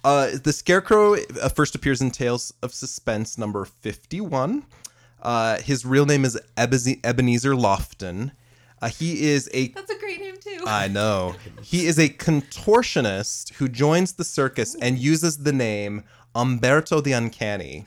Uh, 0.04 0.30
the 0.42 0.52
Scarecrow 0.52 1.14
uh, 1.42 1.48
first 1.48 1.74
appears 1.74 2.00
in 2.00 2.10
Tales 2.12 2.52
of 2.62 2.72
Suspense 2.72 3.36
number 3.36 3.64
51. 3.64 4.64
Uh, 5.20 5.58
his 5.58 5.84
real 5.84 6.06
name 6.06 6.24
is 6.24 6.38
Ebeze- 6.56 7.00
Ebenezer 7.04 7.54
Laughton. 7.54 8.30
Uh, 8.80 8.88
he 8.88 9.26
is 9.28 9.50
a 9.52 9.68
That's 9.68 9.90
a 9.90 9.94
great 9.94 9.97
name 9.97 9.97
too. 10.56 10.64
I 10.66 10.88
know. 10.98 11.34
He 11.62 11.86
is 11.86 11.98
a 11.98 12.08
contortionist 12.08 13.54
who 13.54 13.68
joins 13.68 14.12
the 14.12 14.24
circus 14.24 14.74
and 14.74 14.98
uses 14.98 15.38
the 15.38 15.52
name 15.52 16.04
Umberto 16.34 17.00
the 17.00 17.12
Uncanny, 17.12 17.84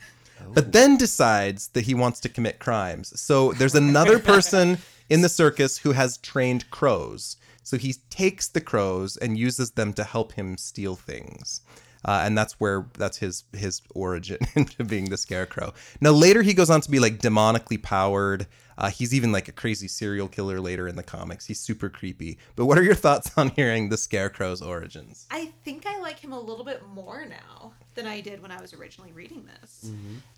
but 0.52 0.72
then 0.72 0.96
decides 0.96 1.68
that 1.68 1.82
he 1.82 1.94
wants 1.94 2.20
to 2.20 2.28
commit 2.28 2.58
crimes. 2.58 3.18
So 3.20 3.52
there's 3.52 3.74
another 3.74 4.18
person 4.32 4.78
in 5.08 5.22
the 5.22 5.28
circus 5.28 5.78
who 5.78 5.92
has 5.92 6.18
trained 6.18 6.70
crows. 6.70 7.36
So 7.62 7.78
he 7.78 7.94
takes 8.10 8.48
the 8.48 8.60
crows 8.60 9.16
and 9.16 9.38
uses 9.38 9.72
them 9.72 9.92
to 9.94 10.04
help 10.04 10.32
him 10.32 10.56
steal 10.56 10.96
things. 10.96 11.62
Uh, 12.04 12.22
and 12.24 12.36
that's 12.36 12.54
where 12.54 12.86
that's 12.94 13.18
his 13.18 13.44
his 13.52 13.82
origin 13.94 14.38
into 14.54 14.84
being 14.84 15.10
the 15.10 15.16
scarecrow. 15.16 15.72
Now 16.00 16.10
later 16.10 16.42
he 16.42 16.54
goes 16.54 16.70
on 16.70 16.80
to 16.80 16.90
be 16.90 16.98
like 16.98 17.18
demonically 17.18 17.82
powered. 17.82 18.46
Uh, 18.78 18.88
he's 18.90 19.14
even 19.14 19.32
like 19.32 19.48
a 19.48 19.52
crazy 19.52 19.86
serial 19.86 20.28
killer 20.28 20.58
later 20.60 20.88
in 20.88 20.96
the 20.96 21.02
comics. 21.02 21.46
He's 21.46 21.60
super 21.60 21.88
creepy. 21.88 22.38
But 22.56 22.66
what 22.66 22.78
are 22.78 22.82
your 22.82 22.94
thoughts 22.94 23.30
on 23.36 23.50
hearing 23.50 23.90
the 23.90 23.96
scarecrow's 23.96 24.62
origins? 24.62 25.26
I 25.30 25.52
think 25.64 25.86
I 25.86 26.00
like 26.00 26.18
him 26.18 26.32
a 26.32 26.40
little 26.40 26.64
bit 26.64 26.82
more 26.88 27.26
now 27.26 27.74
than 27.94 28.06
I 28.06 28.20
did 28.20 28.40
when 28.40 28.50
I 28.50 28.60
was 28.60 28.72
originally 28.72 29.12
reading 29.12 29.46
this. 29.60 29.90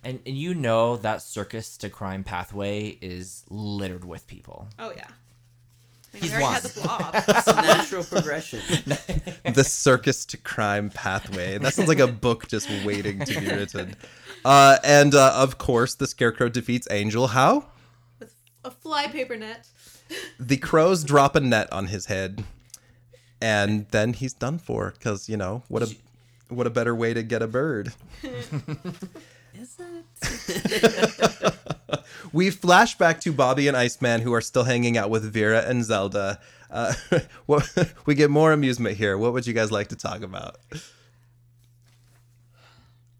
And, 0.02 0.20
and 0.26 0.36
you 0.36 0.52
know 0.54 0.96
that 0.98 1.22
circus 1.22 1.76
to 1.78 1.88
crime 1.88 2.24
pathway 2.24 2.98
is 3.00 3.44
littered 3.48 4.04
with 4.04 4.26
people. 4.26 4.68
Oh 4.78 4.92
yeah. 4.96 5.08
I 6.14 6.16
mean, 6.16 6.22
He's 6.22 6.30
we 6.32 6.36
already 6.36 6.44
one. 6.44 6.54
had 6.54 6.62
the 6.62 6.80
blob. 6.80 7.14
It's 7.28 7.46
a 7.48 7.54
natural 7.54 8.04
progression. 8.04 8.60
the 9.54 9.64
circus 9.64 10.24
to 10.26 10.36
crime 10.36 10.90
pathway. 10.90 11.58
That 11.58 11.74
sounds 11.74 11.88
like 11.88 11.98
a 11.98 12.06
book 12.06 12.46
just 12.46 12.70
waiting 12.84 13.18
to 13.24 13.40
be 13.40 13.46
written. 13.48 13.96
Uh, 14.44 14.76
and 14.84 15.14
uh, 15.14 15.32
of 15.34 15.58
course, 15.58 15.94
the 15.94 16.06
scarecrow 16.06 16.48
defeats 16.48 16.86
Angel. 16.90 17.28
How? 17.28 17.66
with 18.20 18.32
a 18.64 18.70
flypaper 18.70 19.36
net. 19.36 19.66
The 20.38 20.56
crows 20.58 21.02
drop 21.02 21.34
a 21.34 21.40
net 21.40 21.72
on 21.72 21.86
his 21.86 22.06
head, 22.06 22.44
and 23.40 23.88
then 23.90 24.12
he's 24.12 24.34
done 24.34 24.58
for. 24.58 24.92
Because 24.92 25.28
you 25.28 25.36
know 25.36 25.62
what 25.68 25.82
a 25.82 25.96
what 26.48 26.66
a 26.66 26.70
better 26.70 26.94
way 26.94 27.12
to 27.14 27.22
get 27.22 27.42
a 27.42 27.46
bird. 27.48 27.92
Is 29.54 29.78
it? 30.22 31.54
We 32.32 32.50
flash 32.50 32.96
back 32.96 33.20
to 33.22 33.32
Bobby 33.32 33.68
and 33.68 33.76
Iceman, 33.76 34.20
who 34.22 34.32
are 34.32 34.40
still 34.40 34.64
hanging 34.64 34.96
out 34.96 35.10
with 35.10 35.24
Vera 35.32 35.60
and 35.66 35.84
Zelda. 35.84 36.40
Uh, 36.70 36.94
we 38.06 38.14
get 38.14 38.30
more 38.30 38.52
amusement 38.52 38.96
here. 38.96 39.16
What 39.18 39.32
would 39.32 39.46
you 39.46 39.52
guys 39.54 39.70
like 39.70 39.88
to 39.88 39.96
talk 39.96 40.22
about? 40.22 40.56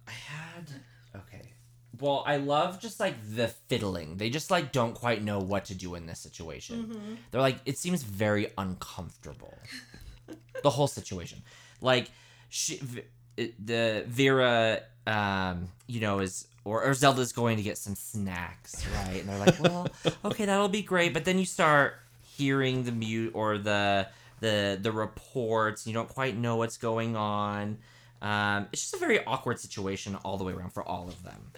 I 0.09 0.13
had 0.13 0.71
okay. 1.17 1.53
Well, 2.01 2.25
I 2.27 2.37
love 2.37 2.81
just 2.81 2.99
like 3.01 3.15
the 3.35 3.49
fiddling. 3.49 4.17
They 4.17 4.31
just 4.31 4.51
like 4.51 4.73
don't 4.73 4.95
quite 4.95 5.23
know 5.23 5.39
what 5.39 5.67
to 5.67 5.75
do 5.75 5.95
in 5.95 6.07
this 6.07 6.21
situation. 6.21 7.19
They're 7.31 7.41
like 7.41 7.59
it 7.65 7.79
seems 7.79 8.03
very 8.03 8.53
uncomfortable. 8.59 9.59
the 10.63 10.71
whole 10.71 10.89
situation. 10.89 11.43
Like 11.81 12.11
she 12.49 12.77
V- 12.79 13.53
the 13.59 14.05
Vera 14.07 14.81
um 15.07 15.69
you 15.87 16.01
know 16.01 16.21
is 16.21 16.47
or, 16.65 16.83
or 16.83 16.95
Zelda's 16.95 17.33
going 17.33 17.57
to 17.57 17.63
get 17.63 17.79
some 17.79 17.95
snacks, 17.95 18.87
right? 18.97 19.21
And 19.21 19.29
they're 19.29 19.39
like, 19.39 19.61
"Well, 19.61 19.89
okay, 20.25 20.47
that'll 20.47 20.69
be 20.69 20.83
great." 20.83 21.13
But 21.13 21.25
then 21.25 21.39
you 21.39 21.45
start 21.45 21.95
hearing 22.37 22.85
the 22.85 22.93
mute 22.93 23.33
or 23.35 23.59
the 23.59 24.09
the 24.41 24.79
the 24.81 24.93
reports, 24.93 25.87
you 25.87 25.93
don't 25.93 26.09
quite 26.09 26.37
know 26.37 26.57
what's 26.57 26.77
going 26.77 27.17
on. 27.17 27.79
Um, 28.23 28.69
it's 28.73 28.83
just 28.83 28.95
a 28.95 28.99
very 28.99 29.25
awkward 29.25 29.61
situation 29.61 30.17
all 30.25 30.39
the 30.39 30.45
way 30.45 30.53
around 30.53 30.71
for 30.71 30.83
all 30.83 31.09
of 31.09 31.23
them. 31.23 31.53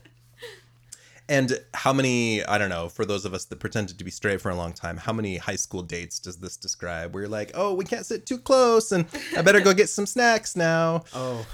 And 1.28 1.58
how 1.74 1.92
many, 1.92 2.44
I 2.44 2.56
don't 2.56 2.68
know, 2.68 2.88
for 2.88 3.04
those 3.04 3.24
of 3.24 3.34
us 3.34 3.44
that 3.46 3.58
pretended 3.58 3.98
to 3.98 4.04
be 4.04 4.12
straight 4.12 4.40
for 4.40 4.50
a 4.50 4.54
long 4.54 4.72
time, 4.72 4.96
how 4.96 5.12
many 5.12 5.38
high 5.38 5.56
school 5.56 5.82
dates 5.82 6.20
does 6.20 6.36
this 6.36 6.56
describe? 6.56 7.12
Where 7.12 7.24
you're 7.24 7.30
like, 7.30 7.50
oh, 7.54 7.74
we 7.74 7.84
can't 7.84 8.06
sit 8.06 8.26
too 8.26 8.38
close 8.38 8.92
and 8.92 9.06
I 9.36 9.42
better 9.42 9.60
go 9.60 9.74
get 9.74 9.88
some 9.88 10.06
snacks 10.06 10.54
now. 10.54 11.04
Oh, 11.14 11.46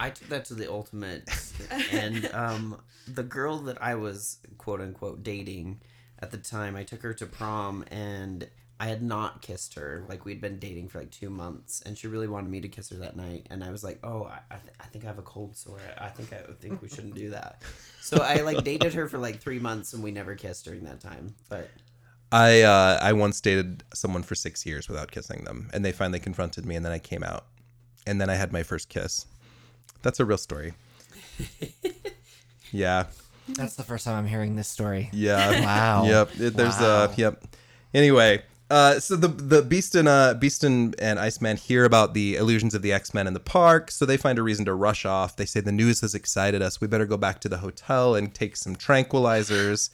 I 0.00 0.10
took 0.10 0.28
that 0.28 0.46
to 0.46 0.54
the 0.54 0.70
ultimate. 0.70 1.28
and 1.92 2.28
um, 2.32 2.80
the 3.06 3.22
girl 3.22 3.58
that 3.58 3.80
I 3.82 3.94
was 3.94 4.38
quote 4.58 4.80
unquote 4.80 5.22
dating 5.22 5.80
at 6.18 6.30
the 6.30 6.38
time, 6.38 6.74
I 6.74 6.84
took 6.84 7.02
her 7.02 7.14
to 7.14 7.26
prom 7.26 7.84
and 7.90 8.48
I 8.80 8.86
had 8.86 9.02
not 9.02 9.42
kissed 9.42 9.74
her. 9.74 10.04
Like 10.08 10.24
we'd 10.24 10.40
been 10.40 10.58
dating 10.58 10.88
for 10.88 11.00
like 11.00 11.10
two 11.10 11.28
months, 11.28 11.82
and 11.84 11.98
she 11.98 12.06
really 12.06 12.26
wanted 12.26 12.50
me 12.50 12.62
to 12.62 12.68
kiss 12.68 12.88
her 12.88 12.96
that 12.96 13.14
night. 13.14 13.46
And 13.50 13.62
I 13.62 13.70
was 13.70 13.84
like, 13.84 13.98
"Oh, 14.02 14.24
I, 14.24 14.40
I, 14.50 14.56
th- 14.56 14.74
I 14.80 14.84
think 14.84 15.04
I 15.04 15.08
have 15.08 15.18
a 15.18 15.22
cold 15.22 15.54
sore. 15.54 15.78
I 15.98 16.08
think 16.08 16.32
I 16.32 16.50
think 16.60 16.80
we 16.80 16.88
shouldn't 16.88 17.14
do 17.14 17.28
that." 17.28 17.60
So 18.00 18.22
I 18.22 18.36
like 18.36 18.64
dated 18.64 18.94
her 18.94 19.06
for 19.06 19.18
like 19.18 19.38
three 19.38 19.58
months, 19.58 19.92
and 19.92 20.02
we 20.02 20.10
never 20.12 20.34
kissed 20.34 20.64
during 20.64 20.84
that 20.84 20.98
time. 20.98 21.34
But 21.50 21.68
I 22.32 22.62
uh, 22.62 22.98
I 23.02 23.12
once 23.12 23.38
dated 23.42 23.84
someone 23.92 24.22
for 24.22 24.34
six 24.34 24.64
years 24.64 24.88
without 24.88 25.10
kissing 25.10 25.44
them, 25.44 25.68
and 25.74 25.84
they 25.84 25.92
finally 25.92 26.18
confronted 26.18 26.64
me, 26.64 26.74
and 26.74 26.84
then 26.84 26.92
I 26.92 26.98
came 26.98 27.22
out, 27.22 27.48
and 28.06 28.18
then 28.18 28.30
I 28.30 28.34
had 28.34 28.50
my 28.50 28.62
first 28.62 28.88
kiss. 28.88 29.26
That's 30.02 30.20
a 30.20 30.24
real 30.24 30.38
story. 30.38 30.74
yeah, 32.72 33.06
That's 33.48 33.74
the 33.76 33.82
first 33.82 34.04
time 34.04 34.16
I'm 34.16 34.26
hearing 34.26 34.56
this 34.56 34.68
story. 34.68 35.10
yeah. 35.12 35.60
Wow. 35.64 36.04
Yep. 36.06 36.30
It, 36.40 36.56
there's 36.56 36.76
uh 36.78 37.06
Wow. 37.08 37.14
yep. 37.16 37.44
Anyway, 37.94 38.42
uh 38.70 39.00
so 39.00 39.16
the 39.16 39.28
the 39.28 39.62
Beast 39.62 39.94
and 39.94 40.06
uh 40.06 40.34
Beast 40.34 40.62
and, 40.62 40.94
and 41.00 41.18
Iceman 41.18 41.56
hear 41.56 41.84
about 41.84 42.14
the 42.14 42.36
illusions 42.36 42.74
of 42.74 42.82
the 42.82 42.92
X-Men 42.92 43.26
in 43.26 43.34
the 43.34 43.40
park, 43.40 43.90
so 43.90 44.06
they 44.06 44.16
find 44.16 44.38
a 44.38 44.42
reason 44.42 44.64
to 44.66 44.74
rush 44.74 45.04
off. 45.04 45.34
They 45.36 45.46
say 45.46 45.60
the 45.60 45.72
news 45.72 46.00
has 46.02 46.14
excited 46.14 46.62
us. 46.62 46.80
We 46.80 46.86
better 46.86 47.06
go 47.06 47.16
back 47.16 47.40
to 47.40 47.48
the 47.48 47.58
hotel 47.58 48.14
and 48.14 48.32
take 48.32 48.56
some 48.56 48.76
tranquilizers. 48.76 49.90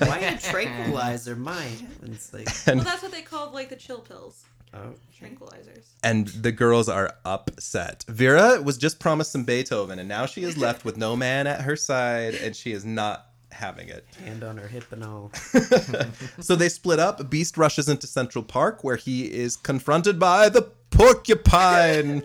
why 0.00 0.18
a 0.18 0.38
tranquilizer? 0.38 1.36
My 1.36 1.62
heavens, 1.62 2.30
like 2.34 2.48
Well, 2.66 2.84
that's 2.84 3.02
what 3.02 3.12
they 3.12 3.22
called 3.22 3.54
like 3.54 3.70
the 3.70 3.76
chill 3.76 4.00
pills, 4.00 4.44
oh, 4.74 4.94
tranquilizers. 5.20 5.84
and 6.02 6.28
the 6.28 6.52
girls 6.52 6.88
are 6.88 7.14
upset. 7.24 8.04
Vera 8.08 8.60
was 8.62 8.76
just 8.78 8.98
promised 9.00 9.32
some 9.32 9.44
Beethoven, 9.44 9.98
and 9.98 10.08
now 10.08 10.26
she 10.26 10.42
is 10.42 10.56
left 10.56 10.84
with 10.84 10.96
no 10.96 11.16
man 11.16 11.46
at 11.46 11.62
her 11.62 11.76
side, 11.76 12.34
and 12.34 12.54
she 12.56 12.72
is 12.72 12.84
not 12.84 13.26
having 13.52 13.88
it. 13.88 14.06
hand 14.24 14.44
on 14.44 14.56
her 14.56 14.68
hip 14.68 14.90
and 14.92 15.04
all. 15.04 15.32
So 16.40 16.54
they 16.56 16.68
split 16.68 16.98
up. 17.00 17.28
Beast 17.28 17.58
rushes 17.58 17.88
into 17.88 18.06
Central 18.06 18.44
Park, 18.44 18.82
where 18.84 18.96
he 18.96 19.24
is 19.30 19.56
confronted 19.56 20.18
by 20.18 20.48
the 20.48 20.62
porcupine. 20.90 22.22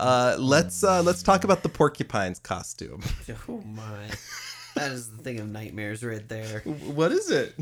Uh, 0.00 0.36
let's 0.38 0.82
uh, 0.84 1.02
let's 1.02 1.22
talk 1.22 1.44
about 1.44 1.62
the 1.62 1.68
porcupine's 1.68 2.38
costume. 2.38 3.02
Oh 3.48 3.60
my, 3.66 4.06
that 4.74 4.92
is 4.92 5.10
the 5.10 5.22
thing 5.22 5.40
of 5.40 5.48
nightmares 5.48 6.04
right 6.04 6.26
there. 6.28 6.60
What 6.60 7.12
is 7.12 7.30
it? 7.30 7.58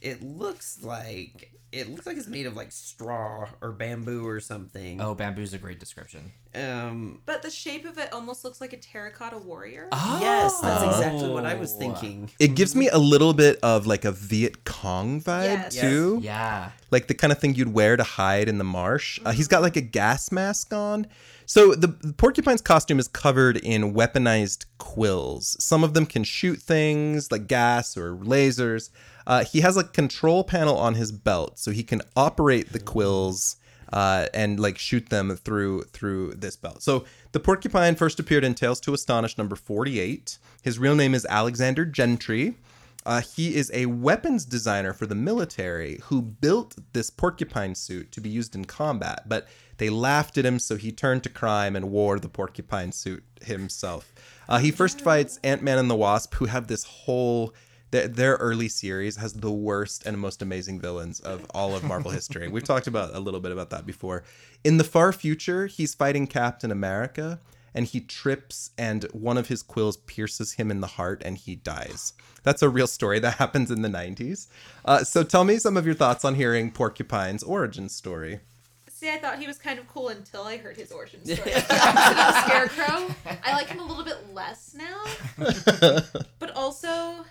It 0.00 0.22
looks 0.22 0.78
like 0.82 1.52
it 1.72 1.88
looks 1.90 2.06
like 2.06 2.16
it's 2.16 2.28
made 2.28 2.46
of 2.46 2.54
like 2.54 2.70
straw 2.70 3.48
or 3.60 3.72
bamboo 3.72 4.26
or 4.26 4.40
something. 4.40 5.00
Oh, 5.00 5.14
bamboo's 5.14 5.54
a 5.54 5.58
great 5.58 5.80
description. 5.80 6.32
Um. 6.54 7.20
But 7.24 7.40
the 7.42 7.50
shape 7.50 7.86
of 7.86 7.96
it 7.98 8.12
almost 8.12 8.44
looks 8.44 8.60
like 8.60 8.72
a 8.74 8.76
terracotta 8.76 9.38
warrior. 9.38 9.88
Oh. 9.90 10.18
Yes, 10.20 10.60
that's 10.60 10.82
Oh. 10.84 10.90
exactly 10.90 11.30
what 11.30 11.46
I 11.46 11.54
was 11.54 11.72
thinking. 11.72 12.30
It 12.38 12.54
gives 12.54 12.76
me 12.76 12.88
a 12.88 12.98
little 12.98 13.32
bit 13.32 13.58
of 13.62 13.86
like 13.86 14.04
a 14.04 14.12
Viet 14.12 14.64
Cong 14.64 15.20
vibe 15.22 15.44
Yes. 15.44 15.74
too, 15.80 16.20
Yeah. 16.22 16.70
like 16.90 17.06
the 17.08 17.14
kind 17.14 17.32
of 17.32 17.38
thing 17.38 17.54
you'd 17.54 17.72
wear 17.72 17.96
to 17.96 18.02
hide 18.04 18.48
in 18.48 18.58
the 18.58 18.64
marsh. 18.64 19.18
Uh, 19.24 19.32
he's 19.32 19.48
got 19.48 19.62
like 19.62 19.76
a 19.76 19.80
gas 19.80 20.30
mask 20.30 20.72
on. 20.74 21.06
So 21.46 21.74
the, 21.74 21.88
the 21.88 22.12
porcupine's 22.12 22.60
costume 22.60 22.98
is 22.98 23.08
covered 23.08 23.56
in 23.56 23.94
weaponized 23.94 24.66
quills. 24.78 25.56
Some 25.58 25.82
of 25.84 25.94
them 25.94 26.06
can 26.06 26.22
shoot 26.24 26.60
things 26.60 27.32
like 27.32 27.46
gas 27.46 27.96
or 27.96 28.14
lasers. 28.16 28.90
Uh, 29.26 29.44
he 29.44 29.60
has 29.60 29.76
a 29.76 29.84
control 29.84 30.44
panel 30.44 30.76
on 30.76 30.94
his 30.94 31.12
belt, 31.12 31.58
so 31.58 31.70
he 31.70 31.82
can 31.82 32.02
operate 32.16 32.72
the 32.72 32.80
quills 32.80 33.56
uh, 33.92 34.26
and 34.32 34.58
like 34.58 34.78
shoot 34.78 35.08
them 35.10 35.36
through 35.36 35.82
through 35.92 36.34
this 36.34 36.56
belt. 36.56 36.82
So 36.82 37.04
the 37.32 37.40
porcupine 37.40 37.94
first 37.94 38.18
appeared 38.18 38.44
in 38.44 38.54
Tales 38.54 38.80
to 38.80 38.94
Astonish 38.94 39.38
number 39.38 39.56
forty 39.56 40.00
eight. 40.00 40.38
His 40.62 40.78
real 40.78 40.94
name 40.94 41.14
is 41.14 41.26
Alexander 41.28 41.84
Gentry. 41.84 42.56
Uh, 43.04 43.20
he 43.20 43.54
is 43.54 43.70
a 43.74 43.86
weapons 43.86 44.44
designer 44.44 44.92
for 44.92 45.06
the 45.06 45.14
military 45.14 46.00
who 46.04 46.22
built 46.22 46.76
this 46.92 47.10
porcupine 47.10 47.74
suit 47.74 48.12
to 48.12 48.20
be 48.20 48.28
used 48.28 48.54
in 48.54 48.64
combat, 48.64 49.28
but 49.28 49.48
they 49.78 49.90
laughed 49.90 50.38
at 50.38 50.46
him, 50.46 50.60
so 50.60 50.76
he 50.76 50.92
turned 50.92 51.24
to 51.24 51.28
crime 51.28 51.74
and 51.74 51.90
wore 51.90 52.20
the 52.20 52.28
porcupine 52.28 52.92
suit 52.92 53.24
himself. 53.42 54.12
Uh, 54.48 54.58
he 54.58 54.70
first 54.70 55.00
fights 55.00 55.40
Ant 55.42 55.62
Man 55.62 55.78
and 55.78 55.90
the 55.90 55.96
Wasp, 55.96 56.34
who 56.34 56.46
have 56.46 56.66
this 56.66 56.84
whole. 56.84 57.52
Their, 57.92 58.08
their 58.08 58.34
early 58.36 58.68
series 58.68 59.16
has 59.16 59.34
the 59.34 59.50
worst 59.50 60.06
and 60.06 60.18
most 60.18 60.40
amazing 60.42 60.80
villains 60.80 61.20
of 61.20 61.46
all 61.54 61.76
of 61.76 61.84
Marvel 61.84 62.10
history. 62.10 62.48
We've 62.48 62.64
talked 62.64 62.86
about 62.86 63.14
a 63.14 63.20
little 63.20 63.38
bit 63.38 63.52
about 63.52 63.68
that 63.70 63.86
before. 63.86 64.24
In 64.64 64.78
the 64.78 64.84
far 64.84 65.12
future, 65.12 65.66
he's 65.66 65.94
fighting 65.94 66.26
Captain 66.26 66.70
America, 66.70 67.38
and 67.74 67.86
he 67.86 68.00
trips 68.00 68.70
and 68.78 69.04
one 69.12 69.36
of 69.36 69.48
his 69.48 69.62
quills 69.62 69.98
pierces 69.98 70.54
him 70.54 70.70
in 70.70 70.80
the 70.80 70.86
heart 70.86 71.22
and 71.24 71.36
he 71.36 71.54
dies. 71.54 72.14
That's 72.42 72.62
a 72.62 72.68
real 72.68 72.86
story 72.86 73.18
that 73.20 73.34
happens 73.34 73.70
in 73.70 73.82
the 73.82 73.88
90s. 73.88 74.48
Uh, 74.84 75.04
so 75.04 75.22
tell 75.22 75.44
me 75.44 75.58
some 75.58 75.76
of 75.76 75.86
your 75.86 75.94
thoughts 75.94 76.24
on 76.24 76.34
hearing 76.34 76.70
Porcupine's 76.70 77.42
origin 77.42 77.88
story. 77.88 78.40
See, 78.88 79.10
I 79.10 79.18
thought 79.18 79.38
he 79.38 79.46
was 79.46 79.58
kind 79.58 79.78
of 79.78 79.88
cool 79.88 80.08
until 80.08 80.44
I 80.44 80.58
heard 80.58 80.76
his 80.76 80.92
origin 80.92 81.24
story. 81.24 81.52
Like 81.52 81.68
the 81.68 81.88
opposite 81.88 82.10
of 82.10 82.16
the 82.16 82.40
Scarecrow. 82.42 83.14
I 83.44 83.52
like 83.52 83.66
him 83.66 83.80
a 83.80 83.84
little 83.84 84.04
bit 84.04 84.32
less 84.32 84.74
now. 84.74 85.04
But 86.38 86.50
also, 86.56 87.24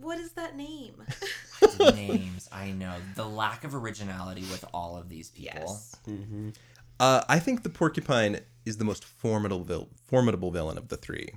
what 0.00 0.18
is 0.18 0.32
that 0.32 0.56
name? 0.56 1.02
Names, 1.80 2.48
I 2.52 2.70
know. 2.70 2.94
The 3.14 3.26
lack 3.26 3.64
of 3.64 3.74
originality 3.74 4.42
with 4.42 4.64
all 4.72 4.96
of 4.96 5.08
these 5.08 5.30
people. 5.30 5.60
Yes. 5.60 5.96
Uh, 6.98 7.22
I 7.28 7.38
think 7.38 7.62
the 7.62 7.68
Porcupine 7.68 8.40
is 8.64 8.78
the 8.78 8.84
most 8.84 9.04
formidable 9.04 9.64
vil- 9.64 9.88
formidable 10.06 10.50
villain 10.50 10.78
of 10.78 10.88
the 10.88 10.96
three, 10.96 11.30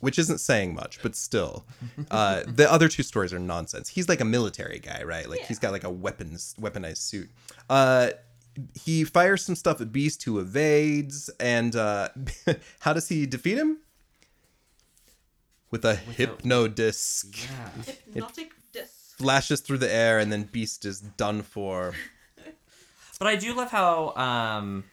which 0.00 0.18
isn't 0.18 0.38
saying 0.38 0.74
much, 0.74 1.02
but 1.02 1.16
still, 1.16 1.64
uh, 2.10 2.42
the 2.46 2.70
other 2.70 2.88
two 2.88 3.02
stories 3.02 3.32
are 3.32 3.38
nonsense. 3.38 3.88
He's 3.88 4.08
like 4.08 4.20
a 4.20 4.24
military 4.24 4.78
guy, 4.78 5.02
right? 5.04 5.28
Like 5.28 5.40
he's 5.40 5.58
got 5.58 5.72
like 5.72 5.84
a 5.84 5.90
weapons 5.90 6.54
weaponized 6.60 6.98
suit. 6.98 7.30
Uh, 7.70 8.10
he 8.74 9.04
fires 9.04 9.44
some 9.44 9.56
stuff 9.56 9.80
at 9.80 9.90
Beast, 9.90 10.22
who 10.24 10.38
evades, 10.38 11.28
and 11.40 11.74
uh, 11.74 12.08
how 12.80 12.92
does 12.92 13.08
he 13.08 13.26
defeat 13.26 13.58
him? 13.58 13.78
With 15.70 15.84
a 15.84 15.96
hypno 15.96 16.68
disc. 16.68 17.26
Yeah. 17.44 17.94
Hypnotic 18.12 18.52
disc. 18.72 19.16
Flashes 19.16 19.60
through 19.60 19.78
the 19.78 19.92
air, 19.92 20.18
and 20.18 20.30
then 20.32 20.44
Beast 20.44 20.84
is 20.84 21.00
done 21.00 21.42
for. 21.42 21.94
But 23.20 23.28
I 23.28 23.36
do 23.36 23.54
love 23.54 23.70
how 23.70 24.12
um 24.16 24.84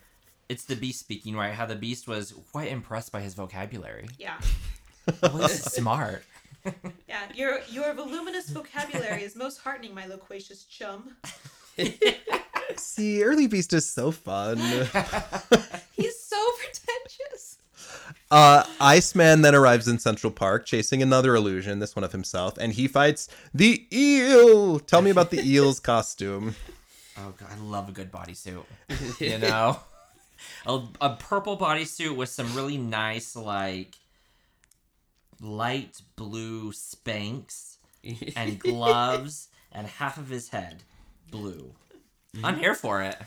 it's 0.48 0.66
the 0.66 0.76
beast 0.76 1.00
speaking, 1.00 1.36
right? 1.36 1.54
How 1.54 1.66
the 1.66 1.76
beast 1.76 2.08
was 2.08 2.34
quite 2.52 2.70
impressed 2.70 3.12
by 3.12 3.22
his 3.22 3.34
vocabulary. 3.34 4.08
Yeah. 4.18 4.40
Well, 5.24 5.50
smart. 5.50 6.24
Yeah. 7.10 7.24
Your 7.34 7.60
your 7.70 7.92
voluminous 7.96 8.50
vocabulary 8.50 9.24
is 9.24 9.36
most 9.36 9.58
heartening, 9.62 9.96
my 9.96 10.06
loquacious 10.06 10.64
chum. 10.66 11.18
See, 12.78 13.24
early 13.24 13.48
Beast 13.48 13.74
is 13.74 13.90
so 13.90 14.12
fun. 14.12 14.58
He's 15.92 16.20
so 16.24 16.42
pretentious. 16.60 17.58
Uh, 18.32 18.64
Iceman 18.80 19.42
then 19.42 19.54
arrives 19.54 19.90
in 19.90 20.00
Central 20.00 20.32
Park, 20.32 20.66
chasing 20.66 21.02
another 21.02 21.36
illusion, 21.36 21.80
this 21.80 21.98
one 21.98 22.06
of 22.06 22.14
himself, 22.14 22.58
and 22.58 22.72
he 22.72 22.88
fights 22.88 23.28
the 23.54 23.86
eel. 23.92 24.80
Tell 24.80 25.02
me 25.02 25.12
about 25.12 25.32
the 25.32 25.42
eel's 25.46 25.82
costume. 25.82 26.56
Oh 27.18 27.34
god, 27.38 27.50
I 27.52 27.60
love 27.62 27.90
a 27.90 27.92
good 27.92 28.10
bodysuit. 28.12 28.64
You 29.20 29.38
know, 29.38 29.80
a, 30.66 30.82
a 31.02 31.16
purple 31.18 31.58
bodysuit 31.58 32.16
with 32.16 32.30
some 32.30 32.56
really 32.56 32.78
nice 32.78 33.36
like 33.36 33.96
light 35.42 36.02
blue 36.16 36.72
spanks 36.72 37.80
and 38.36 38.58
gloves 38.60 39.50
and 39.74 39.88
half 39.88 40.18
of 40.18 40.30
his 40.30 40.50
head 40.50 40.84
blue. 41.30 41.74
I'm 42.44 42.58
here 42.60 42.76
for 42.76 43.02
it. 43.04 43.18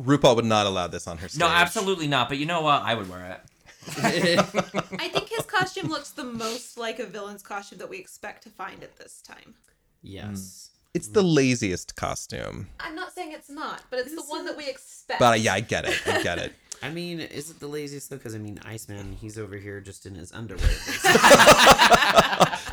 RuPaul 0.00 0.36
would 0.36 0.44
not 0.44 0.66
allow 0.66 0.86
this 0.86 1.06
on 1.06 1.18
her 1.18 1.28
stage. 1.28 1.40
No, 1.40 1.46
absolutely 1.48 2.06
not. 2.06 2.28
But 2.28 2.38
you 2.38 2.46
know 2.46 2.60
what? 2.62 2.82
I 2.82 2.94
would 2.94 3.08
wear 3.08 3.24
it. 3.32 3.40
I 3.98 5.08
think 5.08 5.28
his 5.28 5.44
costume 5.44 5.88
looks 5.88 6.10
the 6.10 6.24
most 6.24 6.78
like 6.78 7.00
a 7.00 7.06
villain's 7.06 7.42
costume 7.42 7.78
that 7.78 7.90
we 7.90 7.98
expect 7.98 8.44
to 8.44 8.50
find 8.50 8.82
at 8.82 8.96
this 8.96 9.22
time. 9.22 9.54
yes. 10.02 10.68
It's 10.94 11.08
the 11.08 11.22
laziest 11.22 11.96
costume. 11.96 12.68
I'm 12.78 12.94
not 12.94 13.14
saying 13.14 13.32
it's 13.32 13.48
not, 13.48 13.80
but 13.88 14.00
it's 14.00 14.14
the 14.14 14.24
one 14.24 14.44
that 14.44 14.58
we 14.58 14.68
expect. 14.68 15.18
But 15.18 15.32
uh, 15.32 15.36
yeah, 15.36 15.54
I 15.54 15.60
get 15.60 15.86
it. 15.86 15.98
I 16.06 16.22
get 16.22 16.36
it. 16.36 16.52
I 16.82 16.90
mean, 16.90 17.18
is 17.20 17.48
it 17.48 17.60
the 17.60 17.66
laziest 17.66 18.10
though? 18.10 18.16
Because 18.16 18.34
I 18.34 18.38
mean, 18.38 18.60
Iceman, 18.62 19.16
he's 19.18 19.38
over 19.38 19.56
here 19.56 19.80
just 19.80 20.04
in 20.04 20.14
his 20.16 20.32
underwear. 20.32 20.66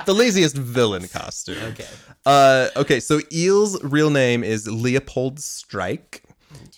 the 0.06 0.14
laziest 0.14 0.58
villain 0.58 1.08
costume. 1.08 1.64
okay. 1.68 1.88
Uh, 2.26 2.68
okay, 2.76 3.00
so 3.00 3.22
Eel's 3.32 3.82
real 3.84 4.10
name 4.10 4.44
is 4.44 4.68
Leopold 4.68 5.38
Stryke. 5.38 6.20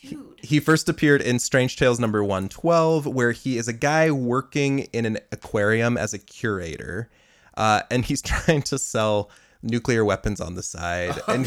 Dude. 0.01 0.39
He 0.41 0.59
first 0.59 0.89
appeared 0.89 1.21
in 1.21 1.39
Strange 1.39 1.77
Tales 1.77 1.99
number 1.99 2.23
112, 2.23 3.05
where 3.05 3.31
he 3.31 3.57
is 3.57 3.67
a 3.67 3.73
guy 3.73 4.11
working 4.11 4.79
in 4.93 5.05
an 5.05 5.19
aquarium 5.31 5.97
as 5.97 6.13
a 6.13 6.19
curator. 6.19 7.09
Uh, 7.55 7.81
and 7.89 8.05
he's 8.05 8.21
trying 8.23 8.61
to 8.63 8.77
sell 8.77 9.29
nuclear 9.63 10.03
weapons 10.03 10.41
on 10.41 10.55
the 10.55 10.63
side. 10.63 11.19
And 11.27 11.45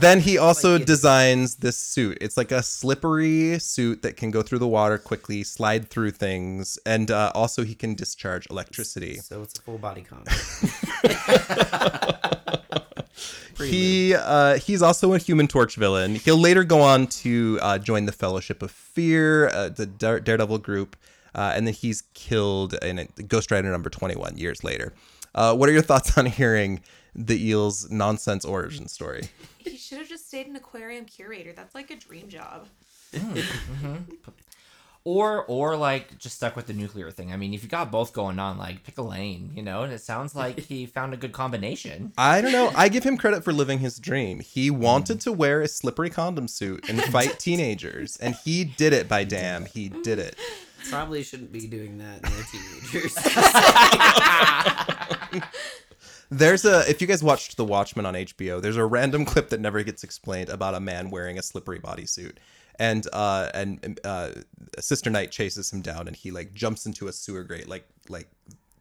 then 0.00 0.20
he 0.20 0.38
also 0.38 0.78
designs 0.78 1.56
this 1.56 1.76
suit. 1.76 2.18
It's 2.20 2.36
like 2.36 2.52
a 2.52 2.62
slippery 2.62 3.58
suit 3.58 4.02
that 4.02 4.16
can 4.16 4.30
go 4.30 4.42
through 4.42 4.60
the 4.60 4.68
water 4.68 4.98
quickly, 4.98 5.42
slide 5.42 5.90
through 5.90 6.12
things, 6.12 6.78
and 6.86 7.10
uh, 7.10 7.32
also 7.34 7.64
he 7.64 7.74
can 7.74 7.94
discharge 7.94 8.46
electricity. 8.50 9.16
So 9.16 9.42
it's 9.42 9.58
a 9.58 9.62
full 9.62 9.78
body 9.78 10.02
comic. 10.02 10.28
He 13.58 14.14
uh, 14.14 14.58
he's 14.58 14.82
also 14.82 15.14
a 15.14 15.18
Human 15.18 15.48
Torch 15.48 15.74
villain. 15.76 16.14
He'll 16.14 16.36
later 16.38 16.62
go 16.64 16.80
on 16.80 17.06
to 17.08 17.58
uh, 17.62 17.78
join 17.78 18.04
the 18.06 18.12
Fellowship 18.12 18.62
of 18.62 18.70
Fear, 18.70 19.48
uh, 19.48 19.68
the 19.70 19.86
Dare- 19.86 20.20
Daredevil 20.20 20.58
group, 20.58 20.96
uh, 21.34 21.52
and 21.56 21.66
then 21.66 21.74
he's 21.74 22.02
killed 22.14 22.74
in 22.82 22.98
a- 23.00 23.04
Ghost 23.22 23.50
Rider 23.50 23.70
number 23.70 23.90
twenty 23.90 24.14
one 24.16 24.36
years 24.38 24.62
later. 24.62 24.92
Uh, 25.34 25.54
what 25.54 25.68
are 25.68 25.72
your 25.72 25.82
thoughts 25.82 26.16
on 26.16 26.26
hearing 26.26 26.80
the 27.14 27.48
eel's 27.48 27.90
nonsense 27.90 28.44
origin 28.44 28.86
story? 28.88 29.28
He 29.58 29.76
should 29.76 29.98
have 29.98 30.08
just 30.08 30.26
stayed 30.28 30.46
an 30.46 30.56
aquarium 30.56 31.04
curator. 31.04 31.52
That's 31.52 31.74
like 31.74 31.90
a 31.90 31.96
dream 31.96 32.28
job. 32.28 32.66
Or 35.04 35.44
or 35.46 35.76
like 35.76 36.18
just 36.18 36.36
stuck 36.36 36.54
with 36.54 36.66
the 36.66 36.74
nuclear 36.74 37.10
thing. 37.10 37.32
I 37.32 37.36
mean, 37.36 37.54
if 37.54 37.62
you 37.62 37.68
got 37.68 37.90
both 37.90 38.12
going 38.12 38.38
on, 38.38 38.58
like 38.58 38.84
pick 38.84 38.98
a 38.98 39.02
lane, 39.02 39.52
you 39.54 39.62
know. 39.62 39.82
And 39.82 39.92
it 39.92 40.02
sounds 40.02 40.34
like 40.34 40.58
he 40.68 40.86
found 40.86 41.14
a 41.14 41.16
good 41.16 41.32
combination. 41.32 42.12
I 42.18 42.40
don't 42.40 42.52
know. 42.52 42.70
I 42.74 42.88
give 42.88 43.04
him 43.04 43.16
credit 43.16 43.42
for 43.42 43.52
living 43.52 43.78
his 43.78 43.98
dream. 43.98 44.40
He 44.40 44.70
mm. 44.70 44.78
wanted 44.78 45.20
to 45.22 45.32
wear 45.32 45.62
a 45.62 45.68
slippery 45.68 46.10
condom 46.10 46.48
suit 46.48 46.88
and 46.88 47.02
fight 47.12 47.38
teenagers, 47.38 48.16
and 48.18 48.34
he 48.34 48.64
did 48.64 48.92
it. 48.92 49.08
By 49.08 49.24
damn, 49.24 49.64
he 49.64 49.88
did 49.88 50.18
it. 50.18 50.36
Probably 50.90 51.22
shouldn't 51.22 51.52
be 51.52 51.66
doing 51.66 51.98
that 51.98 52.22
near 52.22 52.44
teenagers. 52.50 53.14
There's 56.30 56.66
a 56.66 56.88
if 56.88 57.00
you 57.00 57.06
guys 57.06 57.22
watched 57.22 57.56
The 57.56 57.64
Watchmen 57.64 58.04
on 58.04 58.12
HBO, 58.14 58.60
there's 58.60 58.76
a 58.76 58.84
random 58.84 59.24
clip 59.24 59.48
that 59.48 59.60
never 59.60 59.82
gets 59.82 60.04
explained 60.04 60.50
about 60.50 60.74
a 60.74 60.80
man 60.80 61.10
wearing 61.10 61.38
a 61.38 61.42
slippery 61.42 61.78
bodysuit. 61.78 62.36
And 62.78 63.06
uh 63.12 63.50
and 63.54 64.00
uh 64.04 64.30
Sister 64.78 65.10
Night 65.10 65.30
chases 65.30 65.72
him 65.72 65.82
down 65.82 66.06
and 66.06 66.16
he 66.16 66.30
like 66.30 66.54
jumps 66.54 66.86
into 66.86 67.08
a 67.08 67.12
sewer 67.12 67.42
grate 67.44 67.68
like 67.68 67.86
like 68.08 68.28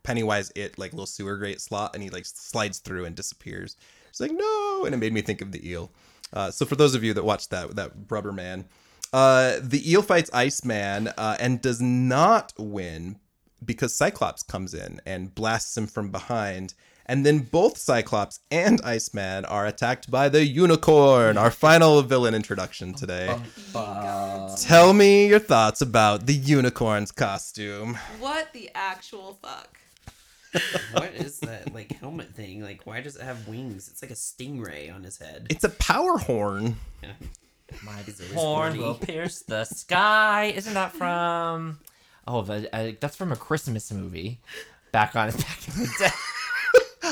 Pennywise 0.04 0.52
it 0.56 0.78
like 0.78 0.94
little 0.94 1.06
sewer 1.06 1.38
grate 1.38 1.60
slot 1.60 1.92
and 1.94 2.04
he 2.04 2.10
like 2.10 2.26
slides 2.26 2.80
through 2.80 3.06
and 3.06 3.16
disappears. 3.16 3.76
It's 4.10 4.20
like 4.20 4.32
no 4.32 4.86
and 4.86 4.94
it 4.94 4.98
made 4.98 5.14
me 5.14 5.22
think 5.22 5.42
of 5.42 5.52
the 5.52 5.68
eel. 5.68 5.92
Uh 6.32 6.52
so 6.52 6.66
for 6.66 6.76
those 6.76 6.96
of 6.96 7.04
you 7.04 7.14
that 7.14 7.24
watched 7.26 7.50
that 7.50 7.76
that 7.76 7.92
rubber 8.10 8.32
man, 8.32 8.66
uh 9.14 9.58
the 9.62 9.90
eel 9.90 10.02
fights 10.02 10.30
Iceman 10.34 11.08
uh 11.18 11.38
and 11.40 11.62
does 11.62 11.82
not 11.82 12.54
win 12.58 13.20
because 13.66 13.96
Cyclops 13.96 14.44
comes 14.44 14.74
in 14.74 15.02
and 15.06 15.34
blasts 15.34 15.76
him 15.76 15.88
from 15.88 16.12
behind. 16.12 16.74
And 17.10 17.26
then 17.26 17.40
both 17.40 17.78
Cyclops 17.78 18.42
and 18.52 18.82
Iceman 18.82 19.46
are 19.46 19.66
attacked 19.66 20.12
by 20.12 20.28
the 20.28 20.46
unicorn, 20.46 21.38
our 21.38 21.52
final 21.52 22.02
villain 22.02 22.36
introduction 22.36 22.94
today. 22.94 23.38
Tell 24.62 24.94
me 24.94 25.28
your 25.28 25.40
thoughts 25.40 25.80
about 25.82 26.26
the 26.26 26.34
unicorn's 26.34 27.14
costume. 27.14 27.98
What 28.20 28.52
the 28.52 28.70
actual 28.76 29.40
fuck? 29.42 29.78
what 30.92 31.14
is 31.14 31.40
that 31.40 31.74
like 31.74 31.92
helmet 31.94 32.34
thing? 32.36 32.62
Like, 32.62 32.86
why 32.86 33.02
does 33.02 33.16
it 33.16 33.22
have 33.22 33.48
wings? 33.48 33.88
It's 33.88 34.02
like 34.02 34.12
a 34.12 34.16
stingray 34.16 34.94
on 34.94 35.04
his 35.04 35.18
head. 35.18 35.48
It's 35.50 35.64
a 35.64 35.70
power 35.70 36.18
horn. 36.18 36.78
My 37.84 38.02
horn 38.34 38.78
will 38.78 38.96
pierce 38.96 39.42
the 39.42 39.66
sky. 39.66 40.54
Isn't 40.56 40.74
that 40.74 40.94
from? 40.94 41.80
Oh, 42.26 42.42
the, 42.42 42.74
uh, 42.76 42.92
that's 43.00 43.16
from 43.16 43.32
a 43.32 43.36
Christmas 43.36 43.92
movie. 43.92 44.40
Back 44.92 45.16
on 45.16 45.32
back 45.32 45.68
in 45.68 45.84
the 45.84 45.94
day. 46.00 46.10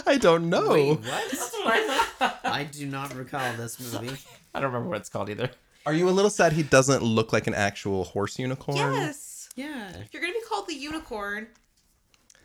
I 0.07 0.17
don't 0.17 0.49
know. 0.49 0.71
Wait, 0.73 0.99
what? 0.99 2.39
I 2.43 2.63
do 2.71 2.85
not 2.85 3.13
recall 3.15 3.53
this 3.57 3.79
movie. 3.79 4.15
I 4.53 4.59
don't 4.59 4.71
remember 4.71 4.89
what 4.89 4.99
it's 4.99 5.09
called 5.09 5.29
either. 5.29 5.49
Are 5.85 5.93
you 5.93 6.09
a 6.09 6.11
little 6.11 6.31
sad 6.31 6.53
he 6.53 6.63
doesn't 6.63 7.03
look 7.03 7.31
like 7.33 7.47
an 7.47 7.53
actual 7.53 8.05
horse 8.05 8.39
unicorn? 8.39 8.77
Yes. 8.77 9.49
Yeah. 9.55 9.89
If 9.97 10.13
you're 10.13 10.21
gonna 10.21 10.33
be 10.33 10.41
called 10.49 10.67
the 10.67 10.73
unicorn, 10.75 11.47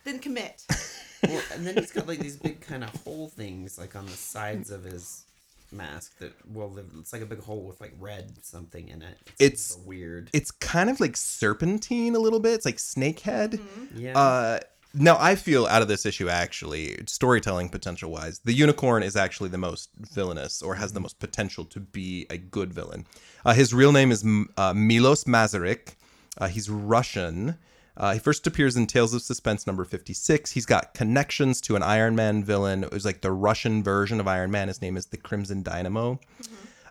then 0.05 0.19
commit. 0.19 0.65
Well, 1.23 1.43
and 1.53 1.67
then 1.67 1.75
he's 1.77 1.93
got 1.93 2.09
like 2.09 2.19
these 2.19 2.39
big 2.39 2.63
kind 2.63 2.83
of 2.83 2.89
hole 3.05 3.29
things 3.29 3.79
like 3.79 3.95
on 3.95 4.07
the 4.07 4.13
sides 4.13 4.71
of 4.71 4.85
his 4.85 5.25
mask 5.71 6.17
that 6.19 6.33
well 6.51 6.75
it's 6.99 7.13
like 7.13 7.21
a 7.21 7.27
big 7.27 7.43
hole 7.43 7.63
with 7.65 7.79
like 7.79 7.93
red 8.01 8.33
something 8.43 8.89
in 8.89 9.03
it. 9.03 9.19
It's- 9.39 9.65
super 9.75 9.87
weird. 9.87 10.31
It's 10.33 10.51
kind 10.51 10.89
of 10.89 10.99
like 10.99 11.19
serpentine 11.19 12.15
a 12.15 12.19
little 12.19 12.41
bit. 12.41 12.55
It's 12.55 12.65
like 12.65 12.77
snakehead. 12.79 13.61
Yeah. 13.95 14.19
Uh, 14.19 14.61
now 14.95 15.17
I 15.21 15.35
feel 15.35 15.67
out 15.67 15.83
of 15.83 15.89
this 15.89 16.05
issue 16.05 16.29
actually, 16.29 16.99
storytelling 17.07 17.69
potential 17.69 18.11
wise, 18.11 18.41
the 18.41 18.53
unicorn 18.53 19.03
is 19.03 19.17
actually 19.17 19.51
the 19.51 19.59
most 19.59 19.91
villainous 19.99 20.63
or 20.63 20.75
has 20.75 20.93
the 20.93 21.01
most 21.01 21.19
potential 21.19 21.65
to 21.67 21.81
be 21.81 22.27
a 22.31 22.37
good 22.37 22.73
villain. 22.73 23.07
Uh, 23.45 23.55
his 23.55 23.73
real 23.73 23.93
name 23.93 24.11
is 24.11 24.25
uh, 24.57 24.75
Milos 24.75 25.25
Masaryk. 25.25 25.95
Uh, 26.39 26.49
he's 26.49 26.69
Russian. 26.69 27.57
Uh, 27.97 28.15
he 28.15 28.19
first 28.19 28.47
appears 28.47 28.77
in 28.77 28.87
Tales 28.87 29.13
of 29.13 29.23
Suspense 29.23 29.67
number 29.67 29.85
56. 29.85 30.53
He's 30.53 30.67
got 30.67 30.95
connections 30.95 31.61
to 31.63 31.77
an 31.77 31.83
Iron 31.83 32.17
Man 32.17 32.43
villain. 32.43 32.85
It 32.85 32.93
was 32.93 33.05
like 33.05 33.21
the 33.21 33.33
Russian 33.33 33.83
version 33.83 34.21
of 34.21 34.27
Iron 34.27 34.51
Man. 34.51 34.69
His 34.69 34.81
name 34.81 34.97
is 34.97 35.07
the 35.07 35.17
Crimson 35.17 35.63
Dynamo. 35.63 36.19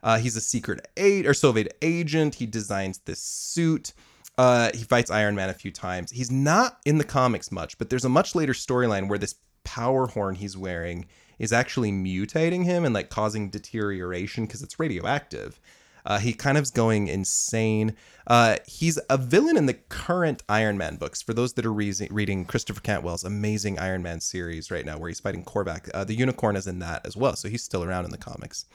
Uh, 0.04 0.20
he's 0.20 0.36
a 0.36 0.42
secret 0.42 0.88
aid 0.98 1.26
or 1.26 1.34
Soviet 1.34 1.76
agent. 1.82 2.36
He 2.36 2.46
designs 2.46 3.00
this 3.00 3.20
suit. 3.20 3.94
Uh, 4.40 4.72
he 4.74 4.86
fights 4.86 5.12
Iron 5.12 5.36
Man 5.36 5.50
a 5.50 5.54
few 5.54 5.70
times. 5.70 6.12
He's 6.12 6.32
not 6.32 6.80
in 6.86 6.98
the 6.98 7.04
comics 7.04 7.52
much, 7.52 7.78
but 7.78 7.90
there's 7.90 8.06
a 8.06 8.10
much 8.10 8.36
later 8.36 8.54
storyline 8.54 9.10
where 9.10 9.20
this 9.20 9.36
power 9.66 10.08
horn 10.08 10.36
he's 10.36 10.56
wearing 10.56 11.08
is 11.40 11.52
actually 11.52 11.92
mutating 11.92 12.64
him 12.64 12.86
and 12.86 12.96
like 12.96 13.10
causing 13.10 13.50
deterioration 13.50 14.46
because 14.46 14.64
it's 14.64 14.80
radioactive. 14.80 15.60
Uh, 16.06 16.20
he 16.20 16.32
kind 16.32 16.58
of's 16.58 16.72
going 16.72 17.10
insane. 17.10 17.98
Uh, 18.28 18.56
he's 18.66 18.98
a 19.10 19.18
villain 19.18 19.58
in 19.58 19.66
the 19.66 19.74
current 19.74 20.42
Iron 20.48 20.78
Man 20.78 20.96
books. 20.96 21.22
For 21.22 21.34
those 21.34 21.52
that 21.56 21.66
are 21.66 21.74
re- 21.74 22.08
reading 22.10 22.46
Christopher 22.46 22.80
Cantwell's 22.80 23.26
amazing 23.26 23.78
Iron 23.78 24.02
Man 24.02 24.22
series 24.22 24.72
right 24.72 24.86
now, 24.86 24.98
where 24.98 25.10
he's 25.10 25.20
fighting 25.20 25.44
Korvac, 25.44 25.90
uh, 25.94 26.06
the 26.06 26.16
Unicorn 26.16 26.56
is 26.56 26.66
in 26.66 26.80
that 26.80 27.06
as 27.06 27.18
well. 27.18 27.36
So 27.36 27.50
he's 27.50 27.64
still 27.64 27.84
around 27.84 28.06
in 28.06 28.12
the 28.12 28.18
comics. 28.18 28.68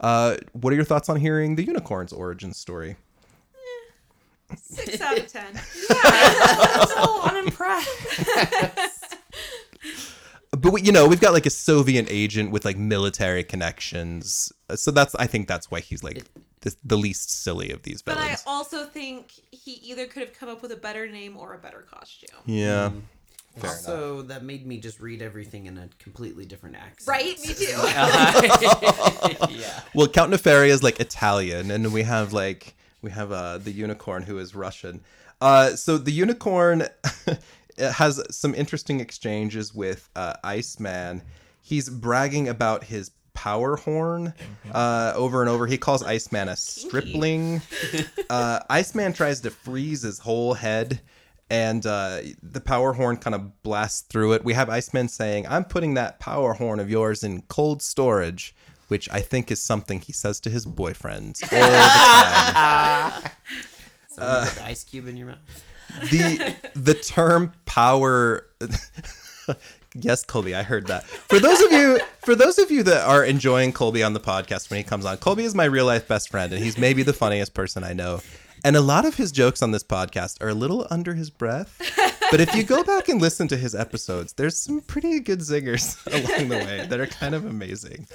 Uh, 0.00 0.38
what 0.50 0.72
are 0.72 0.76
your 0.76 0.84
thoughts 0.84 1.08
on 1.08 1.20
hearing 1.20 1.54
the 1.54 1.62
Unicorn's 1.62 2.12
origin 2.12 2.52
story? 2.52 2.96
Six 4.56 5.00
out 5.00 5.18
of 5.18 5.26
ten. 5.28 5.54
Yeah, 5.54 6.00
I'm 6.04 6.88
so 6.88 7.20
unimpressed. 7.22 7.88
but 10.52 10.72
we, 10.72 10.82
you 10.82 10.92
know 10.92 11.08
we've 11.08 11.20
got 11.20 11.32
like 11.32 11.46
a 11.46 11.50
soviet 11.50 12.06
agent 12.10 12.50
with 12.50 12.64
like 12.64 12.76
military 12.76 13.42
connections 13.42 14.52
Uh, 14.68 14.76
so 14.76 14.90
that's 14.90 15.14
i 15.16 15.26
think 15.26 15.48
that's 15.48 15.70
why 15.70 15.80
he's 15.80 16.04
like 16.04 16.24
the, 16.60 16.74
the 16.84 16.96
least 16.96 17.42
silly 17.42 17.70
of 17.72 17.82
these 17.82 18.02
villains. 18.02 18.42
But 18.44 18.50
I 18.50 18.52
also 18.52 18.84
think 18.84 19.32
he 19.50 19.72
either 19.72 20.06
could 20.06 20.22
have 20.22 20.32
come 20.32 20.48
up 20.48 20.62
with 20.62 20.70
a 20.70 20.76
better 20.76 21.08
name 21.08 21.36
or 21.36 21.54
a 21.54 21.58
better 21.58 21.84
costume. 21.90 22.38
yeah 22.46 22.90
Mm. 23.58 23.64
also, 23.68 24.22
that 24.22 24.44
made 24.44 24.66
me 24.66 24.78
just 24.78 24.98
read 24.98 25.20
everything 25.20 25.66
in 25.66 25.76
a 25.76 25.86
completely 25.98 26.46
different 26.46 26.74
accent. 26.76 27.06
Right? 27.06 27.38
Me 27.46 27.52
too. 27.52 27.64
yeah. 29.54 29.80
well 29.94 30.08
count 30.08 30.32
nefaria 30.32 30.68
is 30.68 30.82
like 30.82 31.00
italian 31.00 31.70
and 31.70 31.92
we 31.92 32.02
have 32.02 32.32
like 32.32 32.74
we 33.02 33.10
have 33.10 33.32
uh 33.32 33.58
the 33.58 33.72
unicorn 33.72 34.22
who 34.22 34.38
is 34.38 34.54
russian. 34.54 35.00
Uh 35.40 35.76
so 35.76 35.98
the 35.98 36.12
unicorn 36.12 36.84
has 37.78 38.22
some 38.30 38.54
interesting 38.54 39.00
exchanges 39.00 39.74
with 39.74 40.08
uh 40.16 40.34
iceman. 40.42 41.22
He's 41.60 41.88
bragging 41.88 42.48
about 42.48 42.84
his 42.84 43.10
power 43.34 43.76
horn 43.76 44.34
uh 44.72 45.12
over 45.16 45.40
and 45.42 45.50
over. 45.50 45.66
He 45.66 45.78
calls 45.78 46.02
iceman 46.02 46.48
a 46.48 46.56
stripling. 46.56 47.60
Uh 48.30 48.60
iceman 48.70 49.12
tries 49.12 49.40
to 49.42 49.50
freeze 49.50 50.02
his 50.02 50.18
whole 50.20 50.54
head 50.54 51.00
and 51.50 51.84
uh, 51.84 52.20
the 52.42 52.62
power 52.62 52.94
horn 52.94 53.18
kind 53.18 53.34
of 53.34 53.62
blasts 53.62 54.00
through 54.00 54.32
it. 54.32 54.42
We 54.42 54.54
have 54.54 54.70
Iceman 54.70 55.08
saying, 55.08 55.46
"I'm 55.46 55.64
putting 55.66 55.92
that 55.94 56.18
power 56.18 56.54
horn 56.54 56.80
of 56.80 56.88
yours 56.88 57.22
in 57.22 57.42
cold 57.42 57.82
storage," 57.82 58.54
which 58.92 59.08
I 59.10 59.20
think 59.20 59.50
is 59.50 59.58
something 59.62 60.00
he 60.02 60.12
says 60.12 60.38
to 60.40 60.50
his 60.50 60.66
boyfriend 60.66 61.38
all 61.50 61.58
the 61.58 61.78
time. 61.78 63.30
So 64.10 64.20
you 64.20 64.50
the 64.50 64.64
ice 64.66 64.84
cube 64.84 65.08
in 65.08 65.16
your 65.16 65.28
mouth. 65.28 65.64
the 66.10 66.54
the 66.74 66.92
term 66.92 67.52
power 67.64 68.46
yes 69.94 70.24
kholby 70.26 70.54
i 70.54 70.62
heard 70.62 70.86
that 70.88 71.04
for 71.04 71.38
those 71.38 71.60
of 71.62 71.72
you 71.72 71.98
for 72.20 72.34
those 72.34 72.58
of 72.58 72.70
you 72.70 72.82
that 72.82 73.02
are 73.08 73.24
enjoying 73.24 73.72
kholby 73.72 74.04
on 74.04 74.12
the 74.12 74.20
podcast 74.20 74.68
when 74.70 74.76
he 74.76 74.84
comes 74.84 75.04
on 75.06 75.16
kholby 75.16 75.42
is 75.44 75.54
my 75.54 75.64
real 75.64 75.86
life 75.86 76.06
best 76.06 76.28
friend 76.30 76.52
and 76.52 76.62
he's 76.62 76.76
maybe 76.78 77.02
the 77.02 77.12
funniest 77.14 77.54
person 77.54 77.82
i 77.84 77.92
know 77.94 78.20
and 78.64 78.76
a 78.76 78.80
lot 78.80 79.04
of 79.06 79.14
his 79.16 79.32
jokes 79.32 79.60
on 79.62 79.70
this 79.70 79.82
podcast 79.82 80.42
are 80.42 80.48
a 80.50 80.54
little 80.54 80.86
under 80.90 81.14
his 81.14 81.30
breath 81.30 81.70
but 82.30 82.40
if 82.40 82.54
you 82.54 82.62
go 82.62 82.82
back 82.84 83.08
and 83.08 83.20
listen 83.20 83.48
to 83.48 83.56
his 83.56 83.74
episodes 83.74 84.32
there's 84.34 84.56
some 84.58 84.80
pretty 84.82 85.20
good 85.20 85.40
zingers 85.40 85.96
along 86.12 86.48
the 86.48 86.56
way 86.56 86.86
that 86.88 87.00
are 87.00 87.06
kind 87.06 87.34
of 87.34 87.44
amazing 87.44 88.06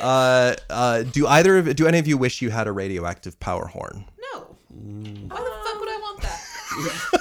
uh, 0.00 0.54
uh, 0.70 1.02
do 1.02 1.26
either 1.26 1.58
of 1.58 1.74
do 1.76 1.86
any 1.86 1.98
of 1.98 2.06
you 2.06 2.16
wish 2.18 2.42
you 2.42 2.50
had 2.50 2.66
a 2.66 2.72
radioactive 2.72 3.38
power 3.40 3.66
horn 3.66 4.04
no. 4.32 4.40
Why 4.70 5.38
the 5.38 5.50
fuck 5.64 5.80
would 5.80 5.88
I 5.88 5.98
want 6.00 6.22
that? 6.22 6.40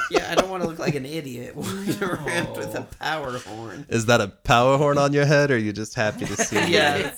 yeah, 0.12 0.32
I 0.32 0.36
don't 0.36 0.50
want 0.50 0.64
to 0.64 0.70
look 0.70 0.80
like 0.80 0.96
an 0.96 1.06
idiot 1.06 1.56
walking 1.56 2.04
around 2.04 2.56
with 2.58 2.76
a 2.76 2.82
power 3.00 3.38
horn. 3.40 3.86
Is 3.90 4.06
that 4.08 4.22
a 4.22 4.28
power 4.28 4.78
horn 4.78 4.98
on 4.98 5.14
your 5.14 5.26
head, 5.26 5.52
or 5.52 5.56
are 5.56 5.58
you 5.58 5.74
just 5.74 5.96
happy 5.96 6.26
to 6.26 6.36
see 6.36 6.56
me? 6.62 6.72
Yeah. 6.72 7.12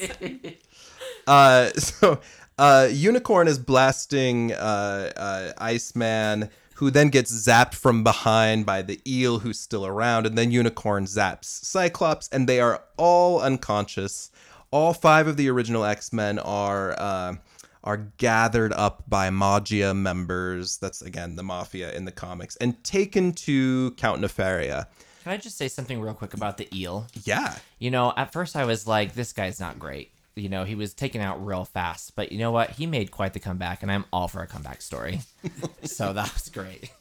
Uh, 1.28 1.70
so 1.72 2.20
uh, 2.58 2.88
Unicorn 2.92 3.48
is 3.48 3.60
blasting 3.60 4.54
uh, 4.54 5.12
uh, 5.16 5.52
Iceman, 5.58 6.50
who 6.76 6.90
then 6.92 7.10
gets 7.10 7.32
zapped 7.32 7.76
from 7.76 8.04
behind 8.04 8.66
by 8.66 8.82
the 8.82 9.00
eel 9.06 9.40
who's 9.40 9.60
still 9.60 9.86
around, 9.86 10.26
and 10.26 10.38
then 10.38 10.52
Unicorn 10.52 11.06
zaps 11.06 11.46
Cyclops, 11.46 12.30
and 12.30 12.48
they 12.48 12.60
are 12.60 12.84
all 12.98 13.42
unconscious. 13.42 14.32
All 14.72 14.94
five 14.94 15.28
of 15.28 15.38
the 15.38 15.50
original 15.50 15.84
X 15.84 16.14
Men 16.14 16.40
are. 16.40 16.96
Uh, 17.00 17.36
are 17.82 17.96
gathered 18.18 18.74
up 18.74 19.04
by 19.08 19.30
Maggia 19.30 19.96
members. 19.96 20.78
That's 20.80 21.02
again 21.02 21.38
the 21.38 21.44
mafia 21.44 21.94
in 21.94 22.04
the 22.04 22.12
comics, 22.12 22.58
and 22.58 22.84
taken 22.84 23.32
to 23.32 23.92
Count 23.92 24.22
Nefaria. 24.22 24.88
Can 25.24 25.32
I 25.32 25.38
just 25.38 25.58
say 25.58 25.68
something 25.68 26.00
real 26.02 26.14
quick 26.14 26.34
about 26.34 26.58
the 26.58 26.68
eel? 26.78 27.08
Yeah, 27.24 27.56
You 27.80 27.92
know, 27.92 28.14
at 28.16 28.34
first 28.34 28.56
I 28.56 28.66
was 28.66 28.86
like, 28.86 29.14
this 29.14 29.32
guy's 29.32 29.60
not 29.60 29.80
great. 29.80 30.12
You 30.36 30.50
know, 30.50 30.64
he 30.64 30.76
was 30.76 30.94
taken 30.94 31.22
out 31.22 31.46
real 31.46 31.66
fast, 31.66 32.16
but 32.16 32.32
you 32.32 32.38
know 32.38 32.52
what? 32.52 32.72
He 32.72 32.86
made 32.86 33.12
quite 33.12 33.34
the 33.34 33.40
comeback, 33.40 33.82
and 33.82 33.92
I'm 33.92 34.06
all 34.14 34.28
for 34.28 34.42
a 34.42 34.48
comeback 34.48 34.82
story. 34.82 35.22
so 35.84 36.14
that 36.14 36.34
was 36.34 36.50
great. 36.50 36.92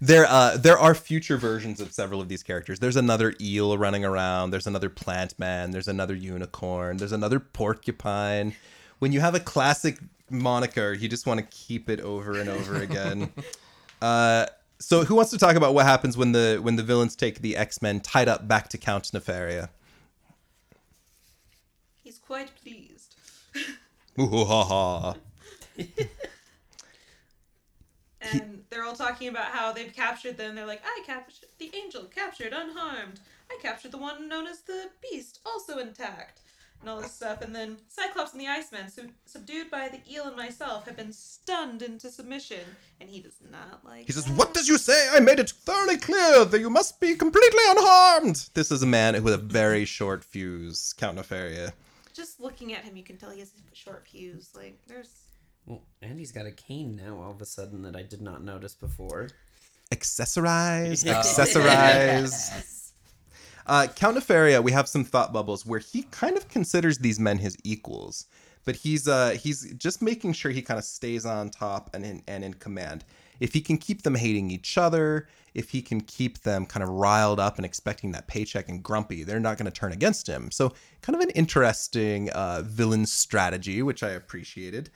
There, 0.00 0.26
uh, 0.26 0.56
there 0.56 0.78
are 0.78 0.94
future 0.94 1.36
versions 1.36 1.80
of 1.80 1.92
several 1.92 2.20
of 2.20 2.28
these 2.28 2.42
characters. 2.42 2.78
There's 2.78 2.96
another 2.96 3.34
eel 3.40 3.76
running 3.76 4.04
around. 4.04 4.50
There's 4.50 4.66
another 4.66 4.88
plant 4.88 5.38
man. 5.38 5.72
There's 5.72 5.88
another 5.88 6.14
unicorn. 6.14 6.98
There's 6.98 7.12
another 7.12 7.40
porcupine. 7.40 8.54
When 9.00 9.12
you 9.12 9.20
have 9.20 9.34
a 9.34 9.40
classic 9.40 9.98
moniker, 10.30 10.92
you 10.92 11.08
just 11.08 11.26
want 11.26 11.40
to 11.40 11.46
keep 11.46 11.90
it 11.90 12.00
over 12.00 12.38
and 12.38 12.48
over 12.48 12.76
again. 12.80 13.32
uh, 14.02 14.46
so, 14.78 15.04
who 15.04 15.16
wants 15.16 15.32
to 15.32 15.38
talk 15.38 15.56
about 15.56 15.74
what 15.74 15.86
happens 15.86 16.16
when 16.16 16.30
the 16.30 16.60
when 16.62 16.76
the 16.76 16.84
villains 16.84 17.16
take 17.16 17.40
the 17.40 17.56
X 17.56 17.82
Men 17.82 18.00
tied 18.00 18.28
up 18.28 18.46
back 18.46 18.68
to 18.68 18.78
Count 18.78 19.04
Nefaria? 19.12 19.70
He's 22.04 22.18
quite 22.18 22.50
pleased. 22.62 23.16
Ooh, 24.20 24.44
ha, 24.44 24.64
ha. 24.64 25.16
And 28.20 28.57
they're 28.70 28.84
all 28.84 28.94
talking 28.94 29.28
about 29.28 29.46
how 29.46 29.72
they've 29.72 29.92
captured 29.92 30.36
them. 30.36 30.54
They're 30.54 30.66
like, 30.66 30.82
I 30.84 31.02
captured 31.06 31.48
the 31.58 31.70
angel, 31.74 32.04
captured 32.04 32.52
unharmed. 32.52 33.20
I 33.50 33.58
captured 33.62 33.92
the 33.92 33.98
one 33.98 34.28
known 34.28 34.46
as 34.46 34.60
the 34.60 34.90
beast, 35.02 35.40
also 35.46 35.78
intact. 35.78 36.40
And 36.80 36.88
all 36.88 37.00
this 37.00 37.12
stuff. 37.12 37.42
And 37.42 37.52
then 37.56 37.78
Cyclops 37.88 38.32
and 38.32 38.40
the 38.40 38.46
Iceman, 38.46 38.88
sub- 38.88 39.10
subdued 39.26 39.68
by 39.68 39.88
the 39.88 40.00
eel 40.12 40.28
and 40.28 40.36
myself, 40.36 40.86
have 40.86 40.96
been 40.96 41.12
stunned 41.12 41.82
into 41.82 42.08
submission. 42.08 42.60
And 43.00 43.10
he 43.10 43.18
does 43.20 43.34
not 43.50 43.84
like 43.84 44.06
He 44.06 44.12
says, 44.12 44.26
that. 44.26 44.36
What 44.36 44.54
did 44.54 44.68
you 44.68 44.78
say? 44.78 45.08
I 45.12 45.18
made 45.18 45.40
it 45.40 45.50
thoroughly 45.50 45.96
clear 45.96 46.44
that 46.44 46.60
you 46.60 46.70
must 46.70 47.00
be 47.00 47.16
completely 47.16 47.62
unharmed. 47.66 48.48
This 48.54 48.70
is 48.70 48.84
a 48.84 48.86
man 48.86 49.20
with 49.24 49.34
a 49.34 49.38
very 49.38 49.84
short 49.86 50.22
fuse, 50.22 50.92
Count 50.96 51.18
Nefaria. 51.18 51.72
Just 52.14 52.38
looking 52.38 52.72
at 52.74 52.84
him, 52.84 52.96
you 52.96 53.02
can 53.02 53.16
tell 53.16 53.30
he 53.30 53.40
has 53.40 53.50
a 53.50 53.74
short 53.74 54.06
fuse. 54.06 54.50
Like, 54.54 54.78
there's. 54.86 55.10
Well, 55.68 55.82
Andy's 56.00 56.32
got 56.32 56.46
a 56.46 56.50
cane 56.50 56.96
now 56.96 57.20
all 57.22 57.30
of 57.30 57.42
a 57.42 57.46
sudden 57.46 57.82
that 57.82 57.94
I 57.94 58.02
did 58.02 58.22
not 58.22 58.42
notice 58.42 58.74
before. 58.74 59.28
Accessorize, 59.92 61.04
accessorize. 61.04 62.74
Uh, 63.66 63.86
Count 63.86 64.16
Nefaria, 64.16 64.62
we 64.62 64.72
have 64.72 64.88
some 64.88 65.04
thought 65.04 65.30
bubbles 65.30 65.66
where 65.66 65.78
he 65.78 66.04
kind 66.04 66.38
of 66.38 66.48
considers 66.48 66.96
these 66.96 67.20
men 67.20 67.36
his 67.36 67.54
equals, 67.64 68.24
but 68.64 68.74
he's 68.74 69.06
uh, 69.06 69.36
he's 69.38 69.74
just 69.74 70.00
making 70.00 70.32
sure 70.32 70.50
he 70.50 70.62
kind 70.62 70.78
of 70.78 70.84
stays 70.84 71.26
on 71.26 71.50
top 71.50 71.90
and 71.92 72.02
in, 72.02 72.22
and 72.26 72.42
in 72.42 72.54
command. 72.54 73.04
If 73.40 73.52
he 73.52 73.60
can 73.60 73.76
keep 73.76 74.04
them 74.04 74.14
hating 74.14 74.50
each 74.50 74.78
other, 74.78 75.28
if 75.52 75.68
he 75.68 75.82
can 75.82 76.00
keep 76.00 76.38
them 76.44 76.64
kind 76.64 76.82
of 76.82 76.88
riled 76.88 77.38
up 77.38 77.58
and 77.58 77.66
expecting 77.66 78.10
that 78.12 78.26
paycheck 78.26 78.70
and 78.70 78.82
grumpy, 78.82 79.22
they're 79.22 79.38
not 79.38 79.58
going 79.58 79.70
to 79.70 79.78
turn 79.78 79.92
against 79.92 80.26
him. 80.26 80.50
So, 80.50 80.72
kind 81.02 81.14
of 81.14 81.20
an 81.20 81.30
interesting 81.30 82.30
uh, 82.30 82.62
villain 82.64 83.04
strategy, 83.04 83.82
which 83.82 84.02
I 84.02 84.12
appreciated. 84.12 84.88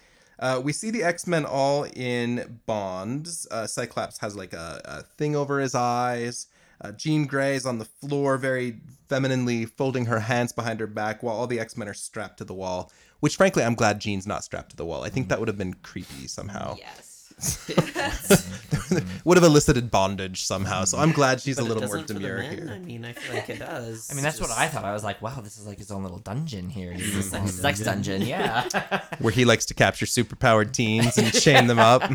Uh, 0.42 0.60
we 0.60 0.72
see 0.72 0.90
the 0.90 1.04
X 1.04 1.28
Men 1.28 1.44
all 1.46 1.84
in 1.84 2.60
bonds. 2.66 3.46
Uh, 3.48 3.64
Cyclops 3.64 4.18
has 4.18 4.34
like 4.34 4.52
a, 4.52 4.80
a 4.84 5.02
thing 5.16 5.36
over 5.36 5.60
his 5.60 5.74
eyes. 5.76 6.48
Uh, 6.80 6.90
Jean 6.90 7.26
Grey 7.26 7.54
is 7.54 7.64
on 7.64 7.78
the 7.78 7.84
floor, 7.84 8.36
very 8.36 8.80
femininely 9.08 9.66
folding 9.66 10.06
her 10.06 10.18
hands 10.18 10.52
behind 10.52 10.80
her 10.80 10.88
back, 10.88 11.22
while 11.22 11.36
all 11.36 11.46
the 11.46 11.60
X 11.60 11.76
Men 11.76 11.88
are 11.88 11.94
strapped 11.94 12.38
to 12.38 12.44
the 12.44 12.54
wall. 12.54 12.90
Which, 13.20 13.36
frankly, 13.36 13.62
I'm 13.62 13.76
glad 13.76 14.00
Jean's 14.00 14.26
not 14.26 14.42
strapped 14.42 14.70
to 14.70 14.76
the 14.76 14.84
wall. 14.84 15.04
I 15.04 15.10
think 15.10 15.28
that 15.28 15.38
would 15.38 15.46
have 15.46 15.58
been 15.58 15.74
creepy 15.74 16.26
somehow. 16.26 16.74
Yes. 16.76 17.11
would 19.24 19.36
have 19.36 19.44
elicited 19.44 19.90
bondage 19.90 20.44
somehow. 20.44 20.84
So 20.84 20.98
I'm 20.98 21.12
glad 21.12 21.40
she's 21.40 21.56
But 21.56 21.62
a 21.62 21.68
little 21.68 21.82
more 21.84 21.98
doesn't 21.98 22.08
for 22.08 22.12
the 22.14 22.20
demure 22.20 22.42
here. 22.42 22.70
I 22.72 22.78
mean, 22.78 23.04
I 23.04 23.12
feel 23.12 23.34
like 23.34 23.48
it 23.48 23.58
does. 23.58 24.08
I 24.10 24.14
mean, 24.14 24.22
that's 24.22 24.40
what 24.40 24.50
I 24.50 24.68
thought. 24.68 24.84
I 24.84 24.92
was 24.92 25.04
like, 25.04 25.20
wow, 25.22 25.40
this 25.40 25.58
is 25.58 25.66
like 25.66 25.78
his 25.78 25.90
own 25.90 26.02
little 26.02 26.18
dungeon 26.18 26.68
here. 26.70 26.92
He's 26.92 27.14
this 27.14 27.32
like 27.32 27.48
sex 27.48 27.80
dungeon. 27.80 28.22
Yeah. 28.22 28.68
Where 29.18 29.32
he 29.32 29.44
likes 29.44 29.66
to 29.66 29.74
capture 29.74 30.06
superpowered 30.06 30.72
teens 30.72 31.18
and 31.18 31.32
chain 31.32 31.66
them 31.66 31.78
up. 31.78 32.02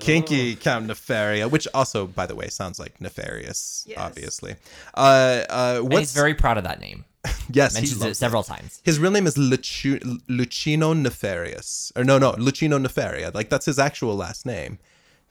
Kinky 0.00 0.56
Count 0.56 0.86
Nefaria, 0.86 1.50
which 1.50 1.66
also, 1.72 2.06
by 2.06 2.26
the 2.26 2.34
way, 2.34 2.48
sounds 2.48 2.78
like 2.78 3.00
nefarious, 3.00 3.84
Yes. 3.88 3.98
obviously. 3.98 4.56
Uh, 4.94 5.44
uh, 5.48 5.74
and 5.78 5.84
what's 5.84 6.00
he's 6.00 6.12
very 6.12 6.34
proud 6.34 6.58
of 6.58 6.64
that 6.64 6.80
name. 6.80 7.04
yes, 7.52 7.74
he 7.74 7.82
Mentions 7.82 8.04
it 8.04 8.14
several 8.16 8.42
times. 8.42 8.80
His 8.84 8.98
real 8.98 9.10
name 9.10 9.26
is 9.26 9.36
Luci- 9.36 10.00
Luchino 10.28 10.96
Nefarious. 10.96 11.92
Or 11.96 12.04
no, 12.04 12.18
no, 12.18 12.32
Luchino 12.32 12.84
Nefaria. 12.84 13.34
Like 13.34 13.48
that's 13.48 13.66
his 13.66 13.78
actual 13.78 14.16
last 14.16 14.46
name. 14.46 14.78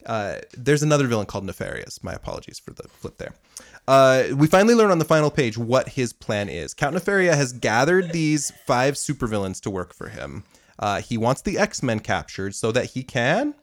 Uh, 0.06 0.40
there's 0.58 0.84
another 0.84 1.08
villain 1.08 1.26
called 1.26 1.46
Nefarious. 1.46 2.04
My 2.04 2.14
apologies 2.14 2.60
for 2.60 2.72
the 2.72 2.84
flip 2.84 3.18
there. 3.18 3.34
Uh, 3.88 4.24
we 4.36 4.48
finally 4.48 4.76
learn 4.76 4.92
on 4.92 5.00
the 5.00 5.06
final 5.06 5.30
page 5.32 5.58
what 5.58 5.90
his 5.90 6.14
plan 6.14 6.50
is. 6.50 6.74
Count 6.74 6.96
Nefaria 6.96 7.36
has 7.36 7.54
gathered 7.54 8.12
these 8.12 8.52
five 8.66 8.96
supervillains 8.96 9.62
to 9.62 9.70
work 9.70 9.94
for 9.94 10.10
him. 10.10 10.44
Uh, 10.80 11.02
he 11.02 11.18
wants 11.18 11.42
the 11.42 11.58
X 11.58 11.84
Men 11.84 12.00
captured 12.00 12.56
so 12.56 12.72
that 12.72 12.92
he 12.92 13.04
can. 13.04 13.54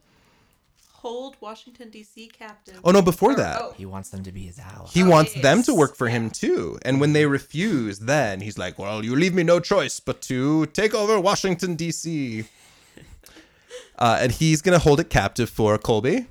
Hold 1.01 1.35
Washington, 1.41 1.89
D.C. 1.89 2.27
captain. 2.27 2.75
Oh 2.83 2.91
no! 2.91 3.01
Before 3.01 3.31
Or- 3.31 3.35
that, 3.35 3.59
oh, 3.61 3.73
He 3.75 3.85
wants 3.87 4.09
them 4.09 4.21
to 4.23 4.31
be 4.31 4.43
his 4.43 4.59
ally. 4.59 4.87
he 4.89 5.01
Oh, 5.03 5.09
wants 5.09 5.33
yes. 5.35 5.41
them 5.41 5.63
to 5.63 5.73
work 5.73 5.95
for 5.95 6.09
him 6.09 6.29
too. 6.29 6.77
And 6.83 7.01
when 7.01 7.13
they 7.13 7.25
refuse, 7.25 7.97
then 7.99 8.41
he's 8.41 8.57
like, 8.59 8.77
"Well, 8.77 9.03
you 9.03 9.15
leave 9.15 9.33
me 9.33 9.41
no 9.43 9.59
choice 9.59 9.99
but 9.99 10.21
to 10.23 10.67
take 10.67 10.93
over 10.93 11.19
Washington 11.19 11.75
D.C." 11.75 12.45
Uh, 13.99 14.17
and 14.19 14.31
he's 14.31 14.61
gonna 14.63 14.79
hold 14.79 14.99
it 14.99 15.09
captive 15.11 15.47
for 15.49 15.77
Kholby. 15.77 16.25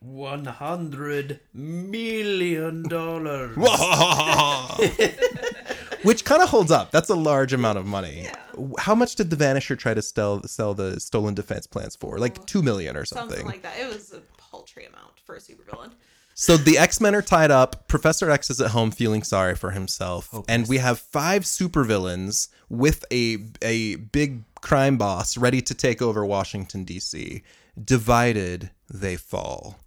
One 0.00 0.44
hundred 0.44 1.40
million 1.52 2.84
dollars. 2.88 3.56
Which 6.06 6.24
kind 6.24 6.42
of 6.42 6.48
holds 6.48 6.70
up. 6.70 6.92
That's 6.92 7.08
a 7.08 7.16
large 7.16 7.52
amount 7.52 7.78
of 7.78 7.86
money. 7.86 8.22
Yeah. 8.24 8.36
How 8.78 8.94
much 8.94 9.16
did 9.16 9.30
the 9.30 9.36
Vanisher 9.36 9.76
try 9.76 9.92
to 9.92 10.02
sell 10.02 10.42
sell 10.44 10.72
the 10.72 11.00
stolen 11.00 11.34
defense 11.34 11.66
plans 11.66 11.96
for? 11.96 12.18
Like 12.18 12.38
oh, 12.38 12.44
two 12.46 12.62
million 12.62 12.96
or 12.96 13.04
something. 13.04 13.38
something 13.38 13.46
like 13.46 13.62
that. 13.62 13.78
It 13.78 13.88
was 13.88 14.12
a 14.12 14.20
paltry 14.38 14.86
amount 14.86 15.20
for 15.24 15.34
a 15.34 15.40
supervillain. 15.40 15.92
So 16.38 16.58
the 16.58 16.76
X 16.76 17.00
Men 17.00 17.14
are 17.14 17.22
tied 17.22 17.50
up. 17.50 17.88
Professor 17.88 18.30
X 18.30 18.50
is 18.50 18.60
at 18.60 18.72
home 18.72 18.90
feeling 18.90 19.22
sorry 19.22 19.54
for 19.54 19.70
himself, 19.70 20.28
oh, 20.32 20.44
and 20.46 20.68
we 20.68 20.78
have 20.78 21.00
five 21.00 21.42
supervillains 21.42 22.48
with 22.68 23.04
a 23.10 23.38
a 23.62 23.96
big 23.96 24.44
crime 24.60 24.98
boss 24.98 25.36
ready 25.36 25.62
to 25.62 25.74
take 25.74 26.02
over 26.02 26.24
Washington 26.26 26.84
D.C. 26.84 27.42
Divided, 27.82 28.70
they 28.88 29.16
fall. 29.16 29.80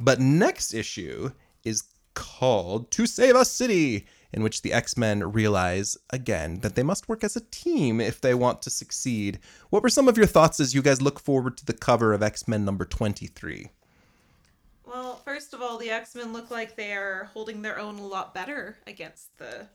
But 0.00 0.18
next 0.18 0.72
issue 0.72 1.32
is 1.62 1.84
called 2.14 2.90
"To 2.92 3.06
Save 3.06 3.36
a 3.36 3.44
City," 3.44 4.06
in 4.32 4.42
which 4.42 4.62
the 4.62 4.72
X 4.72 4.96
Men 4.96 5.32
realize 5.32 5.96
again 6.10 6.60
that 6.60 6.74
they 6.74 6.82
must 6.82 7.08
work 7.08 7.22
as 7.22 7.36
a 7.36 7.40
team 7.50 8.00
if 8.00 8.20
they 8.20 8.34
want 8.34 8.62
to 8.62 8.70
succeed. 8.70 9.38
What 9.70 9.82
were 9.82 9.88
some 9.88 10.08
of 10.08 10.16
your 10.16 10.26
thoughts 10.26 10.60
as 10.60 10.74
you 10.74 10.82
guys 10.82 11.02
look 11.02 11.20
forward 11.20 11.56
to 11.58 11.66
the 11.66 11.72
cover 11.72 12.12
of 12.12 12.22
X 12.22 12.48
Men 12.48 12.64
number 12.64 12.84
twenty 12.84 13.26
three? 13.26 13.70
Well, 14.86 15.16
first 15.24 15.54
of 15.54 15.62
all, 15.62 15.78
the 15.78 15.90
X 15.90 16.14
Men 16.14 16.32
look 16.32 16.50
like 16.50 16.76
they 16.76 16.92
are 16.92 17.30
holding 17.32 17.62
their 17.62 17.78
own 17.78 17.98
a 17.98 18.06
lot 18.06 18.34
better 18.34 18.76
against 18.86 19.36
the 19.38 19.66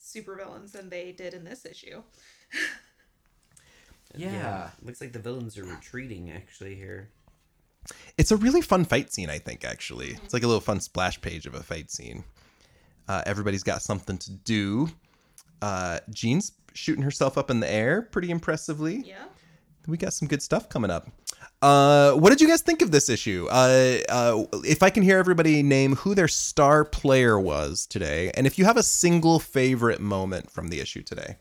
supervillains 0.00 0.72
than 0.72 0.88
they 0.88 1.12
did 1.12 1.34
in 1.34 1.44
this 1.44 1.64
issue. 1.64 2.02
Yeah. 4.16 4.70
Looks 4.82 5.00
like 5.00 5.12
the 5.12 5.18
villains 5.18 5.56
are 5.58 5.64
retreating 5.64 6.30
actually 6.30 6.74
here. 6.74 7.08
It's 8.16 8.30
a 8.30 8.36
really 8.36 8.60
fun 8.60 8.84
fight 8.84 9.12
scene, 9.12 9.30
I 9.30 9.38
think, 9.38 9.64
actually. 9.64 10.18
It's 10.22 10.34
like 10.34 10.42
a 10.42 10.46
little 10.46 10.60
fun 10.60 10.80
splash 10.80 11.20
page 11.20 11.46
of 11.46 11.54
a 11.54 11.62
fight 11.62 11.90
scene. 11.90 12.24
Uh, 13.08 13.22
everybody's 13.26 13.62
got 13.62 13.82
something 13.82 14.18
to 14.18 14.30
do. 14.30 14.88
Uh, 15.60 15.98
Jean's 16.10 16.52
shooting 16.74 17.02
herself 17.02 17.36
up 17.36 17.50
in 17.50 17.60
the 17.60 17.70
air 17.70 18.02
pretty 18.02 18.30
impressively. 18.30 19.02
Yeah. 19.06 19.24
We 19.86 19.96
got 19.96 20.12
some 20.12 20.28
good 20.28 20.42
stuff 20.42 20.68
coming 20.68 20.90
up. 20.90 21.08
Uh, 21.60 22.12
what 22.12 22.30
did 22.30 22.40
you 22.40 22.48
guys 22.48 22.60
think 22.60 22.82
of 22.82 22.90
this 22.90 23.08
issue? 23.08 23.48
Uh, 23.50 23.98
uh, 24.08 24.44
if 24.64 24.82
I 24.82 24.90
can 24.90 25.02
hear 25.02 25.18
everybody 25.18 25.62
name 25.62 25.96
who 25.96 26.14
their 26.14 26.28
star 26.28 26.84
player 26.84 27.38
was 27.38 27.86
today, 27.86 28.30
and 28.34 28.46
if 28.46 28.58
you 28.58 28.64
have 28.64 28.76
a 28.76 28.82
single 28.82 29.38
favorite 29.38 30.00
moment 30.00 30.50
from 30.50 30.68
the 30.68 30.80
issue 30.80 31.02
today. 31.02 31.36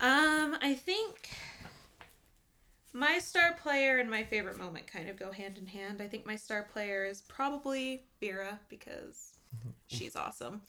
Um, 0.00 0.56
I 0.60 0.74
think 0.74 1.30
my 2.92 3.18
star 3.18 3.52
player 3.62 3.98
and 3.98 4.10
my 4.10 4.24
favorite 4.24 4.58
moment 4.58 4.86
kind 4.86 5.08
of 5.08 5.18
go 5.18 5.30
hand 5.30 5.58
in 5.58 5.66
hand. 5.66 6.00
I 6.00 6.06
think 6.06 6.26
my 6.26 6.36
star 6.36 6.62
player 6.62 7.04
is 7.04 7.22
probably 7.22 8.04
Vera 8.20 8.58
because 8.68 9.35
she's 9.88 10.16
awesome. 10.16 10.62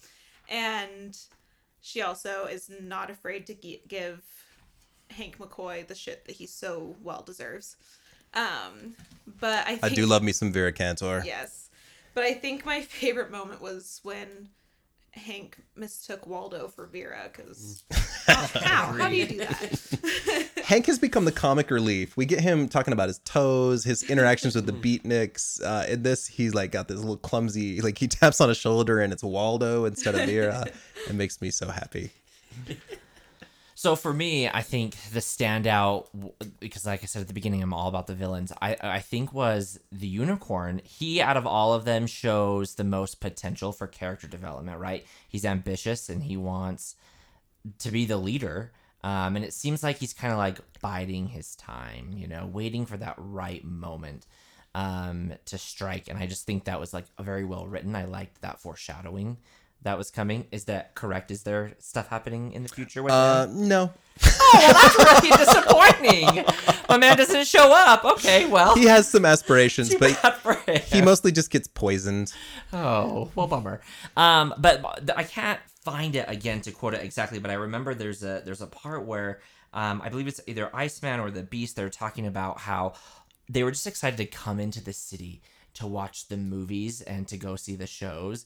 And 0.49 1.17
she 1.81 2.01
also 2.01 2.45
is 2.45 2.69
not 2.81 3.09
afraid 3.09 3.47
to 3.47 3.53
gi- 3.53 3.81
give 3.87 4.23
Hank 5.09 5.37
McCoy 5.37 5.87
the 5.87 5.95
shit 5.95 6.25
that 6.25 6.35
he 6.35 6.45
so 6.45 6.95
well 7.01 7.23
deserves. 7.25 7.77
Um, 8.33 8.95
but 9.39 9.65
I 9.65 9.77
think 9.77 9.83
I 9.83 9.89
do 9.89 10.05
love 10.05 10.23
me 10.23 10.31
some 10.31 10.51
Vera 10.51 10.71
Cantor. 10.71 11.23
Yes. 11.25 11.69
But 12.13 12.23
I 12.23 12.33
think 12.33 12.65
my 12.65 12.81
favorite 12.81 13.31
moment 13.31 13.61
was 13.61 13.99
when 14.03 14.49
Hank 15.11 15.57
mistook 15.75 16.27
Waldo 16.27 16.67
for 16.67 16.85
Vera 16.85 17.29
because 17.31 17.83
how, 18.25 18.35
how? 18.59 18.85
How 18.93 19.09
do 19.09 19.15
you 19.15 19.27
do 19.27 19.37
that? 19.37 20.46
Hank 20.67 20.87
has 20.87 20.99
become 20.99 21.23
the 21.23 21.31
comic 21.31 21.71
relief. 21.71 22.17
We 22.17 22.25
get 22.25 22.41
him 22.41 22.67
talking 22.67 22.91
about 22.91 23.07
his 23.07 23.19
toes, 23.19 23.85
his 23.85 24.03
interactions 24.03 24.53
with 24.53 24.65
the 24.65 24.73
beatniks. 24.73 25.63
Uh, 25.63 25.85
in 25.87 26.03
this, 26.03 26.27
he's 26.27 26.53
like 26.53 26.73
got 26.73 26.89
this 26.89 26.97
little 26.97 27.15
clumsy, 27.15 27.79
like 27.79 27.97
he 27.97 28.07
taps 28.09 28.41
on 28.41 28.49
a 28.49 28.53
shoulder 28.53 28.99
and 28.99 29.13
it's 29.13 29.23
Waldo 29.23 29.85
instead 29.85 30.15
of 30.15 30.25
Vera. 30.25 30.65
it 31.07 31.15
makes 31.15 31.41
me 31.41 31.51
so 31.51 31.69
happy. 31.69 32.11
So 33.75 33.95
for 33.95 34.11
me, 34.11 34.49
I 34.49 34.63
think 34.63 34.95
the 35.13 35.19
standout 35.19 36.07
because, 36.59 36.87
like 36.87 37.03
I 37.03 37.05
said 37.05 37.21
at 37.21 37.27
the 37.27 37.33
beginning, 37.35 37.61
I'm 37.61 37.75
all 37.75 37.87
about 37.87 38.07
the 38.07 38.15
villains. 38.15 38.51
I 38.59 38.75
I 38.81 39.01
think 39.01 39.33
was 39.33 39.79
the 39.91 40.07
unicorn. 40.07 40.81
He 40.83 41.21
out 41.21 41.37
of 41.37 41.45
all 41.45 41.75
of 41.75 41.85
them 41.85 42.07
shows 42.07 42.73
the 42.73 42.83
most 42.83 43.21
potential 43.21 43.71
for 43.71 43.85
character 43.85 44.25
development. 44.27 44.79
Right? 44.79 45.05
He's 45.29 45.45
ambitious 45.45 46.09
and 46.09 46.23
he 46.23 46.35
wants 46.37 46.95
to 47.77 47.91
be 47.91 48.05
the 48.05 48.17
leader. 48.17 48.71
Um, 49.07 49.35
and 49.37 49.45
it 49.45 49.53
seems 49.53 49.83
like 49.83 49.97
he's 49.99 50.13
kind 50.13 50.33
of 50.33 50.37
like 50.37 50.59
biding 50.81 51.27
his 51.27 51.55
time, 51.55 52.11
you 52.13 52.27
know, 52.27 52.45
waiting 52.51 52.85
for 52.85 52.97
that 52.97 53.15
right 53.17 53.63
moment 53.63 54.25
um, 54.75 55.33
to 55.45 55.57
strike. 55.57 56.09
And 56.09 56.17
I 56.19 56.25
just 56.27 56.45
think 56.45 56.65
that 56.65 56.79
was 56.79 56.93
like 56.93 57.05
a 57.17 57.23
very 57.23 57.45
well 57.45 57.65
written. 57.67 57.95
I 57.95 58.05
liked 58.05 58.41
that 58.41 58.59
foreshadowing 58.59 59.37
that 59.83 59.97
was 59.97 60.09
coming. 60.11 60.45
Is 60.51 60.65
that 60.65 60.93
correct? 60.95 61.31
Is 61.31 61.43
there 61.43 61.71
stuff 61.79 62.07
happening 62.09 62.51
in 62.51 62.63
the 62.63 62.69
future 62.69 63.01
with 63.03 63.13
Uh, 63.13 63.45
him? 63.47 63.67
no, 63.69 63.91
Oh, 64.25 64.49
well, 64.53 64.73
that's 64.73 65.23
really 65.23 65.37
disappointing. 65.45 66.45
My 66.89 66.97
man 66.97 67.15
doesn't 67.17 67.45
show 67.47 67.71
up. 67.71 68.03
Okay, 68.03 68.45
well, 68.47 68.75
he 68.75 68.85
has 68.85 69.07
some 69.07 69.23
aspirations, 69.25 69.93
but 69.95 70.19
bad 70.21 70.33
for 70.37 70.53
him. 70.55 70.81
he 70.91 71.01
mostly 71.01 71.31
just 71.31 71.51
gets 71.51 71.67
poisoned. 71.67 72.33
Oh, 72.73 73.29
well, 73.35 73.45
bummer. 73.47 73.79
Um, 74.17 74.53
but 74.57 74.83
I 75.15 75.23
can't 75.23 75.59
find 75.87 76.17
it 76.17 76.25
again 76.27 76.59
to 76.59 76.71
quote 76.73 76.93
it 76.93 77.01
exactly, 77.01 77.39
but 77.39 77.49
I 77.49 77.53
remember 77.53 77.93
there's 77.93 78.21
a 78.21 78.41
there's 78.43 78.61
a 78.61 78.67
part 78.67 79.05
where 79.05 79.39
um, 79.71 80.01
I 80.03 80.09
believe 80.09 80.27
it's 80.27 80.41
either 80.45 80.69
Iceman 80.75 81.21
or 81.21 81.31
the 81.31 81.43
Beast. 81.43 81.77
They're 81.77 81.89
talking 81.89 82.27
about 82.27 82.59
how 82.59 82.93
they 83.47 83.63
were 83.63 83.71
just 83.71 83.87
excited 83.87 84.17
to 84.17 84.25
come 84.25 84.59
into 84.59 84.83
the 84.83 84.91
city 84.91 85.41
to 85.75 85.87
watch 85.87 86.27
the 86.27 86.35
movies 86.35 86.99
and 86.99 87.25
to 87.29 87.37
go 87.37 87.55
see 87.55 87.75
the 87.75 87.87
shows. 87.87 88.45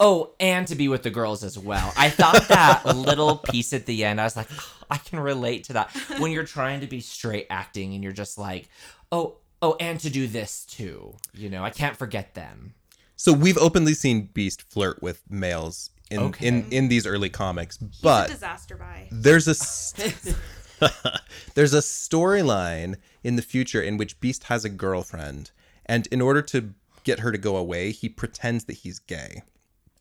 Oh, 0.00 0.32
and 0.40 0.66
to 0.68 0.74
be 0.74 0.88
with 0.88 1.02
the 1.02 1.10
girls 1.10 1.44
as 1.44 1.58
well. 1.58 1.92
I 1.98 2.08
thought 2.08 2.42
that 2.48 2.86
little 2.96 3.36
piece 3.36 3.74
at 3.74 3.84
the 3.84 4.02
end, 4.02 4.18
I 4.18 4.24
was 4.24 4.36
like, 4.36 4.48
"Oh, 4.50 4.72
I 4.90 4.96
can 4.96 5.20
relate 5.20 5.64
to 5.64 5.74
that. 5.74 5.90
When 6.18 6.32
you're 6.32 6.44
trying 6.44 6.80
to 6.80 6.86
be 6.86 7.00
straight 7.00 7.46
acting 7.50 7.92
and 7.92 8.02
you're 8.02 8.12
just 8.12 8.38
like, 8.38 8.70
oh, 9.12 9.36
oh, 9.60 9.76
and 9.80 10.00
to 10.00 10.08
do 10.08 10.26
this 10.26 10.64
too. 10.64 11.14
You 11.34 11.50
know, 11.50 11.62
I 11.62 11.68
can't 11.68 11.96
forget 11.96 12.34
them. 12.34 12.72
So 13.16 13.34
we've 13.34 13.58
openly 13.58 13.92
seen 13.92 14.30
Beast 14.32 14.62
flirt 14.62 15.02
with 15.02 15.22
males 15.28 15.90
in 16.10 16.20
Okay. 16.20 16.46
in, 16.46 16.66
in 16.70 16.88
these 16.88 17.06
early 17.06 17.30
comics, 17.30 17.78
He's 17.78 18.00
but 18.00 18.30
a 18.30 18.32
disaster 18.32 18.76
by. 18.76 19.08
there's 19.10 19.48
a 19.48 19.54
st- 19.54 20.36
there's 21.54 21.74
a 21.74 21.78
storyline 21.78 22.96
in 23.22 23.36
the 23.36 23.42
future 23.42 23.80
in 23.80 23.96
which 23.96 24.20
Beast 24.20 24.44
has 24.44 24.64
a 24.64 24.68
girlfriend, 24.68 25.50
and 25.86 26.06
in 26.08 26.20
order 26.20 26.42
to 26.42 26.74
get 27.04 27.20
her 27.20 27.32
to 27.32 27.38
go 27.38 27.56
away, 27.56 27.92
he 27.92 28.08
pretends 28.08 28.64
that 28.64 28.74
he's 28.78 28.98
gay. 28.98 29.42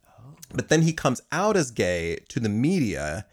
Oh. 0.07 0.35
But 0.53 0.69
then 0.69 0.81
he 0.83 0.93
comes 0.93 1.21
out 1.31 1.55
as 1.55 1.71
gay 1.71 2.17
to 2.29 2.39
the 2.39 2.49
media 2.49 3.25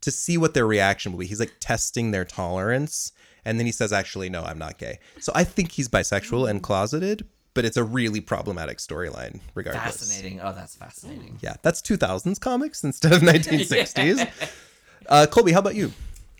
to 0.00 0.10
see 0.10 0.38
what 0.38 0.54
their 0.54 0.66
reaction 0.66 1.12
will 1.12 1.20
be. 1.20 1.26
He's 1.26 1.40
like 1.40 1.56
testing 1.60 2.10
their 2.10 2.24
tolerance, 2.24 3.12
and 3.44 3.58
then 3.58 3.66
he 3.66 3.72
says, 3.72 3.92
"Actually, 3.92 4.30
no, 4.30 4.42
I'm 4.42 4.58
not 4.58 4.78
gay." 4.78 4.98
So 5.20 5.32
I 5.34 5.44
think 5.44 5.72
he's 5.72 5.88
bisexual 5.88 6.48
and 6.48 6.60
mm. 6.60 6.62
closeted, 6.62 7.26
but 7.56 7.64
it's 7.64 7.76
a 7.76 7.82
really 7.82 8.20
problematic 8.20 8.78
storyline, 8.78 9.40
regardless. 9.54 9.98
Fascinating. 9.98 10.40
Oh, 10.40 10.52
that's 10.52 10.76
fascinating. 10.76 11.38
Yeah, 11.40 11.54
that's 11.62 11.82
2000s 11.82 12.38
comics 12.38 12.84
instead 12.84 13.12
of 13.12 13.22
1960s. 13.22 14.30
uh, 15.08 15.26
Kholby, 15.28 15.52
how 15.52 15.58
about 15.58 15.74
you? 15.74 15.90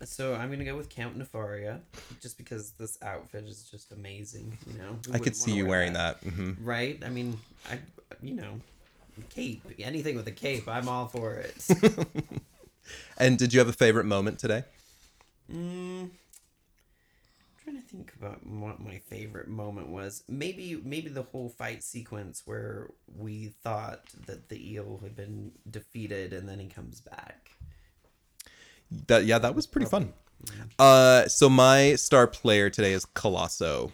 So 0.05 0.35
I'm 0.35 0.51
gonna 0.51 0.63
go 0.63 0.77
with 0.77 0.89
Count 0.89 1.17
Nefaria, 1.17 1.79
just 2.21 2.37
because 2.37 2.71
this 2.71 2.99
outfit 3.01 3.45
is 3.45 3.67
just 3.69 3.91
amazing. 3.91 4.55
You 4.71 4.77
know, 4.77 4.99
Who 5.07 5.13
I 5.13 5.17
could 5.17 5.35
see 5.35 5.53
you 5.53 5.65
wear 5.65 5.79
wearing 5.79 5.93
that. 5.93 6.17
hmm 6.17 6.51
right? 6.61 7.01
I 7.03 7.09
mean, 7.09 7.37
I, 7.69 7.79
you 8.21 8.35
know, 8.35 8.59
cape, 9.29 9.63
anything 9.79 10.15
with 10.15 10.27
a 10.27 10.31
cape, 10.31 10.67
I'm 10.67 10.87
all 10.87 11.07
for 11.07 11.33
it. 11.33 11.67
And 13.17 13.37
did 13.37 13.53
you 13.53 13.59
have 13.59 13.67
a 13.67 13.73
favorite 13.73 14.05
moment 14.05 14.39
today? 14.39 14.63
Mm, 15.51 16.03
I'm 16.03 16.11
trying 17.67 17.81
to 17.81 17.87
think 17.87 18.13
about 18.17 18.45
what 18.45 18.79
my 18.79 18.99
favorite 19.09 19.47
moment 19.47 19.89
was. 19.89 20.23
Maybe 20.29 20.79
maybe 20.83 21.09
the 21.09 21.23
whole 21.23 21.49
fight 21.49 21.83
sequence 21.83 22.43
where 22.45 22.91
we 23.17 23.55
thought 23.61 24.03
that 24.25 24.47
the 24.49 24.73
eel 24.73 24.99
had 25.03 25.15
been 25.15 25.51
defeated 25.69 26.31
and 26.33 26.47
then 26.47 26.59
he 26.59 26.67
comes 26.67 27.01
back. 27.01 27.51
That 29.07 29.25
yeah, 29.25 29.39
that 29.39 29.53
was 29.53 29.67
pretty 29.67 29.87
fun. 29.87 30.13
Uh, 30.79 31.27
so 31.27 31.49
my 31.49 31.95
star 31.95 32.27
player 32.27 32.69
today 32.69 32.93
is 32.93 33.05
Colosso. 33.05 33.91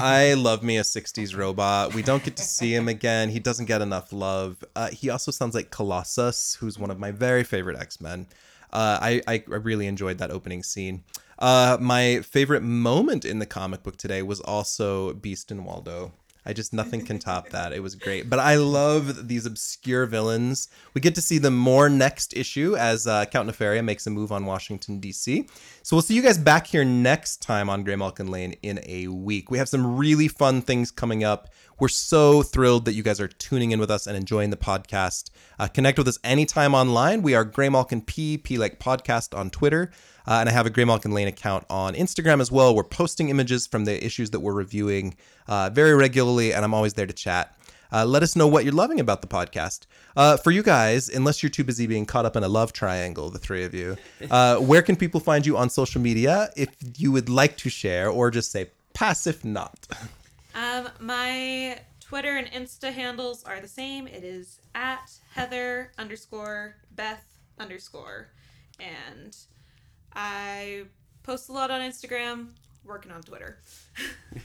I 0.00 0.34
love 0.34 0.62
me 0.62 0.78
a 0.78 0.82
60s 0.82 1.36
robot. 1.36 1.94
We 1.94 2.02
don't 2.02 2.24
get 2.24 2.36
to 2.36 2.42
see 2.42 2.74
him 2.74 2.88
again. 2.88 3.28
He 3.28 3.38
doesn't 3.38 3.66
get 3.66 3.82
enough 3.82 4.12
love. 4.12 4.64
Uh, 4.74 4.88
he 4.88 5.10
also 5.10 5.30
sounds 5.30 5.54
like 5.54 5.70
Colossus, 5.70 6.54
who's 6.54 6.78
one 6.78 6.90
of 6.90 6.98
my 6.98 7.10
very 7.10 7.44
favorite 7.44 7.78
X 7.78 8.00
Men. 8.00 8.26
Uh, 8.72 8.98
I 9.02 9.20
I 9.26 9.42
really 9.46 9.86
enjoyed 9.86 10.18
that 10.18 10.30
opening 10.30 10.62
scene. 10.62 11.04
Uh, 11.40 11.78
my 11.80 12.20
favorite 12.20 12.62
moment 12.62 13.24
in 13.24 13.38
the 13.38 13.46
comic 13.46 13.82
book 13.82 13.96
today 13.96 14.22
was 14.22 14.40
also 14.40 15.14
Beast 15.14 15.50
and 15.50 15.64
Waldo. 15.64 16.12
I 16.44 16.52
just 16.52 16.72
nothing 16.72 17.04
can 17.04 17.18
top 17.18 17.48
that. 17.50 17.72
It 17.72 17.82
was 17.82 17.94
great. 17.94 18.28
But 18.30 18.38
I 18.38 18.56
love 18.56 19.28
these 19.28 19.46
obscure 19.46 20.06
villains. 20.06 20.68
We 20.94 21.00
get 21.00 21.14
to 21.16 21.22
see 21.22 21.38
them 21.38 21.56
more 21.56 21.88
next 21.88 22.36
issue 22.36 22.76
as 22.76 23.06
uh, 23.06 23.24
Count 23.26 23.48
Nefaria 23.48 23.84
makes 23.84 24.06
a 24.06 24.10
move 24.10 24.32
on 24.32 24.46
Washington 24.46 25.00
D.C. 25.00 25.46
So 25.82 25.96
we'll 25.96 26.02
see 26.02 26.14
you 26.14 26.22
guys 26.22 26.38
back 26.38 26.66
here 26.66 26.84
next 26.84 27.42
time 27.42 27.68
on 27.68 27.84
Graymalkin 27.84 28.28
Lane 28.28 28.54
in 28.62 28.80
a 28.86 29.08
week. 29.08 29.50
We 29.50 29.58
have 29.58 29.68
some 29.68 29.96
really 29.96 30.28
fun 30.28 30.62
things 30.62 30.90
coming 30.90 31.24
up. 31.24 31.48
We're 31.78 31.88
so 31.88 32.42
thrilled 32.42 32.84
that 32.84 32.92
you 32.92 33.02
guys 33.02 33.20
are 33.20 33.28
tuning 33.28 33.70
in 33.70 33.80
with 33.80 33.90
us 33.90 34.06
and 34.06 34.14
enjoying 34.14 34.50
the 34.50 34.56
podcast. 34.56 35.30
Uh, 35.58 35.66
connect 35.66 35.96
with 35.96 36.08
us 36.08 36.18
anytime 36.22 36.74
online. 36.74 37.22
We 37.22 37.34
are 37.34 37.44
Graymalkin 37.44 38.04
P, 38.04 38.36
P 38.36 38.58
like 38.58 38.78
podcast 38.78 39.36
on 39.36 39.48
Twitter. 39.48 39.90
Uh, 40.30 40.34
and 40.38 40.48
I 40.48 40.52
have 40.52 40.64
a 40.64 40.70
Graymalkin 40.70 41.12
Lane 41.12 41.26
account 41.26 41.66
on 41.68 41.94
Instagram 41.94 42.40
as 42.40 42.52
well. 42.52 42.72
We're 42.72 42.84
posting 42.84 43.30
images 43.30 43.66
from 43.66 43.84
the 43.84 44.02
issues 44.04 44.30
that 44.30 44.38
we're 44.38 44.54
reviewing 44.54 45.16
uh, 45.48 45.70
very 45.70 45.92
regularly, 45.92 46.54
and 46.54 46.64
I'm 46.64 46.72
always 46.72 46.94
there 46.94 47.06
to 47.06 47.12
chat. 47.12 47.52
Uh, 47.92 48.04
let 48.04 48.22
us 48.22 48.36
know 48.36 48.46
what 48.46 48.62
you're 48.62 48.72
loving 48.72 49.00
about 49.00 49.22
the 49.22 49.26
podcast. 49.26 49.86
Uh, 50.16 50.36
for 50.36 50.52
you 50.52 50.62
guys, 50.62 51.08
unless 51.08 51.42
you're 51.42 51.50
too 51.50 51.64
busy 51.64 51.88
being 51.88 52.06
caught 52.06 52.24
up 52.24 52.36
in 52.36 52.44
a 52.44 52.48
love 52.48 52.72
triangle, 52.72 53.28
the 53.28 53.40
three 53.40 53.64
of 53.64 53.74
you, 53.74 53.96
uh, 54.30 54.56
where 54.58 54.82
can 54.82 54.94
people 54.94 55.18
find 55.18 55.44
you 55.44 55.56
on 55.56 55.68
social 55.68 56.00
media 56.00 56.50
if 56.56 56.68
you 56.96 57.10
would 57.10 57.28
like 57.28 57.56
to 57.56 57.68
share 57.68 58.08
or 58.08 58.30
just 58.30 58.52
say 58.52 58.70
pass 58.94 59.26
if 59.26 59.44
not? 59.44 59.88
Um, 60.54 60.90
my 61.00 61.80
Twitter 62.00 62.36
and 62.36 62.46
Insta 62.52 62.92
handles 62.92 63.42
are 63.42 63.58
the 63.58 63.66
same. 63.66 64.06
It 64.06 64.22
is 64.22 64.60
at 64.76 65.10
Heather 65.32 65.90
underscore 65.98 66.76
Beth 66.94 67.24
underscore, 67.58 68.28
and 68.78 69.36
I 70.14 70.82
post 71.22 71.48
a 71.48 71.52
lot 71.52 71.70
on 71.70 71.80
Instagram. 71.80 72.48
Working 72.84 73.12
on 73.12 73.22
Twitter. 73.22 73.58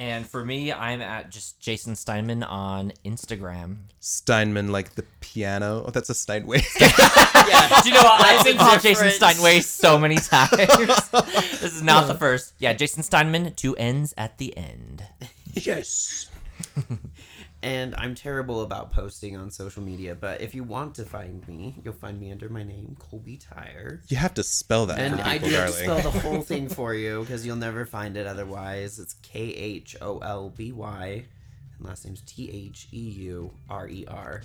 And 0.00 0.26
for 0.26 0.42
me, 0.42 0.72
I'm 0.72 1.02
at 1.02 1.28
just 1.28 1.60
Jason 1.60 1.94
Steinman 1.94 2.42
on 2.42 2.90
Instagram. 3.04 3.76
Steinman, 3.98 4.72
like 4.72 4.94
the 4.94 5.04
piano. 5.20 5.84
Oh, 5.86 5.90
that's 5.90 6.08
a 6.08 6.14
Steinway. 6.14 6.62
yeah. 6.80 7.80
Do 7.82 7.88
you 7.90 7.94
know 7.94 8.02
what? 8.02 8.18
I've 8.22 8.42
been 8.42 8.56
called 8.56 8.80
Jason 8.80 9.08
difference. 9.08 9.16
Steinway 9.16 9.60
so 9.60 9.98
many 9.98 10.16
times. 10.16 10.56
this 10.56 11.62
is 11.74 11.82
not 11.82 12.06
the 12.08 12.14
first. 12.14 12.54
Yeah, 12.58 12.72
Jason 12.72 13.02
Steinman, 13.02 13.52
two 13.56 13.76
N's 13.76 14.14
at 14.16 14.38
the 14.38 14.56
end. 14.56 15.04
yes. 15.52 16.30
And 17.62 17.94
I'm 17.96 18.14
terrible 18.14 18.62
about 18.62 18.90
posting 18.90 19.36
on 19.36 19.50
social 19.50 19.82
media, 19.82 20.14
but 20.14 20.40
if 20.40 20.54
you 20.54 20.64
want 20.64 20.94
to 20.94 21.04
find 21.04 21.46
me, 21.46 21.74
you'll 21.84 21.92
find 21.92 22.18
me 22.18 22.32
under 22.32 22.48
my 22.48 22.62
name, 22.62 22.96
Kholby 22.98 23.38
Theurer. 23.44 24.00
You 24.08 24.16
have 24.16 24.32
to 24.34 24.42
spell 24.42 24.86
that 24.86 24.98
And 24.98 25.16
for 25.20 25.26
I 25.26 25.32
people, 25.34 25.48
do 25.50 25.56
darling. 25.56 25.72
spell 25.74 26.00
the 26.00 26.20
whole 26.20 26.40
thing 26.52 26.68
for 26.70 26.94
you 26.94 27.20
because 27.20 27.44
you'll 27.44 27.56
never 27.56 27.84
find 27.84 28.16
it 28.16 28.26
otherwise. 28.26 28.98
It's 28.98 29.14
K 29.22 29.40
H 29.50 29.94
O 30.00 30.18
L 30.20 30.48
B 30.48 30.72
Y, 30.72 31.24
and 31.78 31.86
last 31.86 32.06
name's 32.06 32.22
T 32.22 32.50
H 32.50 32.88
E 32.92 32.98
U 33.28 33.52
R 33.68 33.86
E 33.88 34.06
R. 34.08 34.40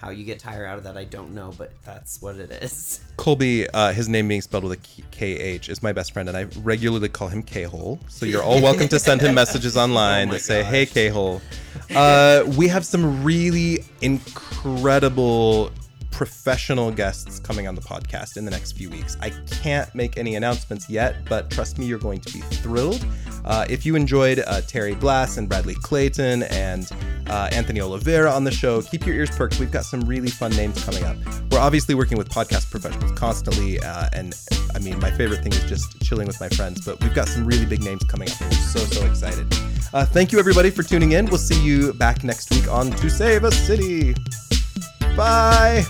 How 0.00 0.08
you 0.08 0.24
get 0.24 0.38
tire 0.38 0.64
out 0.64 0.78
of 0.78 0.84
that, 0.84 0.96
I 0.96 1.04
don't 1.04 1.34
know, 1.34 1.52
but 1.58 1.72
that's 1.84 2.22
what 2.22 2.36
it 2.36 2.50
is. 2.50 3.00
Kholby, 3.18 3.68
uh, 3.74 3.92
his 3.92 4.08
name 4.08 4.28
being 4.28 4.40
spelled 4.40 4.64
with 4.64 4.72
a 4.72 5.02
K 5.10 5.32
H, 5.36 5.68
is 5.68 5.82
my 5.82 5.92
best 5.92 6.12
friend, 6.12 6.26
and 6.26 6.38
I 6.38 6.44
regularly 6.62 7.10
call 7.10 7.28
him 7.28 7.42
K 7.42 7.64
Hole. 7.64 8.00
So 8.08 8.24
you're 8.24 8.42
all 8.42 8.62
welcome 8.62 8.88
to 8.88 8.98
send 8.98 9.20
him 9.20 9.34
messages 9.42 9.76
online 9.76 10.30
Oh 10.30 10.32
that 10.32 10.40
say, 10.40 10.62
gosh. 10.62 10.70
"Hey 10.70 10.86
K 10.86 11.08
Hole." 11.08 11.42
Uh, 11.94 12.44
we 12.56 12.68
have 12.68 12.86
some 12.86 13.24
really 13.24 13.84
incredible 14.00 15.72
professional 16.12 16.92
guests 16.92 17.40
coming 17.40 17.66
on 17.66 17.74
the 17.74 17.80
podcast 17.80 18.36
in 18.36 18.44
the 18.44 18.50
next 18.50 18.72
few 18.72 18.88
weeks. 18.90 19.16
I 19.20 19.30
can't 19.30 19.92
make 19.92 20.16
any 20.16 20.36
announcements 20.36 20.88
yet, 20.88 21.16
but 21.28 21.50
trust 21.50 21.78
me, 21.78 21.86
you're 21.86 21.98
going 21.98 22.20
to 22.20 22.32
be 22.32 22.40
thrilled. 22.40 23.04
Uh, 23.44 23.64
if 23.68 23.86
you 23.86 23.96
enjoyed 23.96 24.42
uh, 24.46 24.60
Terry 24.62 24.94
Blas 24.94 25.36
and 25.36 25.48
Bradley 25.48 25.74
Clayton 25.74 26.44
and 26.44 26.90
uh, 27.28 27.48
Anthony 27.52 27.80
Oliveira 27.80 28.30
on 28.30 28.44
the 28.44 28.50
show, 28.50 28.82
keep 28.82 29.06
your 29.06 29.14
ears 29.16 29.30
perked. 29.30 29.58
We've 29.58 29.70
got 29.70 29.84
some 29.84 30.00
really 30.02 30.30
fun 30.30 30.52
names 30.52 30.82
coming 30.84 31.04
up. 31.04 31.16
We're 31.50 31.58
obviously 31.58 31.94
working 31.94 32.18
with 32.18 32.28
podcast 32.28 32.70
professionals 32.70 33.12
constantly, 33.12 33.80
uh, 33.80 34.08
and 34.12 34.34
I 34.74 34.78
mean, 34.78 34.98
my 35.00 35.10
favorite 35.10 35.42
thing 35.42 35.52
is 35.52 35.64
just 35.64 36.00
chilling 36.02 36.26
with 36.26 36.40
my 36.40 36.48
friends. 36.50 36.84
But 36.84 37.00
we've 37.00 37.14
got 37.14 37.28
some 37.28 37.46
really 37.46 37.66
big 37.66 37.82
names 37.82 38.02
coming 38.04 38.28
up, 38.28 38.52
so 38.52 38.80
so 38.80 39.04
excited. 39.06 39.46
Uh, 39.92 40.04
thank 40.04 40.32
you 40.32 40.38
everybody 40.38 40.70
for 40.70 40.82
tuning 40.82 41.12
in. 41.12 41.26
We'll 41.26 41.38
see 41.38 41.60
you 41.62 41.92
back 41.94 42.22
next 42.22 42.50
week 42.50 42.68
on 42.68 42.90
To 42.90 43.10
Save 43.10 43.44
a 43.44 43.50
City. 43.50 44.14
Bye. 45.16 45.84